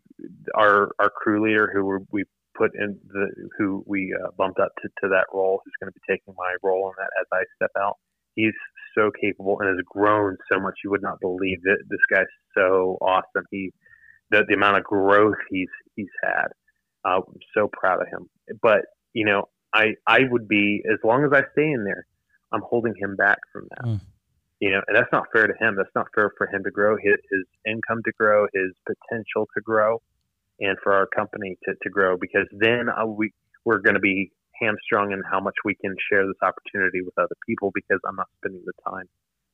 our 0.56 0.92
our 1.00 1.10
crew 1.10 1.46
leader 1.46 1.70
who 1.74 2.06
we 2.12 2.26
put 2.60 2.72
in 2.76 3.00
the 3.08 3.28
who 3.58 3.84
we 3.88 4.14
uh, 4.14 4.32
bumped 4.38 4.60
up 4.60 4.72
to, 4.82 4.90
to 5.02 5.10
that 5.10 5.26
role, 5.34 5.62
who's 5.64 5.74
going 5.82 5.92
to 5.92 6.00
be 6.00 6.14
taking 6.14 6.34
my 6.38 6.56
role 6.62 6.90
in 6.90 6.94
that 6.98 7.10
as 7.20 7.28
I 7.32 7.44
step 7.56 7.72
out. 7.80 7.98
He's 8.36 8.54
so 8.96 9.12
capable 9.20 9.60
and 9.60 9.70
has 9.70 9.84
grown 9.86 10.38
so 10.52 10.60
much 10.60 10.76
you 10.84 10.92
would 10.92 11.02
not 11.02 11.20
believe 11.20 11.62
that 11.64 11.78
this 11.90 12.00
guy's 12.12 12.26
so 12.56 12.98
awesome. 13.02 13.46
He 13.50 13.72
the 14.30 14.44
the 14.48 14.54
amount 14.54 14.78
of 14.78 14.84
growth 14.84 15.38
he's 15.50 15.70
he's 15.96 16.08
had. 16.24 16.48
Uh, 17.06 17.22
I'm 17.26 17.40
so 17.56 17.70
proud 17.72 18.02
of 18.02 18.08
him. 18.08 18.30
But 18.62 18.86
you 19.14 19.26
know, 19.26 19.46
I 19.74 19.96
I 20.06 20.20
would 20.30 20.48
be 20.48 20.84
as 20.92 21.00
long 21.04 21.24
as 21.26 21.32
I 21.34 21.44
stay 21.54 21.72
in 21.72 21.84
there, 21.86 22.06
I'm 22.52 22.62
holding 22.62 22.94
him 23.00 23.16
back 23.16 23.40
from 23.52 23.68
that. 23.70 23.86
Mm. 23.86 24.02
You 24.60 24.72
know, 24.72 24.82
and 24.88 24.98
that's 24.98 25.12
not 25.14 25.28
fair 25.32 25.48
to 25.48 25.54
him. 25.54 25.76
That's 25.78 25.96
not 25.96 26.08
fair 26.14 26.32
for 26.38 26.46
him 26.48 26.66
to 26.66 26.72
grow 26.72 26.98
his, 26.98 27.16
his 27.32 27.46
income 27.66 28.02
to 28.04 28.12
grow, 28.20 28.46
his 28.54 28.74
potential 28.86 29.48
to 29.56 29.62
grow, 29.62 30.02
and 30.60 30.78
for 30.84 30.94
our 30.94 31.08
company 31.08 31.58
to, 31.64 31.74
to 31.82 31.90
grow. 31.90 32.18
Because 32.20 32.48
then 32.52 32.88
uh, 32.90 33.06
we 33.06 33.34
we're 33.66 33.80
going 33.80 33.96
to 33.96 34.00
be 34.00 34.32
hamstrung 34.62 35.12
in 35.12 35.22
how 35.30 35.40
much 35.40 35.56
we 35.64 35.76
can 35.76 35.96
share 36.12 36.26
this 36.26 36.36
opportunity 36.42 37.02
with 37.02 37.14
other 37.18 37.36
people 37.48 37.72
because 37.74 38.00
I'm 38.08 38.16
not 38.16 38.28
spending 38.38 38.64
the 38.66 38.74
time 38.90 39.06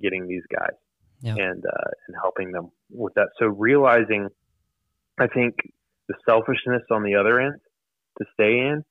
getting 0.01 0.27
these 0.27 0.43
guys 0.51 0.75
yeah. 1.21 1.35
and 1.35 1.63
uh, 1.65 1.91
and 2.07 2.15
helping 2.21 2.51
them 2.51 2.71
with 2.91 3.13
that. 3.15 3.29
So 3.39 3.47
realizing, 3.47 4.29
I 5.19 5.27
think 5.27 5.55
the 6.07 6.15
selfishness 6.25 6.83
on 6.91 7.03
the 7.03 7.15
other 7.15 7.39
end 7.39 7.59
to 8.19 8.25
stay 8.33 8.59
in 8.59 8.83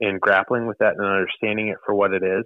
and 0.00 0.20
grappling 0.20 0.66
with 0.66 0.78
that 0.78 0.94
and 0.96 1.04
understanding 1.04 1.68
it 1.68 1.78
for 1.84 1.94
what 1.94 2.12
it 2.12 2.22
is. 2.22 2.44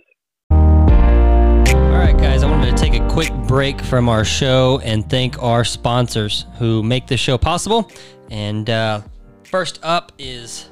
All 1.75 1.99
right, 1.99 2.17
guys, 2.17 2.43
I 2.43 2.51
wanted 2.51 2.77
to 2.77 2.83
take 2.83 2.95
a 2.95 3.09
quick 3.09 3.33
break 3.49 3.81
from 3.81 4.09
our 4.09 4.25
show 4.25 4.81
and 4.85 5.09
thank 5.09 5.43
our 5.43 5.65
sponsors 5.65 6.47
who 6.59 6.83
make 6.83 7.07
this 7.07 7.21
show 7.21 7.39
possible. 7.39 7.91
And 8.31 8.69
uh, 8.69 9.03
first 9.45 9.81
up 9.83 10.13
is 10.19 10.69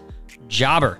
Jobber. 0.48 0.98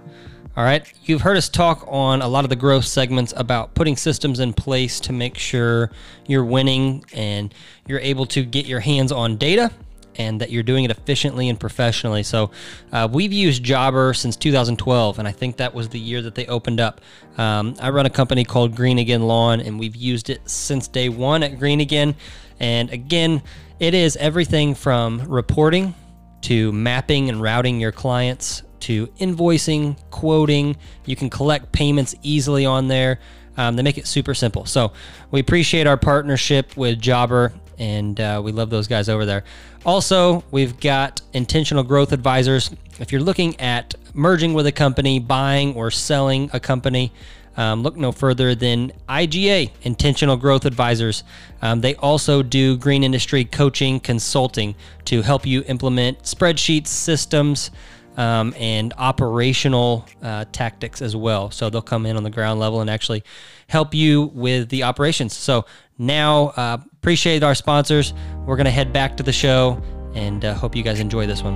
All 0.57 0.65
right. 0.65 0.91
You've 1.05 1.21
heard 1.21 1.37
us 1.37 1.49
talk 1.49 1.85
on 1.89 2.23
a 2.23 2.29
lot 2.29 2.45
of 2.45 2.49
the 2.49 2.57
growth 2.57 2.85
segments 2.85 3.35
about 3.37 3.75
putting 3.75 3.97
systems 3.97 4.41
in 4.41 4.53
place 4.53 5.01
to 5.01 5.13
make 5.13 5.37
sure 5.37 5.91
you're 6.27 6.45
winning 6.45 7.05
and 7.13 7.53
you're 7.87 8.01
able 8.01 8.27
to 8.27 8.45
get 8.45 8.67
your 8.67 8.81
hands 8.81 9.11
on 9.11 9.37
data 9.37 9.71
and 10.17 10.41
that 10.41 10.51
you're 10.51 10.63
doing 10.63 10.85
it 10.85 10.91
efficiently 10.91 11.49
and 11.49 11.59
professionally. 11.59 12.23
So, 12.23 12.51
uh, 12.93 13.09
we've 13.11 13.33
used 13.33 13.63
Jobber 13.63 14.15
since 14.15 14.37
2012, 14.37 15.19
and 15.19 15.29
I 15.29 15.33
think 15.33 15.57
that 15.57 15.75
was 15.75 15.89
the 15.89 15.99
year 15.99 16.23
that 16.23 16.35
they 16.35 16.47
opened 16.47 16.81
up. 16.81 17.01
Um, 17.37 17.75
I 17.81 17.91
run 17.91 18.07
a 18.07 18.11
company 18.11 18.45
called 18.45 18.75
Green 18.75 18.99
Again 18.99 19.23
Lawn, 19.23 19.61
and 19.61 19.79
we've 19.79 19.97
used 19.97 20.31
it 20.31 20.49
since 20.49 20.89
day 20.89 21.09
one 21.09 21.43
at 21.43 21.59
Green 21.59 21.81
Again. 21.81 22.15
And 22.61 22.91
again, 22.91 23.43
it 23.81 23.95
is 23.95 24.17
everything 24.17 24.75
from 24.75 25.21
reporting 25.29 25.95
to 26.43 26.73
mapping 26.73 27.29
and 27.29 27.41
routing 27.41 27.81
your 27.81 27.93
clients 27.93 28.63
to 28.81 29.07
invoicing, 29.19 29.97
quoting. 30.11 30.77
You 31.07 31.17
can 31.17 31.31
collect 31.31 31.73
payments 31.73 32.15
easily 32.23 32.67
on 32.67 32.89
there. 32.89 33.19
Um, 33.57 33.77
they 33.77 33.83
make 33.83 33.99
it 33.99 34.07
super 34.07 34.35
simple. 34.35 34.67
So 34.67 34.93
we 35.31 35.41
appreciate 35.41 35.87
our 35.87 35.97
partnership 35.97 36.77
with 36.77 37.01
Jobber, 37.01 37.53
and 37.79 38.21
uh, 38.21 38.41
we 38.45 38.53
love 38.53 38.71
those 38.71 38.89
guys 38.89 39.09
over 39.09 39.25
there. 39.25 39.45
Also, 39.85 40.45
we've 40.51 40.79
got 40.81 41.21
intentional 41.33 41.83
growth 41.83 42.13
advisors. 42.13 42.71
If 42.99 43.13
you're 43.13 43.21
looking 43.21 43.59
at 43.61 43.95
merging 44.15 44.55
with 44.55 44.67
a 44.67 44.73
company, 44.73 45.19
buying 45.19 45.75
or 45.75 45.91
selling 45.91 46.51
a 46.53 46.61
company, 46.61 47.13
um, 47.57 47.83
look 47.83 47.97
no 47.97 48.11
further 48.13 48.55
than 48.55 48.93
IGA, 49.09 49.71
Intentional 49.83 50.37
Growth 50.37 50.65
Advisors. 50.65 51.23
Um, 51.63 51.81
they 51.81 51.95
also 51.97 52.43
do 52.43 52.77
green 52.77 53.05
industry 53.05 53.45
coaching 53.45 54.01
consulting 54.01 54.75
to 55.05 55.23
help 55.23 55.47
you 55.47 55.63
implement 55.69 56.23
spreadsheets, 56.23 56.89
systems, 56.89 57.71
um, 58.17 58.55
and 58.59 58.93
operational 58.97 60.07
uh, 60.23 60.45
tactics 60.53 61.03
as 61.03 61.17
well. 61.17 61.51
So 61.51 61.71
they'll 61.71 61.83
come 61.83 62.07
in 62.07 62.17
on 62.17 62.23
the 62.23 62.31
ground 62.31 62.61
level 62.61 62.81
and 62.81 62.89
actually 62.89 63.25
help 63.69 63.95
you 63.95 64.31
with 64.35 64.69
the 64.69 64.85
operations. 64.85 65.37
So 65.37 65.65
now, 65.99 66.49
uh, 66.57 66.79
appreciate 66.95 67.43
our 67.43 67.55
sponsors. 67.55 68.15
We're 68.47 68.57
going 68.57 68.67
to 68.67 68.71
head 68.71 68.93
back 68.93 69.17
to 69.19 69.23
the 69.23 69.33
show 69.33 69.83
and 70.15 70.45
uh, 70.45 70.55
hope 70.55 70.77
you 70.77 70.83
guys 70.83 71.01
enjoy 71.01 71.27
this 71.27 71.43
one. 71.43 71.55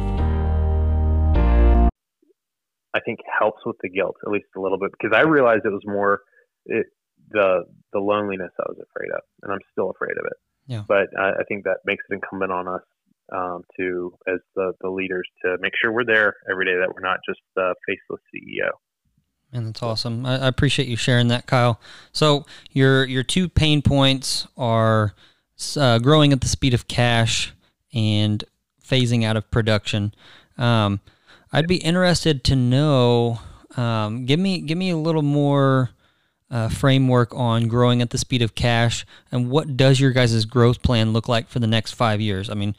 I 2.95 3.01
think 3.01 3.21
helps 3.39 3.61
with 3.65 3.77
the 3.83 3.89
guilt 3.89 4.17
at 4.27 4.33
least 4.33 4.47
a 4.57 4.61
little 4.61 4.79
bit 4.79 4.91
because 4.93 5.17
I 5.17 5.23
realized 5.23 5.65
it 5.65 5.71
was 5.71 5.85
more 5.85 6.23
it, 6.67 6.87
the 7.31 7.65
the 7.93 8.01
loneliness 8.01 8.51
I 8.59 8.65
was 8.69 8.79
afraid 8.91 9.11
of, 9.15 9.21
and 9.43 9.53
I'm 9.53 9.61
still 9.73 9.91
afraid 9.91 10.13
of 10.19 10.27
it. 10.27 10.37
Yeah. 10.67 10.83
But 10.87 11.09
I 11.19 11.45
think 11.49 11.65
that 11.65 11.79
makes 11.85 12.05
it 12.11 12.15
incumbent 12.15 12.53
on 12.53 12.67
us 12.69 12.83
um, 13.33 13.63
to 13.77 14.15
as 14.27 14.39
the, 14.55 14.73
the 14.81 14.89
leaders 14.89 15.29
to 15.45 15.57
make 15.61 15.73
sure 15.81 15.93
we're 15.93 16.05
there 16.05 16.35
every 16.51 16.65
day 16.65 16.77
that 16.79 16.93
we're 16.95 17.07
not 17.07 17.19
just 17.29 17.41
the 17.57 17.75
faceless 17.87 18.21
CEO. 18.35 18.71
And 19.53 19.67
that's 19.67 19.83
awesome. 19.83 20.27
I, 20.27 20.39
I, 20.39 20.47
appreciate 20.47 20.89
you 20.89 20.97
sharing 20.97 21.29
that, 21.29 21.47
Kyle. 21.47 21.81
So 22.13 22.45
your 22.71 23.05
your 23.07 23.23
two 23.23 23.49
pain 23.49 23.81
points 23.81 24.47
are 24.59 25.15
uh, 25.77 25.99
growing 26.01 26.33
at 26.33 26.43
the 26.43 26.49
speed 26.49 26.75
of 26.75 26.87
cash 26.87 27.55
and 27.95 28.45
phasing 28.83 29.25
out 29.25 29.37
of 29.37 29.51
production. 29.51 30.15
Um, 30.59 31.01
I'd 31.53 31.67
be 31.67 31.77
interested 31.77 32.45
to 32.45 32.57
know. 32.57 33.41
Um, 33.77 34.27
give 34.27 34.39
me 34.39 34.61
give 34.61 34.77
me 34.77 34.91
a 34.91 34.97
little 34.97 35.23
more 35.23 35.91
uh, 36.51 36.69
framework 36.69 37.35
on 37.35 37.69
growing 37.69 38.03
at 38.03 38.11
the 38.11 38.19
speed 38.19 38.43
of 38.43 38.55
cash, 38.55 39.07
and 39.33 39.49
what 39.49 39.79
does 39.79 39.99
your 39.99 40.11
guys' 40.11 40.45
growth 40.45 40.83
plan 40.83 41.15
look 41.15 41.27
like 41.27 41.49
for 41.49 41.59
the 41.59 41.67
next 41.67 41.93
five 41.93 42.21
years? 42.21 42.51
I 42.51 42.55
mean, 42.55 42.77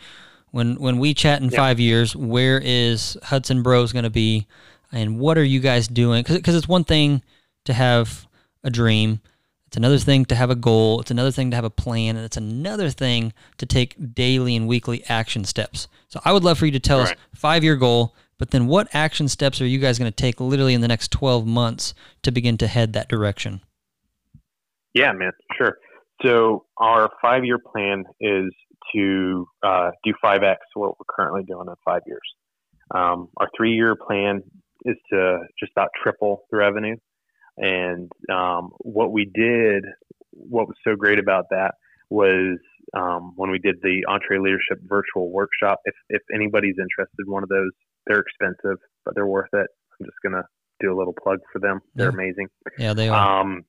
when 0.51 0.75
when 0.75 0.97
we 0.99 1.13
chat 1.13 1.41
in 1.41 1.49
yeah. 1.49 1.57
five 1.57 1.79
years, 1.79 2.15
where 2.15 2.61
is 2.63 3.17
Hudson 3.23 3.61
Bros 3.61 3.91
going 3.91 4.03
to 4.03 4.09
be, 4.09 4.47
and 4.91 5.19
what 5.19 5.37
are 5.37 5.43
you 5.43 5.59
guys 5.59 5.87
doing? 5.87 6.23
Because 6.27 6.55
it's 6.55 6.67
one 6.67 6.83
thing 6.83 7.21
to 7.65 7.73
have 7.73 8.27
a 8.63 8.69
dream, 8.69 9.21
it's 9.67 9.77
another 9.77 9.99
thing 9.99 10.25
to 10.25 10.35
have 10.35 10.49
a 10.49 10.55
goal, 10.55 10.99
it's 10.99 11.11
another 11.11 11.31
thing 11.31 11.51
to 11.51 11.55
have 11.55 11.65
a 11.65 11.69
plan, 11.69 12.15
and 12.15 12.25
it's 12.25 12.37
another 12.37 12.89
thing 12.89 13.33
to 13.57 13.65
take 13.65 14.15
daily 14.15 14.55
and 14.55 14.67
weekly 14.67 15.03
action 15.05 15.45
steps. 15.45 15.87
So 16.07 16.19
I 16.25 16.33
would 16.33 16.43
love 16.43 16.57
for 16.57 16.65
you 16.65 16.71
to 16.71 16.79
tell 16.79 16.99
right. 16.99 17.11
us 17.11 17.17
five 17.35 17.63
year 17.63 17.75
goal, 17.75 18.15
but 18.37 18.51
then 18.51 18.67
what 18.67 18.87
action 18.93 19.27
steps 19.27 19.61
are 19.61 19.67
you 19.67 19.79
guys 19.79 19.99
going 19.99 20.11
to 20.11 20.15
take 20.15 20.39
literally 20.39 20.73
in 20.73 20.81
the 20.81 20.87
next 20.87 21.11
twelve 21.11 21.45
months 21.45 21.93
to 22.23 22.31
begin 22.31 22.57
to 22.57 22.67
head 22.67 22.93
that 22.93 23.09
direction? 23.09 23.61
Yeah, 24.93 25.11
man, 25.11 25.31
sure. 25.55 25.77
So 26.23 26.65
our 26.77 27.11
five 27.21 27.45
year 27.45 27.59
plan 27.59 28.05
is 28.19 28.51
to 28.95 29.47
uh, 29.63 29.91
do 30.03 30.13
5x 30.23 30.55
what 30.75 30.99
we're 30.99 31.05
currently 31.09 31.43
doing 31.43 31.67
in 31.67 31.73
five 31.85 32.01
years. 32.05 32.21
Um, 32.93 33.29
our 33.37 33.49
three 33.55 33.73
year 33.73 33.95
plan 33.95 34.41
is 34.85 34.95
to 35.11 35.39
just 35.59 35.71
about 35.75 35.89
triple 36.01 36.43
the 36.51 36.57
revenue. 36.57 36.95
And 37.57 38.09
um, 38.31 38.69
what 38.79 39.11
we 39.11 39.25
did, 39.25 39.83
what 40.31 40.67
was 40.67 40.77
so 40.87 40.95
great 40.95 41.19
about 41.19 41.45
that 41.51 41.71
was 42.09 42.57
um, 42.97 43.33
when 43.35 43.51
we 43.51 43.59
did 43.59 43.75
the 43.81 44.03
EntreLeadership 44.07 44.79
virtual 44.83 45.31
workshop. 45.31 45.79
If, 45.85 45.95
if 46.09 46.21
anybody's 46.33 46.75
interested 46.79 47.25
in 47.25 47.31
one 47.31 47.43
of 47.43 47.49
those, 47.49 47.71
they're 48.07 48.19
expensive, 48.21 48.77
but 49.05 49.13
they're 49.13 49.27
worth 49.27 49.49
it. 49.53 49.67
I'm 49.99 50.05
just 50.05 50.17
going 50.23 50.33
to 50.33 50.43
do 50.79 50.93
a 50.93 50.97
little 50.97 51.13
plug 51.21 51.39
for 51.51 51.59
them. 51.59 51.81
They're 51.95 52.07
yeah. 52.07 52.13
amazing. 52.13 52.47
Yeah, 52.77 52.93
they 52.93 53.09
are. 53.09 53.41
Um, 53.41 53.63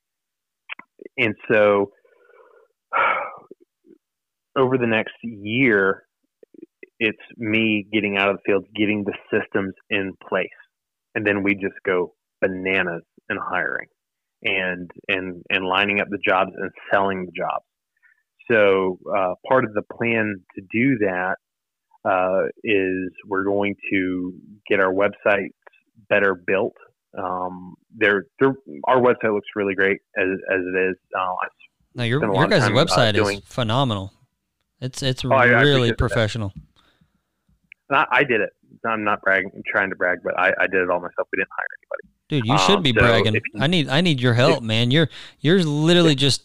and 1.19 1.35
so 1.51 1.91
over 4.57 4.79
the 4.79 4.87
next 4.87 5.15
year, 5.23 6.05
it's 6.99 7.19
me 7.37 7.87
getting 7.93 8.17
out 8.17 8.29
of 8.29 8.37
the 8.37 8.43
field, 8.45 8.67
getting 8.75 9.05
the 9.05 9.15
systems 9.33 9.75
in 9.89 10.13
place, 10.29 10.49
and 11.15 11.27
then 11.27 11.43
we 11.43 11.55
just 11.55 11.77
go 11.85 12.15
bananas 12.41 13.03
in 13.29 13.37
hiring 13.41 13.89
and 14.43 14.91
and 15.09 15.43
and 15.51 15.65
lining 15.67 16.01
up 16.01 16.09
the 16.11 16.19
jobs 16.27 16.51
and 16.57 16.71
selling 16.93 17.27
the 17.27 17.33
jobs. 17.33 17.65
So 18.51 18.99
uh, 19.17 19.35
part 19.49 19.65
of 19.65 19.75
the 19.75 19.83
plan 19.83 20.43
to 20.57 20.63
do 20.73 20.99
that 20.99 21.37
uh, 22.05 22.49
is 22.65 23.13
we're 23.27 23.45
going 23.45 23.77
to 23.91 24.35
get 24.69 24.81
our 24.81 24.93
website 24.93 25.51
better 26.09 26.35
built. 26.35 26.75
Um, 27.17 27.75
they're, 27.97 28.25
they're, 28.39 28.55
our 28.85 29.01
website 29.01 29.35
looks 29.35 29.49
really 29.55 29.75
great 29.75 29.99
as, 30.17 30.29
as 30.53 30.61
it 30.61 30.91
is. 30.91 30.97
Uh, 31.15 31.21
I 31.21 31.47
No, 31.95 32.05
your 32.05 32.21
your 32.23 32.47
guys' 32.47 32.65
uh, 32.65 32.71
website 32.71 33.17
is 33.17 33.41
phenomenal. 33.45 34.13
It's 34.81 35.03
it's 35.03 35.25
oh, 35.25 35.29
really 35.29 35.93
professional. 35.93 36.53
I, 37.91 38.07
I, 38.11 38.25
did 38.25 38.41
it. 38.41 38.51
I'm 38.87 39.03
not 39.03 39.21
bragging, 39.21 39.51
I'm 39.55 39.63
trying 39.67 39.91
to 39.91 39.97
brag, 39.97 40.21
but 40.23 40.39
I, 40.39 40.53
I 40.61 40.67
did 40.69 40.81
it 40.81 40.91
all 40.91 41.01
myself. 41.01 41.29
We 41.33 41.39
didn't 41.39 41.49
hire 41.51 41.67
anybody. 41.81 42.11
Dude, 42.29 42.47
you 42.47 42.59
should 42.59 42.77
um, 42.77 42.83
be 42.83 42.93
so 42.93 43.01
bragging. 43.01 43.35
You, 43.35 43.41
I 43.59 43.67
need 43.67 43.89
I 43.89 44.01
need 44.01 44.21
your 44.21 44.35
help, 44.35 44.59
if, 44.59 44.63
man. 44.63 44.91
You're 44.91 45.09
you're 45.41 45.63
literally 45.65 46.15
just 46.15 46.45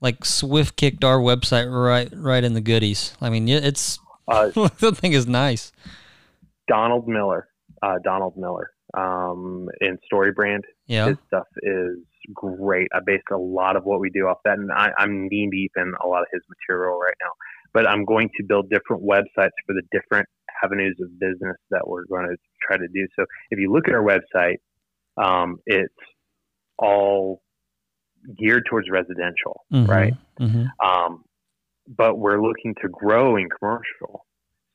like 0.00 0.24
swift 0.24 0.76
kicked 0.76 1.04
our 1.04 1.18
website 1.18 1.70
right 1.70 2.08
right 2.16 2.42
in 2.42 2.54
the 2.54 2.62
goodies. 2.62 3.14
I 3.20 3.28
mean, 3.28 3.48
it's 3.48 3.98
uh, 4.26 4.48
the 4.78 4.92
thing 4.94 5.12
is 5.12 5.26
nice. 5.26 5.72
Donald 6.66 7.06
Miller, 7.06 7.48
uh, 7.82 7.96
Donald 8.02 8.36
Miller, 8.36 8.70
um, 8.94 9.68
in 9.80 9.98
StoryBrand. 10.10 10.62
Yeah, 10.86 11.08
his 11.08 11.18
stuff 11.26 11.46
is 11.62 11.98
great. 12.32 12.88
I 12.94 13.00
based 13.04 13.24
a 13.30 13.36
lot 13.36 13.76
of 13.76 13.84
what 13.84 14.00
we 14.00 14.10
do 14.10 14.26
off 14.26 14.38
that, 14.44 14.58
and 14.58 14.72
I, 14.72 14.90
I'm 14.98 15.28
knee 15.28 15.48
deep 15.50 15.72
in 15.76 15.92
a 16.02 16.06
lot 16.06 16.22
of 16.22 16.28
his 16.32 16.42
material 16.48 16.98
right 16.98 17.16
now. 17.20 17.30
But 17.72 17.86
I'm 17.86 18.04
going 18.04 18.30
to 18.38 18.44
build 18.44 18.70
different 18.70 19.02
websites 19.04 19.56
for 19.66 19.74
the 19.74 19.82
different 19.92 20.26
avenues 20.64 20.96
of 21.00 21.18
business 21.18 21.56
that 21.70 21.86
we're 21.86 22.04
going 22.06 22.28
to 22.28 22.36
try 22.66 22.76
to 22.76 22.88
do. 22.88 23.06
So 23.16 23.24
if 23.50 23.58
you 23.58 23.72
look 23.72 23.88
at 23.88 23.94
our 23.94 24.02
website, 24.02 24.56
um, 25.16 25.58
it's 25.66 25.94
all 26.78 27.42
geared 28.38 28.64
towards 28.68 28.88
residential, 28.90 29.64
mm-hmm, 29.72 29.90
right? 29.90 30.14
Mm-hmm. 30.40 30.64
Um, 30.84 31.24
but 31.86 32.18
we're 32.18 32.42
looking 32.42 32.74
to 32.82 32.88
grow 32.88 33.36
in 33.36 33.48
commercial. 33.58 34.26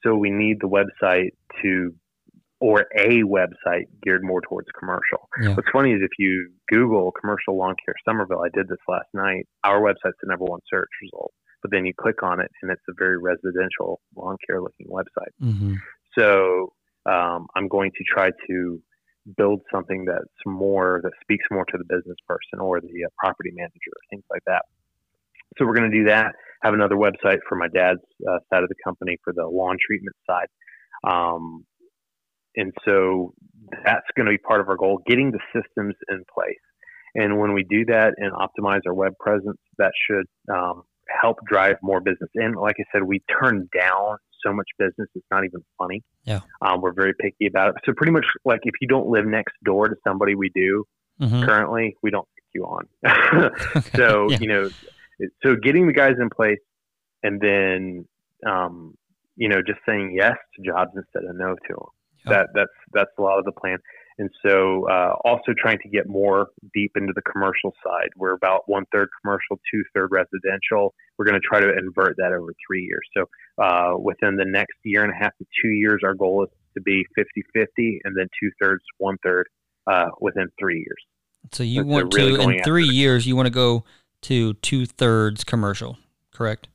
So 0.03 0.15
we 0.15 0.31
need 0.31 0.57
the 0.59 0.67
website 0.67 1.31
to, 1.61 1.93
or 2.59 2.85
a 2.97 3.23
website 3.23 3.85
geared 4.03 4.23
more 4.23 4.41
towards 4.41 4.67
commercial. 4.77 5.29
Yeah. 5.41 5.55
What's 5.55 5.69
funny 5.71 5.91
is 5.93 6.01
if 6.01 6.11
you 6.17 6.51
Google 6.69 7.11
commercial 7.11 7.57
lawn 7.57 7.75
care 7.85 7.95
Summerville, 8.05 8.43
I 8.43 8.49
did 8.53 8.67
this 8.67 8.79
last 8.87 9.07
night, 9.13 9.47
our 9.63 9.81
website's 9.81 10.17
the 10.21 10.27
number 10.27 10.45
one 10.45 10.59
search 10.69 10.89
result. 11.01 11.33
But 11.63 11.71
then 11.71 11.85
you 11.85 11.93
click 11.99 12.21
on 12.21 12.39
it 12.39 12.51
and 12.61 12.71
it's 12.71 12.83
a 12.89 12.93
very 12.97 13.17
residential 13.17 14.01
lawn 14.15 14.37
care 14.45 14.61
looking 14.61 14.87
website. 14.87 15.33
Mm-hmm. 15.41 15.75
So 16.17 16.73
um, 17.05 17.47
I'm 17.55 17.67
going 17.67 17.91
to 17.91 18.03
try 18.13 18.29
to 18.47 18.81
build 19.37 19.61
something 19.71 20.05
that's 20.05 20.25
more 20.45 20.99
that 21.03 21.11
speaks 21.21 21.45
more 21.49 21.65
to 21.65 21.77
the 21.77 21.85
business 21.85 22.17
person 22.27 22.59
or 22.59 22.81
the 22.81 22.87
uh, 23.05 23.09
property 23.17 23.51
manager, 23.53 23.93
things 24.09 24.23
like 24.29 24.43
that. 24.45 24.63
So 25.57 25.65
we're 25.65 25.75
going 25.75 25.89
to 25.89 25.97
do 25.97 26.05
that. 26.05 26.33
Have 26.63 26.73
another 26.73 26.95
website 26.95 27.39
for 27.47 27.55
my 27.55 27.67
dad's 27.73 27.99
uh, 28.27 28.39
side 28.49 28.63
of 28.63 28.69
the 28.69 28.75
company 28.83 29.17
for 29.23 29.33
the 29.33 29.45
lawn 29.45 29.77
treatment 29.85 30.15
side, 30.27 30.47
um, 31.05 31.65
and 32.55 32.71
so 32.85 33.33
that's 33.83 34.07
going 34.15 34.25
to 34.25 34.31
be 34.31 34.37
part 34.37 34.61
of 34.61 34.69
our 34.69 34.77
goal: 34.77 35.01
getting 35.05 35.31
the 35.31 35.39
systems 35.53 35.95
in 36.09 36.23
place. 36.33 36.55
And 37.15 37.39
when 37.39 37.53
we 37.53 37.63
do 37.63 37.85
that 37.85 38.13
and 38.17 38.31
optimize 38.31 38.79
our 38.87 38.93
web 38.93 39.13
presence, 39.19 39.59
that 39.77 39.91
should 40.07 40.25
um, 40.51 40.83
help 41.21 41.37
drive 41.45 41.75
more 41.81 41.99
business. 41.99 42.29
And 42.35 42.55
like 42.55 42.75
I 42.79 42.83
said, 42.91 43.03
we 43.03 43.21
turn 43.39 43.69
down 43.77 44.17
so 44.45 44.53
much 44.53 44.67
business. 44.77 45.07
It's 45.15 45.25
not 45.31 45.45
even 45.45 45.63
funny. 45.77 46.03
Yeah. 46.25 46.41
Um, 46.61 46.81
we're 46.81 46.93
very 46.93 47.13
picky 47.19 47.47
about 47.47 47.69
it. 47.69 47.75
So 47.85 47.93
pretty 47.95 48.11
much 48.11 48.25
like 48.45 48.61
if 48.63 48.73
you 48.81 48.87
don't 48.87 49.07
live 49.07 49.25
next 49.25 49.53
door 49.63 49.87
to 49.87 49.95
somebody 50.05 50.35
we 50.35 50.51
do 50.53 50.85
mm-hmm. 51.19 51.43
currently, 51.43 51.95
we 52.03 52.11
don't 52.11 52.27
pick 52.35 52.43
you 52.53 52.65
on. 52.65 52.87
so, 53.95 54.29
yeah. 54.29 54.37
you 54.39 54.47
know, 54.47 54.69
so 55.43 55.55
getting 55.55 55.87
the 55.87 55.93
guys 55.93 56.15
in 56.19 56.29
place 56.29 56.59
and 57.23 57.39
then, 57.39 58.05
um, 58.45 58.95
you 59.35 59.47
know, 59.47 59.61
just 59.65 59.79
saying 59.87 60.15
yes 60.17 60.35
to 60.55 60.71
jobs 60.71 60.91
instead 60.95 61.29
of 61.29 61.35
no 61.35 61.55
to 61.55 61.73
them. 61.73 61.87
Yep. 62.25 62.33
That 62.33 62.47
that's 62.55 62.71
that's 62.93 63.11
a 63.17 63.21
lot 63.21 63.39
of 63.39 63.45
the 63.45 63.51
plan. 63.51 63.79
And 64.17 64.29
so, 64.45 64.87
uh, 64.89 65.13
also 65.23 65.53
trying 65.57 65.79
to 65.79 65.89
get 65.89 66.07
more 66.07 66.49
deep 66.73 66.91
into 66.95 67.13
the 67.15 67.21
commercial 67.21 67.73
side. 67.83 68.09
We're 68.15 68.33
about 68.33 68.63
one 68.67 68.85
third 68.91 69.09
commercial, 69.21 69.59
two 69.71 69.83
third 69.93 70.09
residential. 70.11 70.93
We're 71.17 71.25
going 71.25 71.39
to 71.39 71.47
try 71.47 71.59
to 71.59 71.69
invert 71.77 72.15
that 72.17 72.31
over 72.31 72.53
three 72.67 72.83
years. 72.83 73.07
So, 73.15 73.25
uh, 73.63 73.97
within 73.97 74.35
the 74.35 74.45
next 74.45 74.75
year 74.83 75.03
and 75.03 75.11
a 75.11 75.15
half 75.15 75.35
to 75.37 75.45
two 75.61 75.69
years, 75.69 76.01
our 76.03 76.13
goal 76.13 76.43
is 76.43 76.49
to 76.75 76.81
be 76.81 77.05
50 77.15 77.43
50 77.53 78.01
and 78.03 78.15
then 78.17 78.27
two 78.39 78.51
thirds, 78.61 78.83
one 78.97 79.17
third 79.23 79.47
uh, 79.87 80.09
within 80.19 80.47
three 80.59 80.77
years. 80.77 81.03
So, 81.51 81.63
you 81.63 81.83
want 81.83 82.11
to, 82.11 82.35
in 82.35 82.63
three 82.63 82.87
years, 82.87 83.25
you 83.25 83.35
want 83.35 83.47
to 83.47 83.53
go 83.53 83.83
to 84.21 84.53
two 84.55 84.85
thirds 84.85 85.43
commercial, 85.43 85.97
correct? 86.31 86.67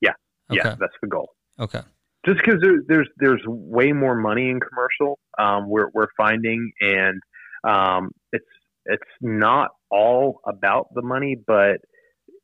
Yeah. 0.00 0.10
Okay. 0.50 0.60
Yeah, 0.64 0.76
that's 0.78 0.94
the 1.02 1.08
goal. 1.08 1.30
Okay 1.60 1.82
just 2.28 2.40
because 2.44 2.60
there, 2.60 2.80
there's 2.86 3.08
there's 3.18 3.42
way 3.46 3.92
more 3.92 4.14
money 4.14 4.50
in 4.50 4.60
commercial. 4.60 5.18
Um, 5.38 5.68
we're 5.68 5.88
we're 5.94 6.08
finding, 6.16 6.70
and 6.80 7.20
um, 7.66 8.10
it's 8.32 8.44
it's 8.84 9.02
not 9.20 9.70
all 9.90 10.40
about 10.46 10.88
the 10.94 11.02
money, 11.02 11.36
but 11.46 11.78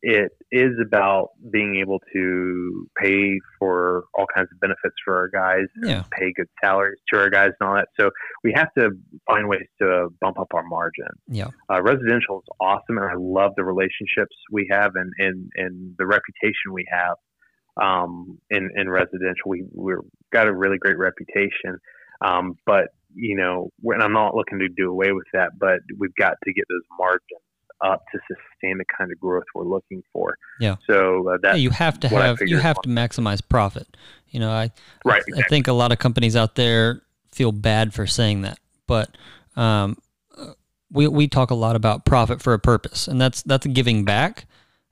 it 0.07 0.33
is 0.53 0.73
about 0.87 1.29
being 1.51 1.77
able 1.81 1.99
to 2.13 2.87
pay 3.01 3.41
for 3.59 4.05
all 4.15 4.27
kinds 4.35 4.49
of 4.53 4.61
benefits 4.61 4.95
for 5.03 5.17
our 5.17 5.29
guys, 5.29 5.65
yeah. 5.83 6.05
pay 6.13 6.31
good 6.37 6.47
salaries 6.63 6.99
to 7.11 7.19
our 7.19 7.31
guys, 7.31 7.51
and 7.59 7.69
all 7.69 7.75
that. 7.75 7.89
So 7.99 8.11
we 8.43 8.53
have 8.55 8.69
to 8.77 8.91
find 9.27 9.49
ways 9.49 9.67
to 9.81 10.09
bump 10.21 10.39
up 10.39 10.49
our 10.55 10.65
margin. 10.67 11.09
Yeah, 11.29 11.49
uh, 11.71 11.83
residential 11.83 12.39
is 12.39 12.57
awesome, 12.61 12.99
and 12.99 13.07
I 13.07 13.15
love 13.19 13.53
the 13.57 13.65
relationships 13.65 14.37
we 14.53 14.69
have 14.71 14.93
and 14.95 15.11
and 15.19 15.51
and 15.57 15.95
the 15.99 16.07
reputation 16.07 16.73
we 16.73 16.85
have 16.91 17.17
um, 17.81 18.39
in, 18.51 18.71
in 18.77 18.89
residential. 18.89 19.47
We, 19.47 19.65
we've 19.73 19.99
got 20.33 20.47
a 20.47 20.53
really 20.53 20.79
great 20.79 20.99
reputation. 20.99 21.79
Um, 22.21 22.59
but, 22.67 22.89
you 23.15 23.37
know, 23.37 23.71
and 23.83 24.03
I'm 24.03 24.13
not 24.13 24.35
looking 24.35 24.59
to 24.61 24.69
do 24.69 24.91
away 24.91 25.13
with 25.13 25.27
that, 25.33 25.59
but 25.59 25.81
we've 25.99 26.15
got 26.17 26.35
to 26.45 26.53
get 26.53 26.65
those 26.69 26.83
margins 26.99 27.41
up 27.85 28.05
to 28.13 28.19
sustain 28.29 28.79
the 28.79 28.85
kind 28.97 29.13
of 29.13 29.19
growth 29.19 29.45
we're 29.55 29.65
looking 29.65 30.03
for. 30.13 30.37
Yeah. 30.61 30.77
So 30.89 31.29
uh, 31.29 31.39
that 31.43 31.55
yeah, 31.55 31.55
you 31.57 31.71
have 31.71 32.01
to 32.01 32.09
have 32.09 32.39
you 32.41 32.59
have 32.59 32.81
to 32.83 32.89
maximize 32.89 33.41
profit. 33.47 33.97
You 34.29 34.41
know, 34.41 34.51
I 34.51 34.71
right. 35.05 35.17
I, 35.17 35.19
exactly. 35.19 35.43
I, 35.43 35.49
think 35.49 35.69
a 35.69 35.73
lot 35.73 35.93
of 35.93 35.99
companies 35.99 36.37
out 36.37 36.55
there 36.55 37.03
feel 37.33 37.53
bad 37.53 37.93
for 37.93 38.07
saying 38.07 38.43
that, 38.43 38.59
but 38.87 39.17
um, 39.57 39.99
we 40.91 41.09
we 41.09 41.29
talk 41.29 41.51
a 41.51 41.55
lot 41.55 41.77
about 41.77 42.05
profit 42.05 42.41
for 42.41 42.55
a 42.55 42.59
purpose, 42.59 43.09
and 43.09 43.21
that's 43.21 43.43
that's 43.43 43.67
giving 43.67 44.05
back. 44.05 44.47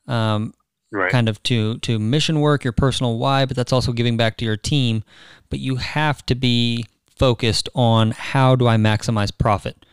Um, 0.06 0.52
right. 0.92 1.10
kind 1.10 1.28
of 1.28 1.42
to 1.44 1.78
to 1.78 1.98
mission 1.98 2.40
work, 2.40 2.62
your 2.62 2.72
personal 2.72 3.18
why, 3.18 3.44
but 3.46 3.56
that's 3.56 3.72
also 3.72 3.92
giving 3.92 4.16
back 4.16 4.36
to 4.36 4.44
your 4.44 4.56
team. 4.56 5.02
But 5.50 5.58
you 5.58 5.76
have 5.76 6.24
to 6.26 6.34
be 6.34 6.86
focused 7.16 7.68
on 7.74 8.12
how 8.12 8.54
do 8.54 8.68
I 8.68 8.76
maximize 8.76 9.36
profit 9.36 9.84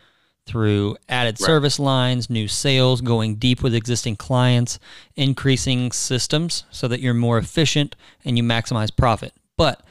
through 0.45 0.97
added 1.07 1.39
right. 1.39 1.45
service 1.45 1.79
lines, 1.79 2.29
new 2.29 2.47
sales, 2.47 3.01
going 3.01 3.35
deep 3.35 3.61
with 3.61 3.75
existing 3.75 4.15
clients, 4.15 4.79
increasing 5.15 5.91
systems 5.91 6.65
so 6.71 6.87
that 6.87 6.99
you're 6.99 7.13
more 7.13 7.37
efficient 7.37 7.95
and 8.25 8.37
you 8.37 8.43
maximize 8.43 8.95
profit. 8.95 9.33
But 9.57 9.83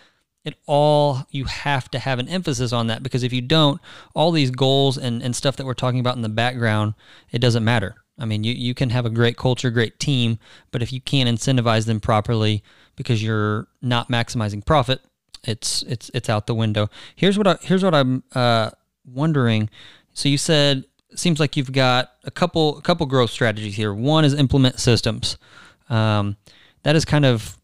it 0.44 0.56
all 0.66 1.26
you 1.30 1.44
have 1.44 1.90
to 1.90 1.98
have 1.98 2.18
an 2.18 2.28
emphasis 2.28 2.72
on 2.72 2.88
that 2.88 3.02
because 3.02 3.22
if 3.22 3.32
you 3.32 3.40
don't, 3.40 3.80
all 4.14 4.32
these 4.32 4.50
goals 4.50 4.98
and, 4.98 5.22
and 5.22 5.36
stuff 5.36 5.56
that 5.56 5.66
we're 5.66 5.74
talking 5.74 6.00
about 6.00 6.16
in 6.16 6.22
the 6.22 6.28
background, 6.28 6.94
it 7.30 7.38
doesn't 7.38 7.64
matter. 7.64 7.96
I 8.18 8.24
mean, 8.24 8.44
you, 8.44 8.52
you 8.52 8.74
can 8.74 8.90
have 8.90 9.06
a 9.06 9.10
great 9.10 9.36
culture, 9.36 9.70
great 9.70 9.98
team, 9.98 10.38
but 10.70 10.82
if 10.82 10.92
you 10.92 11.00
can't 11.00 11.28
incentivize 11.28 11.86
them 11.86 12.00
properly 12.00 12.62
because 12.96 13.22
you're 13.22 13.68
not 13.80 14.08
maximizing 14.08 14.64
profit, 14.64 15.00
it's 15.44 15.82
it's 15.84 16.10
it's 16.14 16.28
out 16.28 16.46
the 16.46 16.54
window. 16.54 16.88
Here's 17.14 17.38
what 17.38 17.46
I 17.46 17.56
here's 17.62 17.84
what 17.84 17.94
I'm 17.94 18.24
uh, 18.34 18.70
wondering. 19.06 19.70
So 20.12 20.28
you 20.28 20.38
said 20.38 20.84
seems 21.14 21.40
like 21.40 21.56
you've 21.56 21.72
got 21.72 22.12
a 22.24 22.30
couple 22.30 22.78
a 22.78 22.82
couple 22.82 23.06
growth 23.06 23.30
strategies 23.30 23.76
here. 23.76 23.94
One 23.94 24.24
is 24.24 24.34
implement 24.34 24.80
systems. 24.80 25.38
Um, 25.88 26.36
that 26.82 26.96
is 26.96 27.04
kind 27.04 27.24
of 27.24 27.56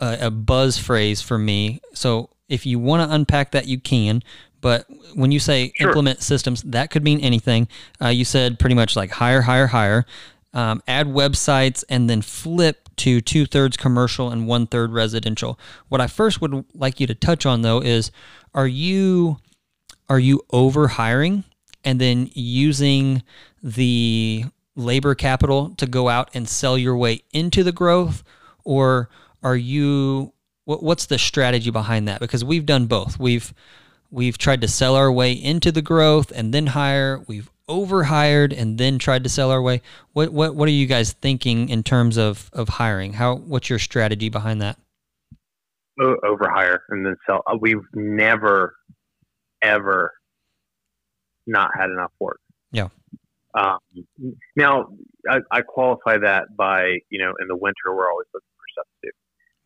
a, 0.00 0.18
a 0.22 0.30
buzz 0.30 0.78
phrase 0.78 1.22
for 1.22 1.38
me. 1.38 1.80
So 1.94 2.30
if 2.48 2.66
you 2.66 2.78
want 2.78 3.08
to 3.08 3.14
unpack 3.14 3.52
that, 3.52 3.66
you 3.66 3.80
can. 3.80 4.22
But 4.60 4.86
when 5.14 5.32
you 5.32 5.38
say 5.38 5.72
sure. 5.76 5.88
implement 5.88 6.22
systems, 6.22 6.62
that 6.62 6.90
could 6.90 7.04
mean 7.04 7.20
anything. 7.20 7.68
Uh, 8.00 8.08
you 8.08 8.24
said 8.24 8.58
pretty 8.58 8.74
much 8.74 8.96
like 8.96 9.10
hire, 9.10 9.42
hire, 9.42 9.68
hire, 9.68 10.06
um, 10.52 10.82
add 10.88 11.06
websites, 11.06 11.84
and 11.88 12.08
then 12.08 12.22
flip 12.22 12.88
to 12.96 13.20
two 13.20 13.44
thirds 13.46 13.76
commercial 13.76 14.30
and 14.30 14.46
one 14.46 14.66
third 14.66 14.92
residential. 14.92 15.58
What 15.88 16.00
I 16.00 16.06
first 16.06 16.40
would 16.40 16.64
like 16.74 16.98
you 16.98 17.06
to 17.06 17.14
touch 17.14 17.44
on 17.44 17.62
though 17.62 17.80
is, 17.80 18.10
are 18.54 18.66
you 18.66 19.38
are 20.08 20.18
you 20.18 20.40
over 20.50 20.88
hiring 20.88 21.44
and 21.84 22.00
then 22.00 22.30
using 22.34 23.22
the 23.62 24.44
labor 24.74 25.14
capital 25.14 25.70
to 25.76 25.86
go 25.86 26.08
out 26.08 26.30
and 26.34 26.48
sell 26.48 26.78
your 26.78 26.96
way 26.96 27.22
into 27.32 27.62
the 27.62 27.72
growth, 27.72 28.22
or 28.64 29.08
are 29.42 29.56
you 29.56 30.32
what's 30.64 31.06
the 31.06 31.18
strategy 31.18 31.70
behind 31.70 32.08
that? 32.08 32.20
Because 32.20 32.44
we've 32.44 32.66
done 32.66 32.86
both. 32.86 33.18
We've 33.20 33.54
We've 34.16 34.38
tried 34.38 34.62
to 34.62 34.68
sell 34.68 34.96
our 34.96 35.12
way 35.12 35.34
into 35.34 35.70
the 35.70 35.82
growth 35.82 36.32
and 36.34 36.54
then 36.54 36.68
hire. 36.68 37.22
We've 37.26 37.50
overhired 37.68 38.50
and 38.50 38.78
then 38.78 38.98
tried 38.98 39.24
to 39.24 39.28
sell 39.28 39.50
our 39.50 39.60
way. 39.60 39.82
What 40.14 40.32
what 40.32 40.54
what 40.54 40.68
are 40.70 40.72
you 40.72 40.86
guys 40.86 41.12
thinking 41.12 41.68
in 41.68 41.82
terms 41.82 42.16
of 42.16 42.48
of 42.54 42.70
hiring? 42.70 43.12
How 43.12 43.34
what's 43.34 43.68
your 43.68 43.78
strategy 43.78 44.30
behind 44.30 44.62
that? 44.62 44.78
Overhire 46.00 46.78
and 46.88 47.04
then 47.04 47.16
sell. 47.26 47.42
Uh, 47.46 47.58
we've 47.60 47.84
never 47.92 48.76
ever 49.60 50.14
not 51.46 51.72
had 51.78 51.90
enough 51.90 52.12
work. 52.18 52.40
Yeah. 52.72 52.88
Um, 53.52 53.80
now, 54.56 54.86
I, 55.28 55.40
I, 55.50 55.60
qualify 55.60 56.16
that 56.16 56.56
by 56.56 57.00
you 57.10 57.18
know 57.18 57.34
in 57.38 57.48
the 57.48 57.56
winter 57.56 57.94
we're 57.94 58.10
always 58.10 58.28
looking 58.32 58.48
for 58.56 58.82
do, 59.02 59.10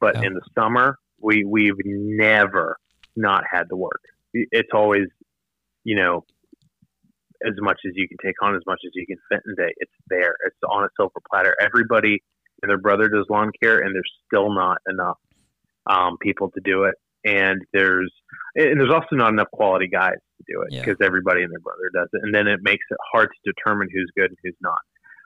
but 0.01 0.16
yeah. 0.16 0.26
in 0.26 0.34
the 0.34 0.42
summer 0.59 0.98
we 1.20 1.44
we've 1.44 1.78
never 1.84 2.78
not 3.14 3.44
had 3.48 3.68
to 3.68 3.76
work. 3.76 4.01
It's 4.33 4.70
always 4.72 5.07
you 5.85 5.97
know 5.97 6.24
as 7.47 7.55
much 7.61 7.81
as 7.87 7.93
you 7.95 8.07
can 8.09 8.18
take 8.24 8.37
on, 8.43 8.55
as 8.55 8.62
much 8.66 8.81
as 8.85 8.93
you 8.95 9.07
can 9.07 9.16
fit 9.31 9.41
in 9.47 9.55
day. 9.55 9.72
It's 9.78 9.93
there. 10.09 10.35
It's 10.47 10.57
on 10.68 10.85
a 10.85 10.89
silver 10.97 11.20
platter. 11.31 11.57
Everybody 11.61 12.22
and 12.62 12.70
their 12.70 12.78
brother 12.78 13.09
does 13.09 13.26
lawn 13.31 13.51
care, 13.62 13.78
and 13.78 13.95
there's 13.95 14.12
still 14.26 14.53
not 14.53 14.78
enough 14.89 15.18
um, 15.87 16.18
people 16.20 16.51
to 16.51 16.61
do 16.64 16.85
it. 16.85 16.95
And 17.24 17.61
there's 17.72 18.11
and 18.55 18.81
there's 18.81 18.93
also 18.93 19.14
not 19.16 19.31
enough 19.31 19.51
quality 19.53 19.89
guys 19.89 20.14
to 20.14 20.45
do 20.53 20.62
it 20.62 20.70
because 20.70 20.97
yeah. 21.01 21.07
everybody 21.07 21.43
and 21.43 21.53
their 21.53 21.61
brother 21.61 21.91
does 21.93 22.09
it, 22.12 22.22
and 22.22 22.35
then 22.35 22.47
it 22.47 22.61
makes 22.62 22.85
it 22.91 22.97
hard 23.12 23.28
to 23.28 23.53
determine 23.53 23.89
who's 23.93 24.11
good 24.16 24.31
and 24.31 24.39
who's 24.43 24.57
not. 24.61 24.78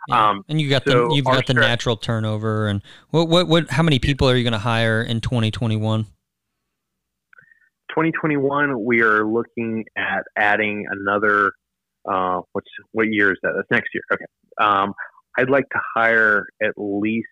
Yeah. 0.08 0.30
Um, 0.30 0.44
and 0.48 0.60
you 0.60 0.68
got 0.68 0.84
so 0.84 1.08
the 1.08 1.14
you've 1.14 1.24
got 1.24 1.46
the 1.46 1.54
natural 1.54 1.96
turnover, 1.96 2.66
and 2.66 2.82
what 3.10 3.28
what 3.28 3.46
what? 3.46 3.70
How 3.70 3.82
many 3.82 3.98
people 4.00 4.28
are 4.28 4.36
you 4.36 4.42
going 4.42 4.52
to 4.52 4.58
hire 4.58 5.02
in 5.02 5.20
2021? 5.20 6.06
2021, 7.94 8.84
we 8.84 9.02
are 9.02 9.26
looking 9.26 9.84
at 9.96 10.24
adding 10.36 10.86
another. 10.90 11.52
Uh, 12.08 12.40
what's 12.52 12.66
what 12.92 13.04
year 13.08 13.32
is 13.32 13.38
that? 13.42 13.52
That's 13.56 13.70
next 13.70 13.88
year. 13.94 14.02
Okay. 14.12 14.24
Um, 14.60 14.92
I'd 15.38 15.50
like 15.50 15.68
to 15.70 15.80
hire 15.94 16.46
at 16.62 16.72
least 16.76 17.28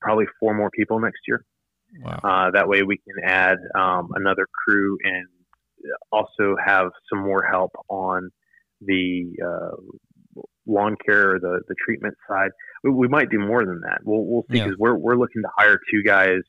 probably 0.00 0.26
four 0.38 0.54
more 0.54 0.70
people 0.70 1.00
next 1.00 1.20
year. 1.26 1.44
Wow. 2.02 2.20
Uh, 2.22 2.50
that 2.50 2.68
way 2.68 2.82
we 2.82 2.96
can 2.98 3.24
add 3.24 3.58
um, 3.74 4.10
another 4.14 4.46
crew 4.66 4.98
and 5.02 5.26
also 6.12 6.56
have 6.64 6.90
some 7.08 7.24
more 7.24 7.42
help 7.42 7.70
on 7.88 8.30
the 8.80 9.24
uh, 9.44 10.40
lawn 10.66 10.96
care 11.04 11.34
or 11.34 11.40
the, 11.40 11.60
the 11.68 11.74
treatment 11.84 12.14
side. 12.28 12.50
We, 12.84 12.90
we, 12.90 13.08
might 13.08 13.30
do 13.30 13.38
more 13.38 13.64
than 13.64 13.80
that. 13.80 14.00
We'll, 14.04 14.24
we'll 14.24 14.42
see 14.42 14.58
because 14.58 14.70
yeah. 14.70 14.76
we're, 14.78 14.96
we're 14.96 15.16
looking 15.16 15.42
to 15.42 15.48
hire 15.56 15.80
two 15.90 16.02
guys, 16.04 16.40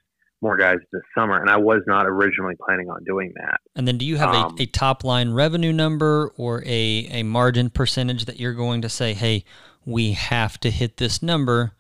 more 0.41 0.57
guys 0.57 0.77
this 0.91 1.01
summer. 1.15 1.39
And 1.39 1.49
I 1.49 1.57
was 1.57 1.81
not 1.87 2.05
originally 2.05 2.55
planning 2.65 2.89
on 2.89 3.03
doing 3.03 3.33
that. 3.35 3.59
And 3.75 3.87
then 3.87 3.97
do 3.97 4.05
you 4.05 4.17
have 4.17 4.33
um, 4.33 4.55
a, 4.59 4.63
a 4.63 4.65
top 4.65 5.03
line 5.03 5.31
revenue 5.31 5.73
number 5.73 6.31
or 6.37 6.63
a, 6.65 7.07
a 7.11 7.23
margin 7.23 7.69
percentage 7.69 8.25
that 8.25 8.39
you're 8.39 8.53
going 8.53 8.81
to 8.81 8.89
say, 8.89 9.13
hey, 9.13 9.43
we 9.85 10.13
have 10.13 10.59
to 10.61 10.71
hit 10.71 10.97
this 10.97 11.21
number 11.21 11.73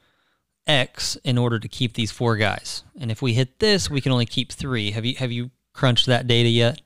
X 0.67 1.15
in 1.23 1.37
order 1.37 1.59
to 1.59 1.67
keep 1.67 1.93
these 1.93 2.11
four 2.11 2.37
guys. 2.37 2.83
And 2.99 3.11
if 3.11 3.21
we 3.21 3.33
hit 3.33 3.59
this, 3.59 3.89
we 3.89 4.01
can 4.01 4.11
only 4.11 4.25
keep 4.25 4.51
three. 4.51 4.91
Have 4.91 5.05
you 5.05 5.15
have 5.15 5.31
you 5.31 5.51
crunched 5.73 6.05
that 6.07 6.27
data 6.27 6.49
yet? 6.49 6.81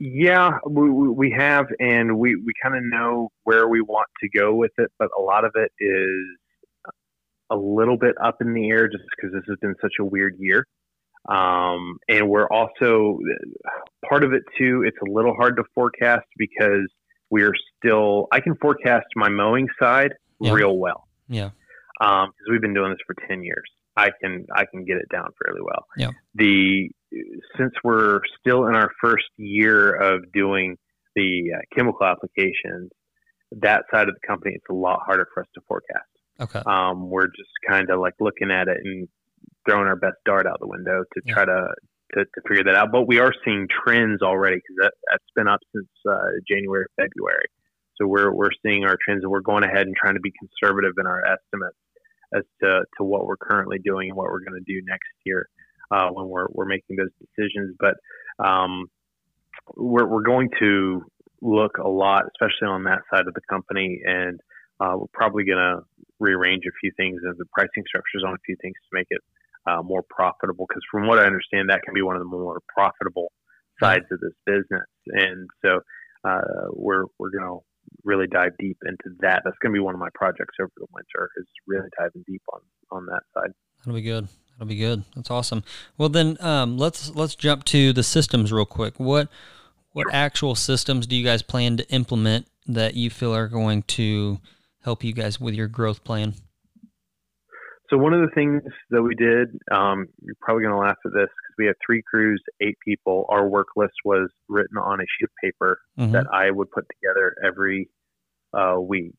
Yeah, 0.00 0.58
we, 0.64 0.88
we 0.90 1.34
have, 1.36 1.66
and 1.80 2.18
we, 2.18 2.36
we 2.36 2.52
kind 2.62 2.76
of 2.76 2.84
know 2.84 3.32
where 3.42 3.66
we 3.66 3.80
want 3.80 4.06
to 4.20 4.28
go 4.28 4.54
with 4.54 4.70
it, 4.78 4.92
but 4.96 5.08
a 5.18 5.20
lot 5.20 5.44
of 5.44 5.50
it 5.56 5.72
is 5.80 6.37
a 7.50 7.56
little 7.56 7.96
bit 7.96 8.14
up 8.22 8.36
in 8.40 8.54
the 8.54 8.68
air 8.70 8.88
just 8.88 9.04
because 9.16 9.32
this 9.32 9.44
has 9.48 9.56
been 9.60 9.74
such 9.80 9.94
a 10.00 10.04
weird 10.04 10.36
year. 10.38 10.66
Um, 11.28 11.98
and 12.08 12.28
we're 12.28 12.48
also 12.48 13.18
part 14.08 14.24
of 14.24 14.32
it 14.32 14.42
too. 14.56 14.84
It's 14.86 14.96
a 15.06 15.10
little 15.10 15.34
hard 15.34 15.56
to 15.56 15.64
forecast 15.74 16.26
because 16.36 16.88
we 17.30 17.42
are 17.42 17.52
still. 17.76 18.28
I 18.32 18.40
can 18.40 18.54
forecast 18.56 19.06
my 19.16 19.28
mowing 19.28 19.68
side 19.78 20.14
yeah. 20.40 20.52
real 20.52 20.78
well. 20.78 21.06
Yeah 21.28 21.50
because 21.98 22.26
um, 22.26 22.32
we've 22.50 22.60
been 22.60 22.74
doing 22.74 22.90
this 22.90 22.98
for 23.06 23.14
10 23.28 23.42
years. 23.42 23.70
I 23.96 24.10
can 24.22 24.46
I 24.54 24.64
can 24.64 24.84
get 24.84 24.96
it 24.98 25.08
down 25.10 25.28
fairly 25.44 25.60
well. 25.60 25.86
Yeah. 25.96 26.10
The 26.34 26.88
since 27.56 27.72
we're 27.82 28.20
still 28.38 28.66
in 28.66 28.76
our 28.76 28.90
first 29.02 29.24
year 29.36 29.94
of 29.94 30.30
doing 30.32 30.76
the 31.16 31.52
uh, 31.56 31.60
chemical 31.76 32.06
applications, 32.06 32.90
that 33.50 33.84
side 33.92 34.08
of 34.08 34.14
the 34.14 34.26
company 34.26 34.54
it's 34.54 34.66
a 34.70 34.74
lot 34.74 35.00
harder 35.04 35.26
for 35.34 35.40
us 35.40 35.48
to 35.54 35.60
forecast. 35.66 36.06
Okay. 36.40 36.62
Um, 36.66 37.10
we're 37.10 37.26
just 37.26 37.50
kind 37.68 37.90
of 37.90 38.00
like 38.00 38.14
looking 38.20 38.50
at 38.50 38.68
it 38.68 38.78
and 38.84 39.08
throwing 39.68 39.86
our 39.86 39.96
best 39.96 40.16
dart 40.24 40.46
out 40.46 40.60
the 40.60 40.68
window 40.68 41.04
to 41.14 41.20
yeah. 41.24 41.34
try 41.34 41.44
to, 41.44 41.68
to, 42.14 42.24
to 42.24 42.40
figure 42.48 42.64
that 42.64 42.74
out. 42.74 42.92
But 42.92 43.06
we 43.06 43.18
are 43.18 43.32
seeing 43.44 43.66
trends 43.84 44.22
already 44.22 44.56
because 44.56 44.76
that, 44.82 44.92
that's 45.10 45.30
been 45.34 45.48
up 45.48 45.60
since 45.74 45.88
uh, 46.08 46.38
January, 46.48 46.86
February. 46.96 47.46
So 47.96 48.06
we're 48.06 48.32
we're 48.32 48.50
seeing 48.64 48.84
our 48.84 48.96
trends 49.04 49.24
and 49.24 49.30
we're 49.30 49.40
going 49.40 49.64
ahead 49.64 49.86
and 49.86 49.96
trying 49.96 50.14
to 50.14 50.20
be 50.20 50.32
conservative 50.38 50.92
in 50.98 51.06
our 51.06 51.20
estimates 51.20 51.76
as 52.34 52.44
to, 52.62 52.82
to 52.96 53.04
what 53.04 53.26
we're 53.26 53.36
currently 53.36 53.78
doing 53.78 54.10
and 54.10 54.16
what 54.16 54.26
we're 54.26 54.44
going 54.44 54.62
to 54.62 54.72
do 54.72 54.80
next 54.86 55.08
year 55.24 55.48
uh, 55.90 56.08
when 56.10 56.28
we're, 56.28 56.46
we're 56.50 56.66
making 56.66 56.96
those 56.96 57.10
decisions. 57.18 57.74
But 57.78 57.96
um, 58.44 58.86
we're, 59.76 60.06
we're 60.06 60.22
going 60.22 60.50
to 60.60 61.02
look 61.40 61.78
a 61.78 61.88
lot, 61.88 62.24
especially 62.26 62.68
on 62.68 62.84
that 62.84 63.00
side 63.12 63.26
of 63.26 63.34
the 63.34 63.40
company, 63.48 64.00
and 64.04 64.40
uh, 64.80 64.94
we're 64.96 65.06
probably 65.12 65.44
going 65.44 65.58
to 65.58 65.80
rearrange 66.20 66.64
a 66.66 66.74
few 66.80 66.90
things 66.96 67.20
in 67.24 67.34
the 67.38 67.44
pricing 67.52 67.84
structures 67.86 68.22
on 68.26 68.34
a 68.34 68.38
few 68.44 68.56
things 68.60 68.74
to 68.74 68.88
make 68.92 69.06
it 69.10 69.20
uh, 69.66 69.82
more 69.82 70.02
profitable. 70.08 70.66
Because 70.68 70.82
from 70.90 71.06
what 71.06 71.18
I 71.18 71.24
understand, 71.24 71.70
that 71.70 71.82
can 71.82 71.94
be 71.94 72.02
one 72.02 72.16
of 72.16 72.20
the 72.20 72.28
more 72.28 72.60
profitable 72.74 73.32
sides 73.80 74.04
of 74.10 74.20
this 74.20 74.32
business, 74.44 74.88
and 75.06 75.48
so 75.64 75.80
uh, 76.24 76.68
we're 76.72 77.04
we're 77.18 77.30
going 77.30 77.44
to 77.44 77.58
really 78.04 78.26
dive 78.26 78.52
deep 78.58 78.76
into 78.86 79.16
that. 79.20 79.42
That's 79.44 79.56
going 79.62 79.72
to 79.72 79.76
be 79.76 79.80
one 79.80 79.94
of 79.94 80.00
my 80.00 80.08
projects 80.14 80.56
over 80.60 80.72
the 80.76 80.86
winter 80.92 81.30
is 81.36 81.46
really 81.66 81.88
diving 81.98 82.24
deep 82.26 82.42
on 82.52 82.60
on 82.90 83.06
that 83.06 83.22
side. 83.34 83.52
That'll 83.78 83.94
be 83.94 84.02
good. 84.02 84.28
That'll 84.52 84.68
be 84.68 84.76
good. 84.76 85.04
That's 85.14 85.30
awesome. 85.30 85.62
Well, 85.96 86.08
then 86.08 86.36
um, 86.40 86.78
let's 86.78 87.14
let's 87.14 87.34
jump 87.34 87.64
to 87.66 87.92
the 87.92 88.02
systems 88.02 88.52
real 88.52 88.66
quick. 88.66 88.98
What 88.98 89.28
what 89.92 90.06
actual 90.12 90.54
systems 90.54 91.06
do 91.06 91.16
you 91.16 91.24
guys 91.24 91.42
plan 91.42 91.76
to 91.76 91.88
implement 91.90 92.46
that 92.66 92.94
you 92.94 93.10
feel 93.10 93.34
are 93.34 93.48
going 93.48 93.82
to 93.82 94.38
help 94.82 95.04
you 95.04 95.12
guys 95.12 95.40
with 95.40 95.54
your 95.54 95.68
growth 95.68 96.04
plan? 96.04 96.34
So 97.90 97.96
one 97.96 98.12
of 98.12 98.20
the 98.20 98.34
things 98.34 98.62
that 98.90 99.02
we 99.02 99.14
did, 99.14 99.48
um, 99.72 100.08
you're 100.22 100.34
probably 100.40 100.62
going 100.64 100.74
to 100.74 100.80
laugh 100.80 100.98
at 101.06 101.12
this 101.12 101.28
because 101.28 101.54
we 101.56 101.66
had 101.66 101.74
three 101.84 102.02
crews, 102.02 102.42
eight 102.60 102.76
people. 102.84 103.24
Our 103.30 103.48
work 103.48 103.68
list 103.76 103.94
was 104.04 104.28
written 104.48 104.76
on 104.76 105.00
a 105.00 105.04
sheet 105.04 105.24
of 105.24 105.30
paper 105.42 105.78
mm-hmm. 105.98 106.12
that 106.12 106.26
I 106.30 106.50
would 106.50 106.70
put 106.70 106.84
together 107.00 107.34
every 107.42 107.88
uh, 108.52 108.78
week, 108.78 109.14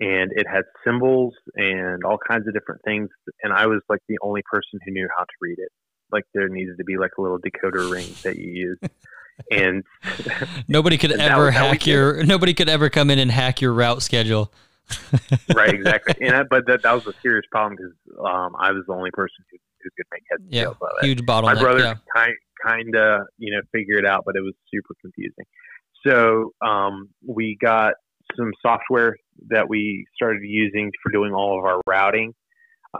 and 0.00 0.32
it 0.34 0.46
had 0.50 0.62
symbols 0.84 1.34
and 1.56 2.04
all 2.04 2.16
kinds 2.16 2.48
of 2.48 2.54
different 2.54 2.80
things. 2.84 3.10
And 3.42 3.52
I 3.52 3.66
was 3.66 3.82
like 3.90 4.00
the 4.08 4.18
only 4.22 4.42
person 4.50 4.80
who 4.84 4.92
knew 4.92 5.08
how 5.16 5.24
to 5.24 5.34
read 5.42 5.58
it. 5.58 5.70
Like 6.10 6.24
there 6.32 6.48
needed 6.48 6.78
to 6.78 6.84
be 6.84 6.96
like 6.96 7.12
a 7.18 7.22
little 7.22 7.38
decoder 7.38 7.90
ring 7.90 8.08
that 8.22 8.38
you 8.38 8.50
use. 8.50 8.78
and 9.50 9.84
nobody 10.66 10.96
could 10.96 11.12
ever 11.20 11.50
hack 11.50 11.86
your 11.86 12.24
nobody 12.24 12.54
could 12.54 12.70
ever 12.70 12.88
come 12.88 13.10
in 13.10 13.18
and 13.18 13.30
hack 13.30 13.60
your 13.60 13.72
route 13.72 14.02
schedule 14.02 14.50
right, 15.54 15.74
exactly. 15.74 16.26
And 16.26 16.36
I, 16.36 16.42
but 16.44 16.66
that, 16.66 16.82
that 16.82 16.92
was 16.92 17.06
a 17.06 17.14
serious 17.22 17.44
problem 17.50 17.76
because 17.76 17.92
um, 18.20 18.54
I 18.58 18.72
was 18.72 18.84
the 18.86 18.94
only 18.94 19.10
person 19.12 19.44
who, 19.50 19.58
who 19.82 19.90
could 19.96 20.06
make 20.12 20.22
heads 20.30 20.42
and 20.42 20.52
yeah, 20.52 20.62
tails 20.64 20.76
of 20.80 20.88
it. 21.02 21.06
Huge 21.06 21.22
bottleneck. 21.22 21.54
My 21.54 21.60
brother 21.60 21.80
yeah. 21.80 21.94
kind 22.14 22.34
kind 22.64 22.94
of 22.96 23.22
you 23.38 23.52
know 23.52 23.60
figure 23.72 23.98
it 23.98 24.06
out, 24.06 24.22
but 24.24 24.36
it 24.36 24.42
was 24.42 24.54
super 24.72 24.94
confusing. 25.00 25.44
So 26.06 26.52
um, 26.64 27.08
we 27.26 27.56
got 27.60 27.94
some 28.36 28.50
software 28.62 29.16
that 29.48 29.68
we 29.68 30.06
started 30.14 30.42
using 30.42 30.90
for 31.02 31.10
doing 31.10 31.32
all 31.32 31.58
of 31.58 31.64
our 31.64 31.80
routing. 31.86 32.32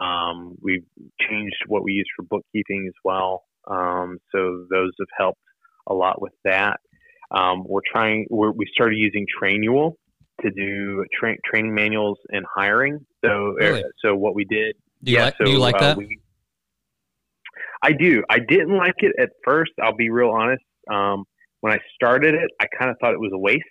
Um, 0.01 0.57
we've 0.61 0.85
changed 1.29 1.57
what 1.69 1.83
we 1.83 1.93
use 1.93 2.09
for 2.17 2.25
bookkeeping 2.25 2.87
as 2.89 2.95
well. 3.05 3.45
Um, 3.69 4.19
so 4.33 4.67
those 4.71 4.93
have 4.99 5.09
helped 5.17 5.41
a 5.89 5.95
lot 5.95 6.21
with 6.21 6.33
that. 6.45 6.79
Um, 7.31 7.65
we're 7.67 7.81
trying. 7.91 8.27
We're, 8.31 8.53
we 8.53 8.67
started 8.73 8.97
using 8.97 9.27
Trainual 9.41 9.95
to 10.43 10.51
do 10.51 11.05
tra- 11.19 11.39
training 11.45 11.75
manuals 11.75 12.19
and 12.31 12.45
hiring. 12.55 13.05
So, 13.25 13.57
uh, 13.61 13.65
really? 13.65 13.83
so 14.05 14.15
what 14.15 14.35
we 14.35 14.45
did. 14.45 14.77
Do 15.03 15.13
you, 15.13 15.19
yeah, 15.19 15.25
like, 15.25 15.35
so, 15.39 15.45
do 15.45 15.51
you 15.51 15.59
like 15.59 15.77
uh, 15.77 15.81
that? 15.81 15.97
We, 15.97 16.19
I 17.83 17.93
do. 17.93 18.23
I 18.29 18.39
didn't 18.39 18.77
like 18.77 18.97
it 18.99 19.13
at 19.21 19.31
first. 19.45 19.73
I'll 19.83 19.97
be 19.97 20.11
real 20.11 20.31
honest. 20.31 20.65
Um, 20.91 21.25
when 21.61 21.73
I 21.73 21.79
started 21.95 22.35
it, 22.35 22.51
I 22.61 22.67
kind 22.79 22.91
of 22.91 22.97
thought 23.01 23.13
it 23.13 23.21
was 23.21 23.33
a 23.33 23.39
waste 23.39 23.65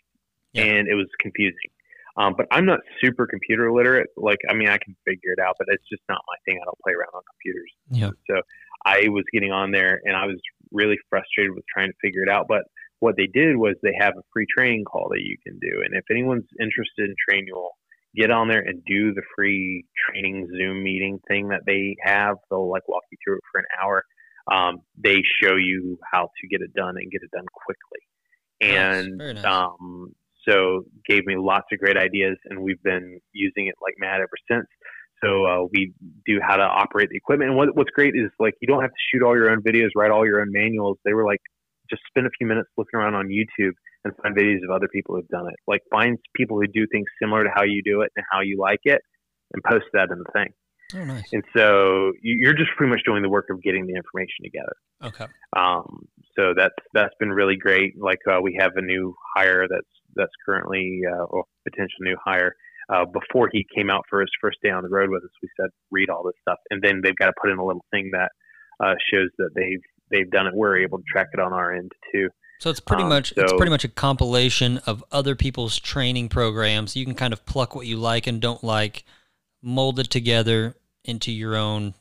yeah. 0.53 0.63
and 0.63 0.87
it 0.87 0.95
was 0.95 1.07
confusing. 1.19 1.69
Um, 2.17 2.33
but 2.37 2.47
I'm 2.49 2.65
not 2.65 2.79
super 3.03 3.27
computer 3.27 3.71
literate. 3.73 4.07
Like, 4.15 4.39
I 4.49 4.53
mean, 4.53 4.69
I 4.69 4.77
can 4.77 4.95
figure 5.05 5.33
it 5.35 5.39
out, 5.39 5.55
but 5.59 5.67
it's 5.69 5.83
just 5.89 6.01
not 6.07 6.21
my 6.27 6.35
thing. 6.45 6.59
I 6.61 6.65
don't 6.65 6.79
play 6.79 6.93
around 6.93 7.11
on 7.13 7.21
computers. 7.29 7.71
Yeah. 7.89 8.09
So 8.29 8.41
I 8.85 9.09
was 9.09 9.25
getting 9.33 9.51
on 9.51 9.71
there 9.71 9.99
and 10.05 10.15
I 10.15 10.25
was 10.25 10.37
really 10.71 10.97
frustrated 11.09 11.53
with 11.53 11.65
trying 11.73 11.89
to 11.89 11.95
figure 12.01 12.23
it 12.23 12.29
out. 12.29 12.45
But 12.47 12.63
what 12.99 13.15
they 13.17 13.27
did 13.27 13.57
was 13.57 13.75
they 13.81 13.95
have 13.99 14.13
a 14.17 14.23
free 14.33 14.45
training 14.55 14.83
call 14.85 15.09
that 15.11 15.21
you 15.21 15.37
can 15.45 15.59
do. 15.59 15.81
And 15.83 15.95
if 15.95 16.05
anyone's 16.09 16.47
interested 16.59 17.09
in 17.09 17.15
Trainual, 17.29 17.69
get 18.15 18.31
on 18.31 18.47
there 18.47 18.61
and 18.61 18.83
do 18.85 19.13
the 19.13 19.21
free 19.35 19.85
training 20.09 20.47
Zoom 20.57 20.83
meeting 20.83 21.19
thing 21.27 21.49
that 21.49 21.61
they 21.65 21.95
have. 22.01 22.37
They'll 22.49 22.69
like 22.69 22.87
walk 22.87 23.03
you 23.11 23.17
through 23.23 23.37
it 23.37 23.43
for 23.51 23.59
an 23.59 23.65
hour. 23.81 24.03
Um, 24.51 24.77
they 24.97 25.21
show 25.41 25.55
you 25.55 25.97
how 26.11 26.29
to 26.39 26.47
get 26.47 26.61
it 26.61 26.73
done 26.73 26.95
and 26.97 27.11
get 27.11 27.21
it 27.23 27.31
done 27.31 27.45
quickly. 27.53 27.99
And 28.61 29.17
nice. 29.17 29.35
Nice. 29.35 29.45
Um, 29.45 30.15
so 30.47 30.85
gave 31.07 31.25
me 31.25 31.35
lots 31.37 31.65
of 31.73 31.79
great 31.79 31.97
ideas, 31.97 32.37
and 32.45 32.61
we've 32.61 32.81
been 32.83 33.19
using 33.33 33.67
it 33.67 33.75
like 33.81 33.95
mad 33.97 34.21
ever 34.21 34.37
since. 34.49 34.67
So 35.23 35.45
uh, 35.45 35.67
we 35.73 35.93
do 36.25 36.39
how 36.41 36.55
to 36.55 36.63
operate 36.63 37.09
the 37.09 37.17
equipment. 37.17 37.49
And 37.49 37.57
what, 37.57 37.75
what's 37.75 37.89
great 37.89 38.15
is 38.15 38.29
like 38.39 38.53
you 38.61 38.67
don't 38.67 38.81
have 38.81 38.91
to 38.91 39.03
shoot 39.11 39.23
all 39.23 39.35
your 39.35 39.49
own 39.49 39.61
videos, 39.61 39.89
write 39.95 40.11
all 40.11 40.25
your 40.25 40.41
own 40.41 40.51
manuals. 40.51 40.97
They 41.03 41.13
were 41.13 41.25
like 41.25 41.41
just 41.89 42.01
spend 42.07 42.27
a 42.27 42.31
few 42.37 42.47
minutes 42.47 42.69
looking 42.77 42.99
around 42.99 43.15
on 43.15 43.27
YouTube 43.27 43.73
and 44.03 44.13
find 44.21 44.35
videos 44.35 44.63
of 44.63 44.69
other 44.69 44.87
people 44.87 45.15
who've 45.15 45.27
done 45.27 45.47
it. 45.47 45.55
Like 45.67 45.81
find 45.89 46.17
people 46.35 46.59
who 46.59 46.67
do 46.67 46.85
things 46.91 47.07
similar 47.21 47.43
to 47.43 47.49
how 47.53 47.63
you 47.63 47.81
do 47.83 48.01
it 48.01 48.11
and 48.15 48.25
how 48.31 48.41
you 48.41 48.57
like 48.59 48.81
it, 48.83 49.01
and 49.53 49.63
post 49.63 49.85
that 49.93 50.09
in 50.11 50.19
the 50.19 50.31
thing. 50.33 50.53
Oh, 50.93 51.03
nice. 51.03 51.23
And 51.33 51.43
so 51.55 52.11
you're 52.21 52.53
just 52.53 52.69
pretty 52.77 52.91
much 52.91 53.01
doing 53.05 53.23
the 53.23 53.29
work 53.29 53.47
of 53.49 53.61
getting 53.63 53.87
the 53.87 53.95
information 53.95 54.43
together. 54.43 54.75
Okay. 55.03 55.25
Um, 55.57 56.07
so 56.37 56.53
that's 56.55 56.75
that's 56.93 57.13
been 57.19 57.31
really 57.31 57.57
great. 57.57 57.93
Like 57.99 58.19
uh, 58.29 58.39
we 58.41 58.57
have 58.59 58.73
a 58.75 58.81
new 58.81 59.15
hire 59.35 59.65
that's 59.69 59.87
that's 60.15 60.31
currently 60.45 61.01
uh, 61.11 61.23
or 61.23 61.45
potential 61.67 61.97
new 62.01 62.17
hire. 62.23 62.55
Uh, 62.87 63.03
before 63.05 63.49
he 63.51 63.65
came 63.75 63.89
out 63.89 64.03
for 64.07 64.21
his 64.21 64.29
first 64.39 64.57
day 64.61 64.69
on 64.69 64.83
the 64.83 64.89
road 64.89 65.09
with 65.09 65.23
us, 65.23 65.31
we 65.41 65.49
said 65.59 65.69
read 65.89 66.09
all 66.09 66.23
this 66.23 66.35
stuff, 66.41 66.59
and 66.69 66.83
then 66.83 67.01
they've 67.03 67.15
got 67.15 67.27
to 67.27 67.33
put 67.41 67.49
in 67.49 67.57
a 67.57 67.65
little 67.65 67.83
thing 67.91 68.11
that 68.13 68.31
uh, 68.79 68.93
shows 69.11 69.29
that 69.39 69.49
they've 69.55 69.81
they've 70.11 70.29
done 70.29 70.47
it. 70.47 70.53
We're 70.53 70.77
able 70.77 70.99
to 70.99 71.03
track 71.11 71.27
it 71.33 71.39
on 71.39 71.53
our 71.53 71.73
end 71.73 71.91
too. 72.11 72.29
So 72.59 72.69
it's 72.69 72.79
pretty 72.79 73.03
Um, 73.03 73.09
much 73.09 73.33
it's 73.35 73.53
pretty 73.53 73.69
much 73.69 73.83
a 73.83 73.89
compilation 73.89 74.77
of 74.85 75.03
other 75.11 75.35
people's 75.35 75.77
training 75.79 76.29
programs. 76.29 76.95
You 76.95 77.05
can 77.05 77.15
kind 77.15 77.33
of 77.33 77.45
pluck 77.45 77.75
what 77.75 77.85
you 77.85 77.97
like 77.97 78.27
and 78.27 78.41
don't 78.41 78.63
like, 78.63 79.03
mold 79.61 79.99
it 79.99 80.09
together 80.09 80.75
into 81.03 81.31
your 81.31 81.55
own 81.55 81.93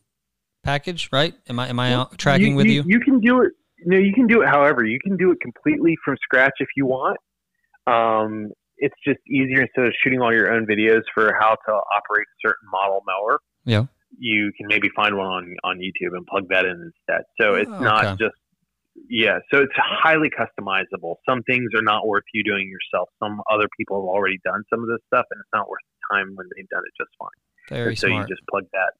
package, 0.63 1.11
right? 1.13 1.35
Am 1.49 1.59
I 1.59 1.69
am 1.69 1.81
I 1.81 1.95
uh, 1.95 2.05
tracking 2.17 2.55
with 2.55 2.67
you? 2.67 2.85
You 2.87 3.01
can 3.01 3.21
do 3.21 3.43
it. 3.43 3.53
No, 3.85 3.99
you 3.99 4.15
can 4.15 4.27
do 4.27 4.43
it. 4.43 4.49
However, 4.49 4.85
you 4.85 4.99
can 5.01 5.17
do 5.17 5.31
it 5.31 5.41
completely 5.41 5.97
from 6.05 6.17
scratch 6.23 6.55
if 6.61 6.69
you 6.77 6.87
want. 6.87 7.19
Um, 7.87 8.51
it's 8.79 8.95
just 9.07 9.19
easier 9.29 9.63
instead 9.63 9.87
of 9.87 9.93
shooting 10.03 10.21
all 10.21 10.33
your 10.33 10.53
own 10.53 10.67
videos 10.67 11.03
for 11.13 11.35
how 11.39 11.51
to 11.51 11.73
operate 11.73 12.27
a 12.27 12.49
certain 12.49 12.69
model 12.73 13.03
mower. 13.07 13.41
Yeah. 13.65 13.87
You 14.19 14.53
can 14.57 14.67
maybe 14.69 14.89
find 14.95 15.17
one 15.17 15.27
on 15.27 15.55
on 15.65 15.79
YouTube 15.79 16.17
and 16.17 16.27
plug 16.27 16.45
that 16.51 16.65
in 16.65 16.93
instead. 16.93 17.25
So 17.41 17.55
it's 17.55 17.71
Oh, 17.73 17.81
not 17.81 18.05
okay. 18.05 18.17
just 18.25 18.35
yeah. 19.09 19.39
So 19.53 19.61
it's 19.63 19.73
highly 19.77 20.31
customizable. 20.31 21.17
Some 21.29 21.43
things 21.43 21.71
are 21.77 21.83
not 21.83 22.07
worth 22.07 22.25
you 22.33 22.45
doing 22.45 22.69
yourself. 22.71 23.09
Some 23.23 23.41
other 23.51 23.67
people 23.79 23.97
have 24.01 24.09
already 24.09 24.39
done 24.45 24.63
some 24.71 24.81
of 24.81 24.89
this 24.89 25.01
stuff, 25.07 25.27
and 25.31 25.41
it's 25.41 25.51
not 25.53 25.69
worth 25.69 25.81
the 26.01 26.17
time 26.17 26.33
when 26.37 26.47
they've 26.57 26.69
done 26.69 26.83
it 26.87 26.93
just 27.03 27.11
fine. 27.19 27.29
Very 27.79 27.89
And 27.91 27.99
so 27.99 28.07
smart. 28.09 28.29
you 28.29 28.35
just 28.37 28.47
plug 28.49 28.65
that. 28.73 28.93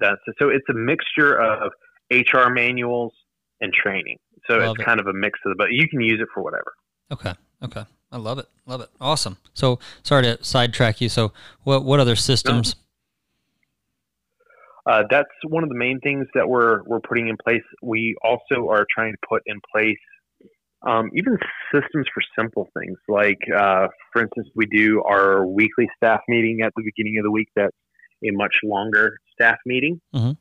That's 0.00 0.20
so 0.38 0.48
it's 0.48 0.66
a 0.70 0.74
mixture 0.74 1.34
of 1.40 1.72
HR 2.10 2.48
manuals 2.50 3.12
and 3.60 3.72
training. 3.72 4.18
So 4.48 4.56
Love 4.58 4.72
it's 4.76 4.80
it. 4.80 4.84
kind 4.84 5.00
of 5.00 5.06
a 5.06 5.12
mix 5.12 5.38
of 5.44 5.50
the, 5.50 5.56
but 5.56 5.72
you 5.72 5.88
can 5.88 6.00
use 6.00 6.20
it 6.20 6.28
for 6.32 6.42
whatever. 6.42 6.72
Okay. 7.10 7.34
Okay. 7.62 7.84
I 8.12 8.16
love 8.18 8.38
it. 8.38 8.46
Love 8.66 8.80
it. 8.82 8.88
Awesome. 9.00 9.36
So 9.54 9.78
sorry 10.04 10.22
to 10.22 10.42
sidetrack 10.44 11.00
you. 11.00 11.08
So 11.08 11.32
what 11.64 11.84
what 11.84 11.98
other 12.00 12.14
systems? 12.16 12.76
Uh, 14.86 15.02
that's 15.10 15.30
one 15.48 15.62
of 15.62 15.70
the 15.70 15.74
main 15.74 15.98
things 16.00 16.26
that 16.34 16.48
we're 16.48 16.82
we're 16.84 17.00
putting 17.00 17.28
in 17.28 17.36
place. 17.42 17.62
We 17.82 18.14
also 18.22 18.68
are 18.68 18.86
trying 18.94 19.12
to 19.12 19.18
put 19.28 19.42
in 19.46 19.58
place 19.74 19.96
um, 20.86 21.08
even 21.14 21.38
systems 21.72 22.06
for 22.12 22.22
simple 22.38 22.68
things. 22.78 22.98
Like, 23.08 23.38
uh, 23.56 23.88
for 24.12 24.22
instance, 24.22 24.48
we 24.54 24.66
do 24.66 25.02
our 25.02 25.46
weekly 25.46 25.88
staff 25.96 26.20
meeting 26.28 26.60
at 26.62 26.72
the 26.76 26.82
beginning 26.84 27.16
of 27.18 27.24
the 27.24 27.30
week. 27.30 27.48
That's 27.56 27.74
a 28.22 28.30
much 28.32 28.54
longer 28.62 29.16
staff 29.32 29.56
meeting 29.64 30.00
Mhm. 30.14 30.36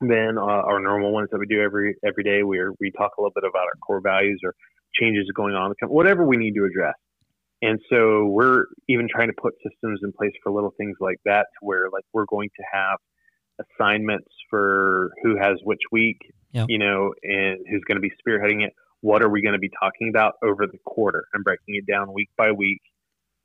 than 0.00 0.38
uh, 0.38 0.42
our 0.42 0.78
normal 0.78 1.12
ones 1.12 1.28
that 1.32 1.38
we 1.38 1.46
do 1.46 1.60
every 1.60 1.96
every 2.04 2.22
day. 2.22 2.44
Where 2.44 2.72
we 2.78 2.92
talk 2.92 3.12
a 3.18 3.20
little 3.20 3.32
bit 3.34 3.44
about 3.44 3.64
our 3.64 3.76
core 3.84 4.00
values 4.00 4.40
or 4.44 4.54
changes 4.94 5.28
going 5.34 5.54
on, 5.54 5.66
in 5.66 5.70
the 5.70 5.74
company, 5.80 5.96
whatever 5.96 6.24
we 6.24 6.36
need 6.36 6.54
to 6.54 6.64
address. 6.64 6.94
And 7.62 7.78
so 7.90 8.26
we're 8.26 8.66
even 8.88 9.06
trying 9.08 9.28
to 9.28 9.34
put 9.40 9.54
systems 9.62 10.00
in 10.02 10.12
place 10.12 10.32
for 10.42 10.50
little 10.50 10.72
things 10.78 10.96
like 11.00 11.18
that, 11.24 11.46
to 11.54 11.66
where 11.66 11.90
like 11.92 12.04
we're 12.12 12.24
going 12.26 12.48
to 12.56 12.64
have 12.72 12.98
assignments 13.60 14.28
for 14.48 15.10
who 15.22 15.36
has 15.36 15.58
which 15.64 15.80
week, 15.92 16.18
Yeah. 16.52 16.66
you 16.68 16.78
know, 16.78 17.12
and 17.22 17.58
who's 17.70 17.82
going 17.86 17.96
to 17.96 18.00
be 18.00 18.12
spearheading 18.26 18.64
it. 18.64 18.72
What 19.02 19.22
are 19.22 19.30
we 19.30 19.40
going 19.42 19.54
to 19.54 19.58
be 19.58 19.70
talking 19.80 20.08
about 20.10 20.34
over 20.42 20.66
the 20.66 20.78
quarter 20.84 21.24
and 21.32 21.42
breaking 21.42 21.74
it 21.76 21.86
down 21.90 22.12
week 22.12 22.28
by 22.36 22.52
week? 22.52 22.82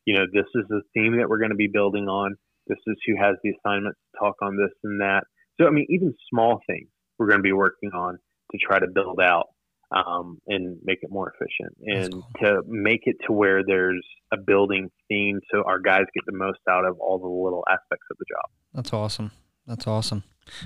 You 0.05 0.15
know, 0.17 0.25
this 0.31 0.45
is 0.55 0.65
the 0.69 0.81
theme 0.93 1.17
that 1.17 1.29
we're 1.29 1.39
going 1.39 1.51
to 1.51 1.55
be 1.55 1.67
building 1.67 2.07
on. 2.07 2.35
This 2.67 2.77
is 2.87 2.95
who 3.05 3.15
has 3.17 3.35
the 3.43 3.51
assignments 3.51 3.99
to 4.11 4.19
talk 4.19 4.35
on 4.41 4.57
this 4.57 4.71
and 4.83 5.01
that. 5.01 5.23
So, 5.59 5.67
I 5.67 5.69
mean, 5.71 5.85
even 5.89 6.13
small 6.29 6.59
things 6.67 6.87
we're 7.17 7.27
going 7.27 7.39
to 7.39 7.43
be 7.43 7.53
working 7.53 7.91
on 7.93 8.17
to 8.51 8.57
try 8.57 8.79
to 8.79 8.87
build 8.87 9.19
out 9.21 9.47
um, 9.91 10.39
and 10.47 10.77
make 10.83 10.99
it 11.01 11.09
more 11.11 11.33
efficient 11.33 11.75
and 11.85 12.23
to 12.43 12.61
make 12.67 13.01
it 13.03 13.15
to 13.27 13.33
where 13.33 13.63
there's 13.65 14.05
a 14.33 14.37
building 14.37 14.89
theme 15.07 15.39
so 15.51 15.63
our 15.63 15.79
guys 15.79 16.03
get 16.13 16.23
the 16.25 16.35
most 16.35 16.59
out 16.69 16.85
of 16.85 16.99
all 16.99 17.19
the 17.19 17.27
little 17.27 17.63
aspects 17.69 18.05
of 18.11 18.17
the 18.17 18.25
job. 18.29 18.49
That's 18.73 18.91
awesome. 18.93 19.31
That's 19.67 19.87
awesome, 19.87 20.23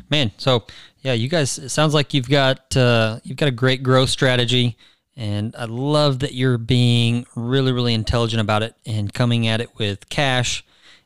man. 0.10 0.32
So 0.38 0.66
yeah, 1.02 1.14
you 1.14 1.30
guys. 1.30 1.58
It 1.58 1.70
sounds 1.70 1.94
like 1.94 2.14
you've 2.14 2.30
got 2.30 2.76
uh, 2.76 3.20
you've 3.24 3.38
got 3.38 3.48
a 3.48 3.52
great 3.52 3.84
growth 3.84 4.10
strategy, 4.10 4.78
and 5.16 5.56
I 5.58 5.66
love 5.66 6.20
that 6.20 6.34
you're 6.34 6.58
being 6.58 7.26
really 7.36 7.72
really 7.72 7.94
intelligent 7.94 8.42
about 8.42 8.64
it 8.64 8.76
and 8.86 9.14
coming 9.14 9.48
at 9.48 9.62
it 9.62 9.78
with 9.78 10.10
cash 10.10 10.66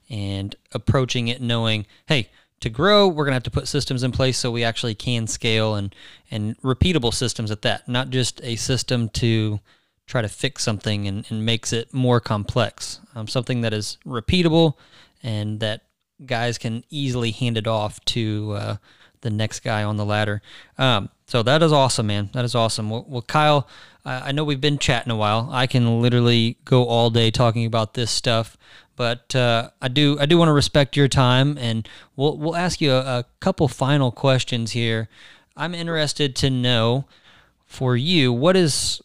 and 0.09 0.55
approaching 0.73 1.27
it 1.27 1.41
knowing, 1.41 1.85
hey, 2.07 2.29
to 2.59 2.69
grow, 2.69 3.07
we're 3.07 3.25
gonna 3.25 3.35
have 3.35 3.43
to 3.43 3.51
put 3.51 3.67
systems 3.67 4.03
in 4.03 4.11
place 4.11 4.37
so 4.37 4.49
we 4.49 4.63
actually 4.63 4.95
can 4.95 5.27
scale 5.27 5.75
and 5.75 5.93
and 6.31 6.57
repeatable 6.61 7.13
systems 7.13 7.51
at 7.51 7.61
that, 7.61 7.87
not 7.87 8.09
just 8.09 8.41
a 8.43 8.55
system 8.55 9.09
to 9.09 9.59
try 10.05 10.21
to 10.21 10.29
fix 10.29 10.63
something 10.63 11.07
and, 11.07 11.25
and 11.29 11.45
makes 11.45 11.71
it 11.71 11.93
more 11.93 12.19
complex. 12.19 12.99
Um, 13.15 13.27
something 13.27 13.61
that 13.61 13.73
is 13.73 13.97
repeatable 14.05 14.73
and 15.21 15.59
that 15.59 15.83
guys 16.25 16.57
can 16.57 16.83
easily 16.89 17.31
hand 17.31 17.57
it 17.57 17.67
off 17.67 18.03
to 18.05 18.53
uh, 18.57 18.75
the 19.21 19.29
next 19.29 19.61
guy 19.61 19.83
on 19.83 19.97
the 19.97 20.05
ladder. 20.05 20.41
Um, 20.77 21.09
so 21.27 21.43
that 21.43 21.63
is 21.63 21.71
awesome, 21.71 22.07
man. 22.07 22.29
That 22.33 22.45
is 22.45 22.55
awesome. 22.55 22.89
Well, 22.89 23.05
well 23.07 23.21
Kyle, 23.21 23.67
I 24.05 24.29
I 24.29 24.31
know 24.31 24.43
we've 24.43 24.61
been 24.61 24.77
chatting 24.77 25.11
a 25.11 25.15
while. 25.15 25.49
I 25.51 25.67
can 25.67 26.01
literally 26.01 26.57
go 26.65 26.85
all 26.85 27.09
day 27.09 27.31
talking 27.31 27.65
about 27.65 27.93
this 27.93 28.11
stuff, 28.11 28.57
but 28.95 29.35
uh, 29.35 29.71
I 29.81 29.87
do 29.87 30.17
I 30.19 30.25
do 30.25 30.37
want 30.37 30.49
to 30.49 30.53
respect 30.53 30.95
your 30.95 31.07
time, 31.07 31.57
and 31.57 31.87
we'll 32.15 32.37
we'll 32.37 32.55
ask 32.55 32.81
you 32.81 32.91
a, 32.91 32.99
a 32.99 33.25
couple 33.39 33.67
final 33.67 34.11
questions 34.11 34.71
here. 34.71 35.09
I'm 35.55 35.73
interested 35.73 36.35
to 36.37 36.49
know 36.49 37.05
for 37.65 37.95
you 37.95 38.31
what 38.31 38.55
is 38.55 39.01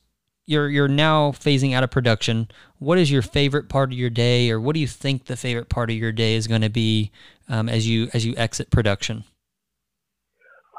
you're 0.47 0.69
you're 0.69 0.89
now 0.89 1.31
phasing 1.31 1.75
out 1.75 1.85
of 1.85 1.91
production. 1.91 2.49
What 2.79 2.99
is 2.99 3.11
your 3.11 3.23
favorite 3.23 3.69
part 3.69 3.93
of 3.93 3.99
your 3.99 4.11
day, 4.11 4.51
or 4.51 4.61
what 4.61 4.75
do 4.75 4.81
you 4.81 4.87
think 4.87 5.25
the 5.25 5.37
favorite 5.37 5.69
part 5.69 5.91
of 5.91 5.97
your 5.97 6.13
day 6.13 6.35
is 6.35 6.47
going 6.47 6.63
to 6.63 6.69
be 6.69 7.11
um, 7.49 7.69
as 7.69 7.89
you 7.89 8.09
as 8.15 8.25
you 8.25 8.35
exit 8.37 8.71
production? 8.71 9.25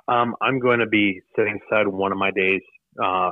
Um, 0.07 0.35
I'm 0.41 0.59
going 0.59 0.79
to 0.79 0.87
be 0.87 1.21
setting 1.35 1.59
aside 1.67 1.87
one 1.87 2.11
of 2.11 2.17
my 2.17 2.31
days 2.31 2.61
uh, 3.01 3.31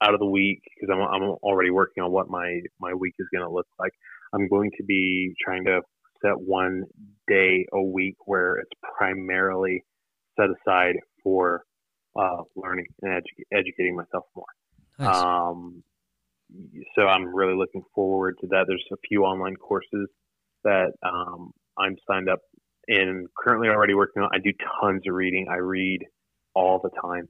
out 0.00 0.14
of 0.14 0.20
the 0.20 0.26
week 0.26 0.62
because 0.74 0.94
I'm, 0.94 1.00
I'm 1.00 1.30
already 1.42 1.70
working 1.70 2.02
on 2.02 2.10
what 2.10 2.30
my, 2.30 2.60
my 2.80 2.94
week 2.94 3.14
is 3.18 3.26
going 3.34 3.46
to 3.46 3.52
look 3.52 3.66
like. 3.78 3.92
I'm 4.32 4.48
going 4.48 4.70
to 4.78 4.84
be 4.84 5.34
trying 5.44 5.64
to 5.64 5.80
set 6.22 6.38
one 6.38 6.84
day 7.28 7.66
a 7.72 7.82
week 7.82 8.16
where 8.24 8.56
it's 8.56 8.70
primarily 8.96 9.84
set 10.38 10.48
aside 10.48 10.94
for 11.22 11.64
uh, 12.18 12.42
learning 12.56 12.86
and 13.02 13.12
edu- 13.12 13.56
educating 13.58 13.96
myself 13.96 14.24
more. 14.34 14.46
Nice. 14.98 15.16
Um, 15.16 15.82
so 16.94 17.02
I'm 17.02 17.34
really 17.34 17.54
looking 17.54 17.82
forward 17.94 18.36
to 18.40 18.46
that. 18.48 18.64
There's 18.66 18.84
a 18.92 18.96
few 19.08 19.24
online 19.24 19.56
courses 19.56 20.08
that 20.64 20.92
um, 21.02 21.52
I'm 21.78 21.96
signed 22.08 22.28
up 22.28 22.40
and 22.88 23.28
currently 23.36 23.68
already 23.68 23.94
working 23.94 24.22
on. 24.22 24.30
I 24.32 24.38
do 24.38 24.52
tons 24.80 25.02
of 25.06 25.14
reading. 25.14 25.46
I 25.50 25.56
read 25.56 26.00
all 26.54 26.80
the 26.82 26.90
time. 27.00 27.28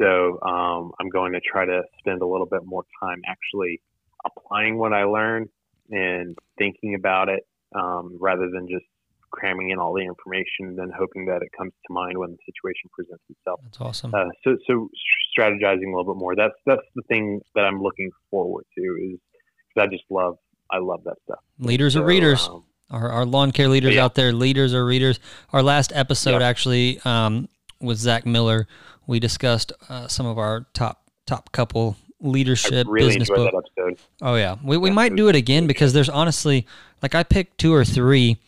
So 0.00 0.40
um, 0.42 0.92
I'm 1.00 1.08
going 1.10 1.32
to 1.32 1.40
try 1.40 1.66
to 1.66 1.82
spend 1.98 2.22
a 2.22 2.26
little 2.26 2.46
bit 2.46 2.60
more 2.64 2.84
time 3.02 3.20
actually 3.26 3.80
applying 4.24 4.78
what 4.78 4.92
I 4.92 5.04
learn 5.04 5.46
and 5.90 6.36
thinking 6.56 6.94
about 6.94 7.28
it 7.28 7.40
um, 7.74 8.16
rather 8.20 8.48
than 8.52 8.68
just 8.68 8.84
cramming 9.30 9.70
in 9.70 9.78
all 9.78 9.92
the 9.94 10.02
information 10.02 10.66
and 10.66 10.78
then 10.78 10.90
hoping 10.96 11.26
that 11.26 11.42
it 11.42 11.48
comes 11.56 11.72
to 11.86 11.92
mind 11.92 12.16
when 12.18 12.30
the 12.30 12.38
situation 12.46 12.90
presents 12.92 13.22
itself. 13.30 13.60
That's 13.64 13.80
awesome. 13.80 14.14
Uh, 14.14 14.24
so, 14.44 14.56
so 14.66 14.88
strategizing 15.38 15.86
a 15.92 15.96
little 15.96 16.14
bit 16.14 16.18
more. 16.18 16.34
That's 16.36 16.54
that's 16.66 16.82
the 16.94 17.02
thing 17.08 17.40
that 17.54 17.64
I'm 17.64 17.82
looking 17.82 18.10
forward 18.30 18.64
to. 18.76 18.82
Is 18.82 19.18
'cause 19.74 19.84
I 19.84 19.86
just 19.86 20.04
love 20.10 20.36
I 20.70 20.78
love 20.78 21.00
that 21.04 21.16
stuff. 21.24 21.38
Leaders 21.58 21.94
So, 21.94 22.02
are 22.02 22.04
readers. 22.04 22.48
um, 22.48 22.64
our, 22.90 23.10
our 23.10 23.24
lawn 23.26 23.52
care 23.52 23.68
leaders 23.68 23.94
Yeah. 23.94 24.04
out 24.04 24.14
there, 24.14 24.32
leaders 24.32 24.72
are 24.74 24.84
readers. 24.84 25.20
Our 25.52 25.62
last 25.62 25.92
episode 25.94 26.40
Yeah. 26.40 26.48
actually 26.48 27.00
um, 27.04 27.48
with 27.80 27.98
Zach 27.98 28.24
Miller, 28.26 28.66
we 29.06 29.20
discussed 29.20 29.72
uh, 29.88 30.08
some 30.08 30.26
of 30.26 30.38
our 30.38 30.66
top 30.74 31.02
top 31.26 31.52
couple 31.52 31.96
leadership 32.20 32.86
really 32.88 33.08
business 33.08 33.28
book. 33.28 33.52
that 33.52 33.62
episode. 33.86 33.98
Oh 34.22 34.34
yeah, 34.34 34.56
we 34.64 34.76
we 34.76 34.88
Yeah, 34.88 34.94
might 34.94 35.14
do 35.16 35.28
it 35.28 35.36
again 35.36 35.66
because 35.66 35.92
there's 35.92 36.08
honestly 36.08 36.66
like 37.02 37.14
I 37.14 37.22
picked 37.22 37.58
two 37.58 37.72
or 37.74 37.84
three, 37.84 38.38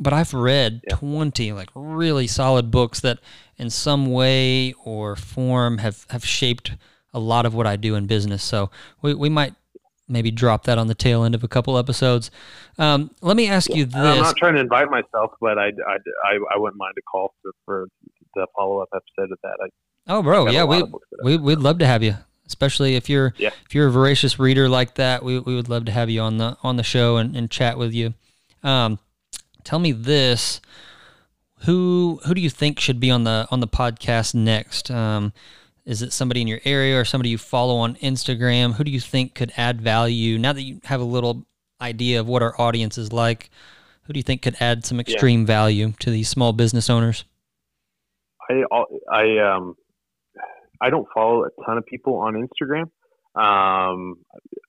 but 0.00 0.12
I've 0.12 0.32
read 0.34 0.80
Yeah. 0.88 0.96
twenty 0.96 1.52
like 1.52 1.68
really 1.74 2.26
solid 2.26 2.70
books 2.70 3.00
that 3.00 3.18
in 3.58 3.70
some 3.70 4.10
way 4.10 4.72
or 4.84 5.14
form 5.16 5.78
have 5.78 6.06
have 6.10 6.24
shaped 6.24 6.72
a 7.12 7.18
lot 7.20 7.44
of 7.46 7.54
what 7.54 7.66
I 7.66 7.76
do 7.76 7.94
in 7.94 8.06
business. 8.06 8.42
So 8.42 8.70
we 9.02 9.14
we 9.14 9.28
might 9.28 9.54
maybe 10.08 10.30
drop 10.32 10.64
that 10.64 10.76
on 10.78 10.88
the 10.88 10.94
tail 10.94 11.22
end 11.22 11.34
of 11.36 11.44
a 11.44 11.48
couple 11.48 11.78
episodes. 11.78 12.30
Um, 12.78 13.10
let 13.20 13.36
me 13.36 13.48
ask 13.48 13.72
you 13.72 13.84
this. 13.84 13.94
I'm 13.94 14.18
not 14.22 14.36
trying 14.36 14.54
to 14.54 14.60
invite 14.60 14.90
myself, 14.90 15.32
but 15.40 15.56
I, 15.56 15.66
I, 15.66 15.96
I, 16.24 16.38
I 16.54 16.58
wouldn't 16.58 16.78
mind 16.78 16.94
a 16.98 17.02
call 17.02 17.32
for, 17.42 17.52
for 17.64 17.86
the 18.34 18.46
follow 18.56 18.80
up 18.80 18.88
episode 18.92 19.30
of 19.30 19.38
that. 19.44 19.56
I 19.62 19.68
Oh, 20.08 20.20
bro, 20.22 20.48
yeah, 20.48 20.64
we 20.64 20.80
of 20.80 20.90
books 20.90 21.06
that 21.12 21.18
I- 21.22 21.26
we 21.26 21.36
we'd 21.36 21.58
love 21.60 21.78
to 21.78 21.86
have 21.86 22.02
you. 22.02 22.16
especially 22.46 22.96
if 22.96 23.08
you're 23.08 23.34
Yeah. 23.38 23.50
if 23.66 23.74
you're 23.74 23.86
a 23.86 23.90
voracious 23.92 24.38
reader 24.40 24.68
like 24.68 24.94
that. 24.94 25.22
We, 25.22 25.38
we 25.38 25.54
would 25.54 25.68
love 25.68 25.84
to 25.84 25.92
have 25.92 26.10
you 26.10 26.20
on 26.22 26.38
the 26.38 26.56
on 26.64 26.76
the 26.76 26.82
show 26.82 27.16
and, 27.18 27.36
and 27.36 27.48
chat 27.48 27.78
with 27.78 27.92
you. 27.94 28.14
Um, 28.64 28.98
tell 29.64 29.78
me 29.78 29.92
this: 29.92 30.60
who 31.64 32.20
who 32.24 32.34
do 32.34 32.40
you 32.40 32.50
think 32.50 32.80
should 32.80 33.00
be 33.00 33.10
on 33.10 33.24
the 33.24 33.46
on 33.50 33.60
the 33.60 33.68
podcast 33.68 34.34
next? 34.34 34.90
Um, 34.90 35.32
is 35.84 36.02
it 36.02 36.12
somebody 36.12 36.40
in 36.40 36.48
your 36.48 36.60
area 36.64 36.98
or 36.98 37.04
somebody 37.04 37.30
you 37.30 37.38
follow 37.38 37.76
on 37.76 37.96
Instagram? 37.96 38.74
Who 38.74 38.84
do 38.84 38.90
you 38.90 39.00
think 39.00 39.34
could 39.34 39.52
add 39.56 39.80
value 39.80 40.38
now 40.38 40.52
that 40.52 40.62
you 40.62 40.80
have 40.84 41.00
a 41.00 41.04
little 41.04 41.46
idea 41.80 42.20
of 42.20 42.28
what 42.28 42.42
our 42.42 42.58
audience 42.60 42.98
is 42.98 43.12
like? 43.12 43.50
Who 44.04 44.12
do 44.12 44.18
you 44.18 44.24
think 44.24 44.42
could 44.42 44.56
add 44.60 44.84
some 44.84 45.00
extreme 45.00 45.46
value 45.46 45.92
to 46.00 46.10
these 46.10 46.28
small 46.28 46.52
business 46.52 46.90
owners? 46.90 47.24
I 48.48 48.62
I 49.10 49.38
um 49.38 49.76
I 50.80 50.90
don't 50.90 51.06
follow 51.14 51.44
a 51.44 51.50
ton 51.64 51.78
of 51.78 51.86
people 51.86 52.16
on 52.16 52.34
Instagram. 52.34 52.90
Um, 53.34 54.16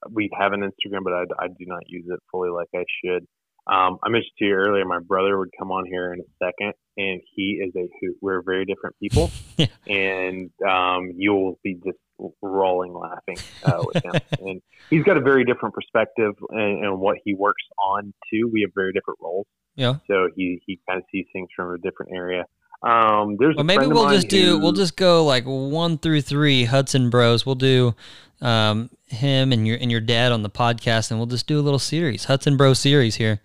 we 0.10 0.30
have 0.38 0.54
an 0.54 0.62
Instagram, 0.62 1.04
but 1.04 1.14
I, 1.14 1.24
I 1.40 1.48
do 1.48 1.66
not 1.66 1.84
use 1.88 2.06
it 2.08 2.20
fully 2.32 2.50
like 2.50 2.68
I 2.76 2.84
should. 3.04 3.26
Um, 3.68 4.00
I 4.04 4.10
mentioned 4.10 4.32
to 4.40 4.46
you 4.46 4.54
earlier, 4.54 4.84
my 4.86 5.00
brother 5.00 5.38
would 5.38 5.50
come 5.58 5.72
on 5.72 5.86
here 5.86 6.14
in 6.14 6.20
a 6.20 6.24
second, 6.44 6.74
and 6.98 7.22
he 7.36 7.62
is 7.64 7.74
a 7.76 7.88
hoot. 8.02 8.18
We're 8.22 8.42
very 8.42 8.66
different 8.66 8.96
people, 9.00 9.30
Yeah. 9.58 9.68
and 9.88 10.50
um, 10.68 11.12
you'll 11.16 11.60
be 11.64 11.76
just 11.76 11.98
rolling 12.42 12.94
laughing 12.94 13.38
uh, 13.64 13.84
with 13.86 14.04
him. 14.04 14.14
and 14.48 14.62
he's 14.90 15.04
got 15.04 15.18
a 15.18 15.22
very 15.22 15.46
different 15.46 15.74
perspective 15.76 16.34
and, 16.50 16.86
and 16.86 17.00
what 17.00 17.18
he 17.24 17.34
works 17.34 17.64
on 17.80 18.14
too. 18.32 18.50
We 18.52 18.62
have 18.62 18.72
very 18.76 18.94
different 18.94 19.20
roles, 19.22 19.46
Yeah. 19.76 19.96
so 20.08 20.30
he 20.36 20.60
he 20.66 20.80
kind 20.88 20.98
of 21.00 21.06
sees 21.12 21.26
things 21.32 21.50
from 21.56 21.74
a 21.74 21.78
different 21.78 22.14
area. 22.16 22.46
Um, 22.84 23.38
there's 23.40 23.56
Well, 23.56 23.62
a 23.62 23.64
maybe 23.64 23.86
we'll 23.86 24.10
just 24.10 24.28
do 24.28 24.42
who- 24.52 24.60
we'll 24.60 24.72
just 24.72 24.98
go 24.98 25.24
like 25.24 25.44
one 25.46 26.00
through 26.00 26.22
three 26.22 26.64
Hudson 26.66 27.12
Bros. 27.12 27.46
We'll 27.46 27.54
do 27.56 27.94
um, 28.42 28.90
him 29.06 29.52
and 29.54 29.68
your 29.68 29.78
and 29.80 29.92
your 29.92 30.02
dad 30.02 30.32
on 30.32 30.42
the 30.42 30.50
podcast, 30.50 31.12
and 31.12 31.20
we'll 31.20 31.28
just 31.28 31.46
do 31.48 31.60
a 31.60 31.62
little 31.62 31.78
series 31.80 32.26
Hudson 32.26 32.58
Bro 32.58 32.74
series 32.74 33.16
here. 33.16 33.40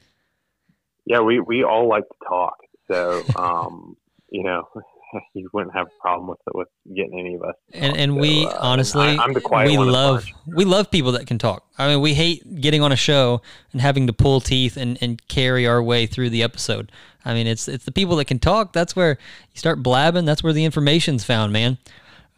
Yeah, 1.06 1.20
we 1.20 1.40
we 1.40 1.64
all 1.64 1.88
like 1.88 2.06
to 2.08 2.28
talk, 2.28 2.58
so 2.88 3.22
um, 3.36 3.96
you 4.28 4.42
know, 4.42 4.68
you 5.34 5.48
wouldn't 5.52 5.74
have 5.74 5.86
a 5.86 6.00
problem 6.00 6.28
with 6.28 6.38
with 6.54 6.68
getting 6.94 7.18
any 7.18 7.34
of 7.34 7.42
us. 7.42 7.54
And 7.72 7.96
and 7.96 8.12
So, 8.12 8.20
we 8.20 8.46
uh, 8.46 8.56
honestly, 8.60 9.06
I, 9.06 9.24
am 9.24 9.32
the 9.32 9.40
quiet 9.40 9.70
we 9.70 9.78
love 9.78 10.26
we 10.46 10.64
love 10.64 10.90
people 10.90 11.12
that 11.12 11.26
can 11.26 11.38
talk. 11.38 11.64
I 11.78 11.88
mean, 11.88 12.00
we 12.00 12.14
hate 12.14 12.60
getting 12.60 12.82
on 12.82 12.92
a 12.92 12.96
show 12.96 13.40
and 13.72 13.80
having 13.80 14.06
to 14.06 14.12
pull 14.12 14.40
teeth 14.40 14.76
and, 14.76 14.98
and 15.00 15.26
carry 15.28 15.66
our 15.66 15.82
way 15.82 16.06
through 16.06 16.30
the 16.30 16.42
episode. 16.42 16.90
I 17.24 17.34
mean, 17.34 17.46
it's 17.46 17.68
it's 17.68 17.84
the 17.84 17.92
people 17.92 18.16
that 18.16 18.26
can 18.26 18.38
talk. 18.38 18.72
That's 18.72 18.94
where 18.94 19.18
you 19.52 19.58
start 19.58 19.82
blabbing. 19.82 20.24
That's 20.24 20.42
where 20.42 20.52
the 20.52 20.64
information's 20.64 21.24
found, 21.24 21.52
man. 21.52 21.78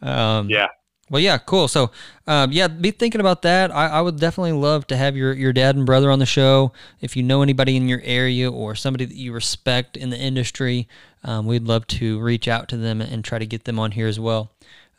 Um, 0.01 0.49
Yeah, 0.49 0.67
Well, 1.09 1.21
yeah, 1.21 1.37
cool. 1.37 1.67
So, 1.67 1.91
um, 2.27 2.51
yeah, 2.51 2.67
be 2.67 2.91
thinking 2.91 3.21
about 3.21 3.41
that. 3.41 3.71
I, 3.71 3.87
I 3.87 4.01
would 4.01 4.19
definitely 4.19 4.51
love 4.51 4.85
to 4.87 4.97
have 4.97 5.17
your, 5.17 5.33
your 5.33 5.53
dad 5.53 5.75
and 5.75 5.85
brother 5.85 6.11
on 6.11 6.19
the 6.19 6.25
show. 6.25 6.71
If 7.01 7.15
you 7.15 7.23
know 7.23 7.41
anybody 7.41 7.75
in 7.75 7.87
your 7.87 8.01
area 8.03 8.51
or 8.51 8.75
somebody 8.75 9.05
that 9.05 9.15
you 9.15 9.33
respect 9.33 9.97
in 9.97 10.11
the 10.11 10.17
industry, 10.17 10.87
um, 11.23 11.45
we'd 11.45 11.63
love 11.63 11.87
to 11.87 12.19
reach 12.19 12.47
out 12.47 12.69
to 12.69 12.77
them 12.77 13.01
and 13.01 13.23
try 13.23 13.39
to 13.39 13.45
get 13.45 13.63
them 13.63 13.79
on 13.79 13.91
here 13.91 14.07
as 14.07 14.19
well. 14.19 14.51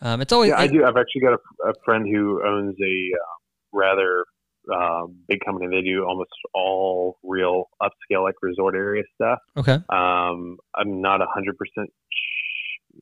Um, 0.02 0.20
it's 0.20 0.32
always 0.32 0.50
yeah, 0.50 0.60
I 0.60 0.66
do. 0.66 0.84
I've 0.84 0.96
actually 0.96 1.20
got 1.20 1.34
a, 1.34 1.68
a 1.68 1.72
friend 1.84 2.06
who 2.10 2.42
owns 2.44 2.74
a 2.80 3.10
uh, 3.14 3.78
rather 3.78 4.24
uh, 4.72 5.06
big 5.28 5.40
company. 5.44 5.68
They 5.68 5.82
do 5.82 6.04
almost 6.04 6.30
all 6.54 7.18
real 7.22 7.68
upscale 7.82 8.22
like 8.22 8.36
resort 8.42 8.74
area 8.74 9.02
stuff. 9.14 9.38
okay. 9.56 9.78
Um, 9.90 10.56
I'm 10.74 11.00
not 11.00 11.20
a 11.20 11.26
hundred 11.26 11.56
percent. 11.58 11.92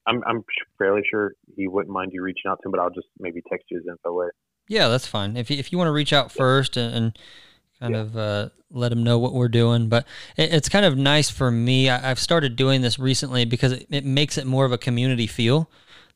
I'm 0.06 0.22
I'm 0.26 0.44
fairly 0.78 1.02
sure 1.10 1.32
he 1.56 1.68
wouldn't 1.68 1.92
mind 1.92 2.10
you 2.12 2.22
reaching 2.22 2.50
out 2.50 2.58
to 2.62 2.68
him, 2.68 2.72
but 2.72 2.80
I'll 2.80 2.90
just 2.90 3.08
maybe 3.18 3.40
text 3.50 3.66
you 3.70 3.78
his 3.78 3.86
info 3.88 4.18
later. 4.20 4.34
Yeah, 4.68 4.88
that's 4.88 5.06
fine. 5.06 5.36
If 5.36 5.50
you, 5.50 5.56
if 5.58 5.72
you 5.72 5.78
want 5.78 5.88
to 5.88 5.92
reach 5.92 6.12
out 6.12 6.30
first 6.30 6.76
and, 6.76 6.94
and 6.94 7.18
kind 7.80 7.94
Yeah. 7.94 8.00
of 8.00 8.16
uh, 8.16 8.48
let 8.70 8.90
them 8.90 9.02
know 9.02 9.18
what 9.18 9.32
we're 9.32 9.48
doing, 9.48 9.88
but 9.88 10.06
it, 10.36 10.52
it's 10.52 10.68
kind 10.68 10.84
of 10.84 10.96
nice 10.98 11.30
for 11.30 11.50
me. 11.50 11.88
I, 11.88 12.10
I've 12.10 12.18
started 12.18 12.54
doing 12.56 12.82
this 12.82 12.98
recently 12.98 13.44
because 13.46 13.72
it, 13.72 13.86
it 13.90 14.04
makes 14.04 14.36
it 14.36 14.46
more 14.46 14.64
of 14.66 14.72
a 14.72 14.78
community 14.78 15.26
feel. 15.26 15.70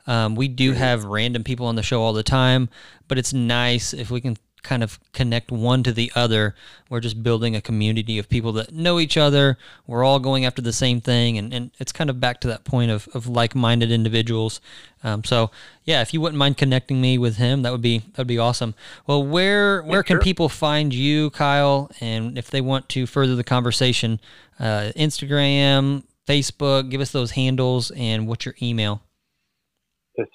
Um, 0.06 0.34
we 0.34 0.48
do 0.48 0.72
have 0.72 1.04
random 1.04 1.44
people 1.44 1.66
on 1.66 1.76
the 1.76 1.82
show 1.82 2.02
all 2.02 2.12
the 2.12 2.22
time, 2.24 2.68
but 3.08 3.18
it's 3.18 3.32
nice 3.32 3.94
if 3.94 4.10
we 4.10 4.20
can 4.20 4.36
kind 4.62 4.82
of 4.82 4.98
connect 5.12 5.50
one 5.50 5.82
to 5.82 5.92
the 5.92 6.12
other. 6.14 6.54
We're 6.88 7.00
just 7.00 7.22
building 7.22 7.56
a 7.56 7.60
community 7.60 8.18
of 8.18 8.28
people 8.28 8.52
that 8.52 8.72
know 8.72 8.98
each 9.00 9.16
other. 9.16 9.58
We're 9.86 10.04
all 10.04 10.18
going 10.18 10.44
after 10.44 10.62
the 10.62 10.72
same 10.72 11.00
thing, 11.00 11.38
and, 11.38 11.52
and 11.52 11.70
it's 11.78 11.92
kind 11.92 12.10
of 12.10 12.20
back 12.20 12.40
to 12.42 12.48
that 12.48 12.64
point 12.64 12.90
of, 12.90 13.08
of 13.14 13.26
like 13.26 13.54
minded 13.54 13.90
individuals. 13.90 14.60
Um, 15.02 15.24
so 15.24 15.50
yeah, 15.84 16.00
if 16.00 16.14
you 16.14 16.20
wouldn't 16.20 16.38
mind 16.38 16.56
connecting 16.56 17.00
me 17.00 17.18
with 17.18 17.36
him, 17.36 17.62
that 17.62 17.72
would 17.72 17.82
be 17.82 17.98
that 17.98 18.18
would 18.18 18.26
be 18.26 18.38
awesome. 18.38 18.74
Well, 19.06 19.24
where 19.24 19.82
where 19.82 20.02
can 20.02 20.14
sure. 20.14 20.22
people 20.22 20.48
find 20.48 20.94
you, 20.94 21.30
Kyle? 21.30 21.90
And 22.00 22.38
if 22.38 22.50
they 22.50 22.60
want 22.60 22.88
to 22.90 23.06
further 23.06 23.34
the 23.34 23.44
conversation, 23.44 24.20
uh, 24.60 24.92
Instagram, 24.96 26.04
Facebook, 26.26 26.90
give 26.90 27.00
us 27.00 27.10
those 27.10 27.32
handles 27.32 27.90
and 27.92 28.28
what's 28.28 28.44
your 28.44 28.54
email. 28.62 29.02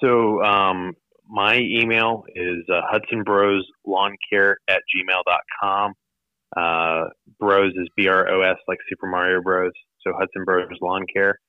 So 0.02 0.44
um, 0.44 0.96
my 1.30 1.58
email 1.58 2.24
is 2.36 2.64
uh, 2.70 2.82
Care 4.30 4.58
at 4.68 4.82
gmail.com. 4.96 5.94
Uh, 6.56 7.10
Bros 7.40 7.74
is 7.76 7.90
B 7.96 8.08
R 8.08 8.30
O 8.30 8.42
S 8.42 8.58
like 8.68 8.78
Super 8.90 9.08
Mario 9.08 9.42
Bros. 9.42 9.74
So 10.02 10.14
Hudson 10.18 10.46
Bros 10.46 10.68
Lawn 10.82 11.06
Care 11.14 11.40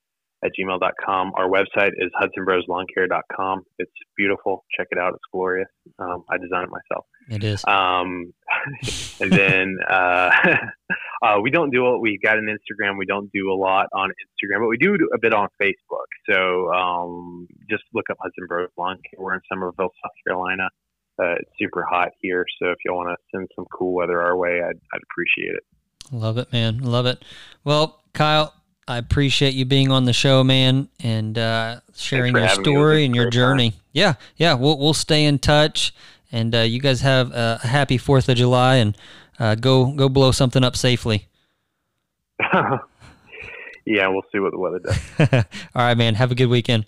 at 0.44 0.52
gmail.com. 0.58 1.32
Our 1.34 1.48
website 1.48 1.92
is 1.96 2.10
hudsonbroslawncare.com. 2.20 3.62
It's 3.78 3.92
beautiful. 4.16 4.64
Check 4.76 4.88
it 4.90 4.98
out. 4.98 5.14
It's 5.14 5.24
glorious. 5.32 5.68
Um, 5.98 6.24
I 6.30 6.38
designed 6.38 6.64
it 6.64 6.70
myself. 6.70 7.06
It 7.28 7.44
is. 7.44 7.64
Um, 7.66 8.32
and 9.20 9.32
then 9.32 9.76
uh, 9.88 10.30
uh, 11.22 11.40
we 11.42 11.50
don't 11.50 11.70
do 11.70 11.94
it. 11.94 12.00
We've 12.00 12.22
got 12.22 12.38
an 12.38 12.46
Instagram. 12.46 12.98
We 12.98 13.06
don't 13.06 13.30
do 13.32 13.50
a 13.52 13.56
lot 13.56 13.86
on 13.92 14.10
Instagram, 14.10 14.60
but 14.60 14.68
we 14.68 14.76
do 14.76 14.96
a 15.14 15.18
bit 15.18 15.34
on 15.34 15.48
Facebook. 15.60 16.06
So 16.30 16.72
um, 16.72 17.46
just 17.68 17.82
look 17.94 18.06
up 18.10 18.18
Hudson 18.20 18.46
Bros 18.48 18.68
Lawn 18.78 18.96
Care. 19.10 19.22
We're 19.22 19.34
in 19.34 19.40
Summerville, 19.50 19.90
South 20.02 20.12
Carolina. 20.26 20.68
Uh, 21.20 21.34
it's 21.40 21.50
super 21.58 21.84
hot 21.84 22.10
here, 22.20 22.44
so 22.62 22.68
if 22.68 22.76
y'all 22.84 22.96
want 22.96 23.08
to 23.08 23.16
send 23.36 23.48
some 23.56 23.64
cool 23.76 23.92
weather 23.92 24.22
our 24.22 24.36
way, 24.36 24.60
I'd, 24.62 24.78
I'd 24.92 25.00
appreciate 25.10 25.56
it. 25.56 25.64
Love 26.12 26.38
it, 26.38 26.52
man. 26.52 26.78
Love 26.78 27.06
it. 27.06 27.24
Well, 27.64 28.00
Kyle, 28.14 28.54
I 28.88 28.96
appreciate 28.96 29.52
you 29.52 29.66
being 29.66 29.92
on 29.92 30.06
the 30.06 30.14
show, 30.14 30.42
man, 30.42 30.88
and 30.98 31.36
uh, 31.36 31.80
sharing 31.94 32.34
your 32.34 32.46
having 32.46 32.64
me. 32.64 32.72
It 32.72 32.78
was 32.78 32.82
story 32.82 33.04
and 33.04 33.14
your 33.14 33.26
great 33.26 33.34
time. 33.34 33.40
journey. 33.40 33.74
Yeah, 33.92 34.14
yeah. 34.38 34.54
We'll 34.54 34.78
we'll 34.78 34.94
stay 34.94 35.26
in 35.26 35.38
touch, 35.38 35.94
and 36.32 36.54
uh, 36.54 36.60
you 36.60 36.80
guys 36.80 37.02
have 37.02 37.30
a 37.32 37.58
happy 37.58 37.98
Fourth 37.98 38.30
of 38.30 38.38
July, 38.38 38.76
and 38.76 38.96
uh, 39.38 39.56
go 39.56 39.92
go 39.92 40.08
blow 40.08 40.32
something 40.32 40.64
up 40.64 40.74
safely. 40.74 41.28
yeah, 43.84 44.08
we'll 44.08 44.22
see 44.32 44.38
what 44.38 44.52
the 44.52 44.58
weather 44.58 44.78
does. 44.78 44.98
All 45.74 45.82
right, 45.82 45.96
man. 45.98 46.14
Have 46.14 46.32
a 46.32 46.34
good 46.34 46.46
weekend. 46.48 46.86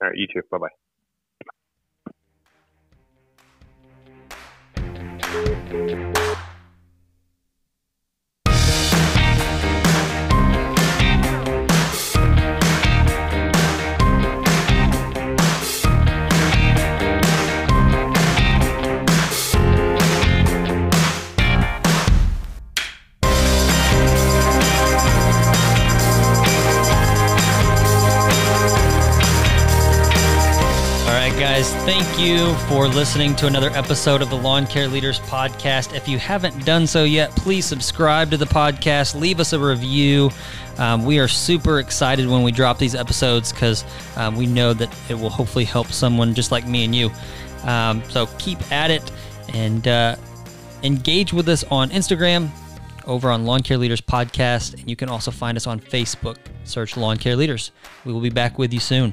All 0.00 0.08
right, 0.08 0.16
you 0.16 0.26
too. 0.32 0.40
Bye 0.50 0.58
bye. 0.58 0.68
All 5.34 5.44
right, 5.84 6.31
guys, 31.52 31.74
thank 31.84 32.18
you 32.18 32.54
for 32.66 32.88
listening 32.88 33.36
to 33.36 33.46
another 33.46 33.68
episode 33.74 34.22
of 34.22 34.30
the 34.30 34.34
Lawn 34.34 34.66
Care 34.66 34.88
Leaders 34.88 35.20
Podcast. 35.20 35.94
If 35.94 36.08
you 36.08 36.16
haven't 36.16 36.64
done 36.64 36.86
so 36.86 37.04
yet, 37.04 37.30
please 37.32 37.66
subscribe 37.66 38.30
to 38.30 38.38
the 38.38 38.46
podcast, 38.46 39.20
leave 39.20 39.38
us 39.38 39.52
a 39.52 39.58
review. 39.58 40.30
Um, 40.78 41.04
we 41.04 41.18
are 41.18 41.28
super 41.28 41.78
excited 41.78 42.26
when 42.26 42.42
we 42.42 42.52
drop 42.52 42.78
these 42.78 42.94
episodes 42.94 43.52
because 43.52 43.84
um, 44.16 44.34
we 44.34 44.46
know 44.46 44.72
that 44.72 44.88
it 45.10 45.14
will 45.14 45.28
hopefully 45.28 45.66
help 45.66 45.88
someone 45.88 46.32
just 46.32 46.52
like 46.52 46.66
me 46.66 46.86
and 46.86 46.94
you. 46.94 47.10
Um, 47.64 48.02
so 48.08 48.28
keep 48.38 48.72
at 48.72 48.90
it 48.90 49.12
and 49.52 49.86
uh, 49.86 50.16
engage 50.82 51.34
with 51.34 51.50
us 51.50 51.64
on 51.64 51.90
Instagram 51.90 52.48
over 53.04 53.30
on 53.30 53.44
Lawn 53.44 53.62
Care 53.62 53.76
Leaders 53.76 54.00
Podcast. 54.00 54.80
And 54.80 54.88
you 54.88 54.96
can 54.96 55.10
also 55.10 55.30
find 55.30 55.58
us 55.58 55.66
on 55.66 55.80
Facebook. 55.80 56.38
Search 56.64 56.96
Lawn 56.96 57.18
Care 57.18 57.36
Leaders. 57.36 57.72
We 58.06 58.12
will 58.14 58.22
be 58.22 58.30
back 58.30 58.56
with 58.56 58.72
you 58.72 58.80
soon. 58.80 59.12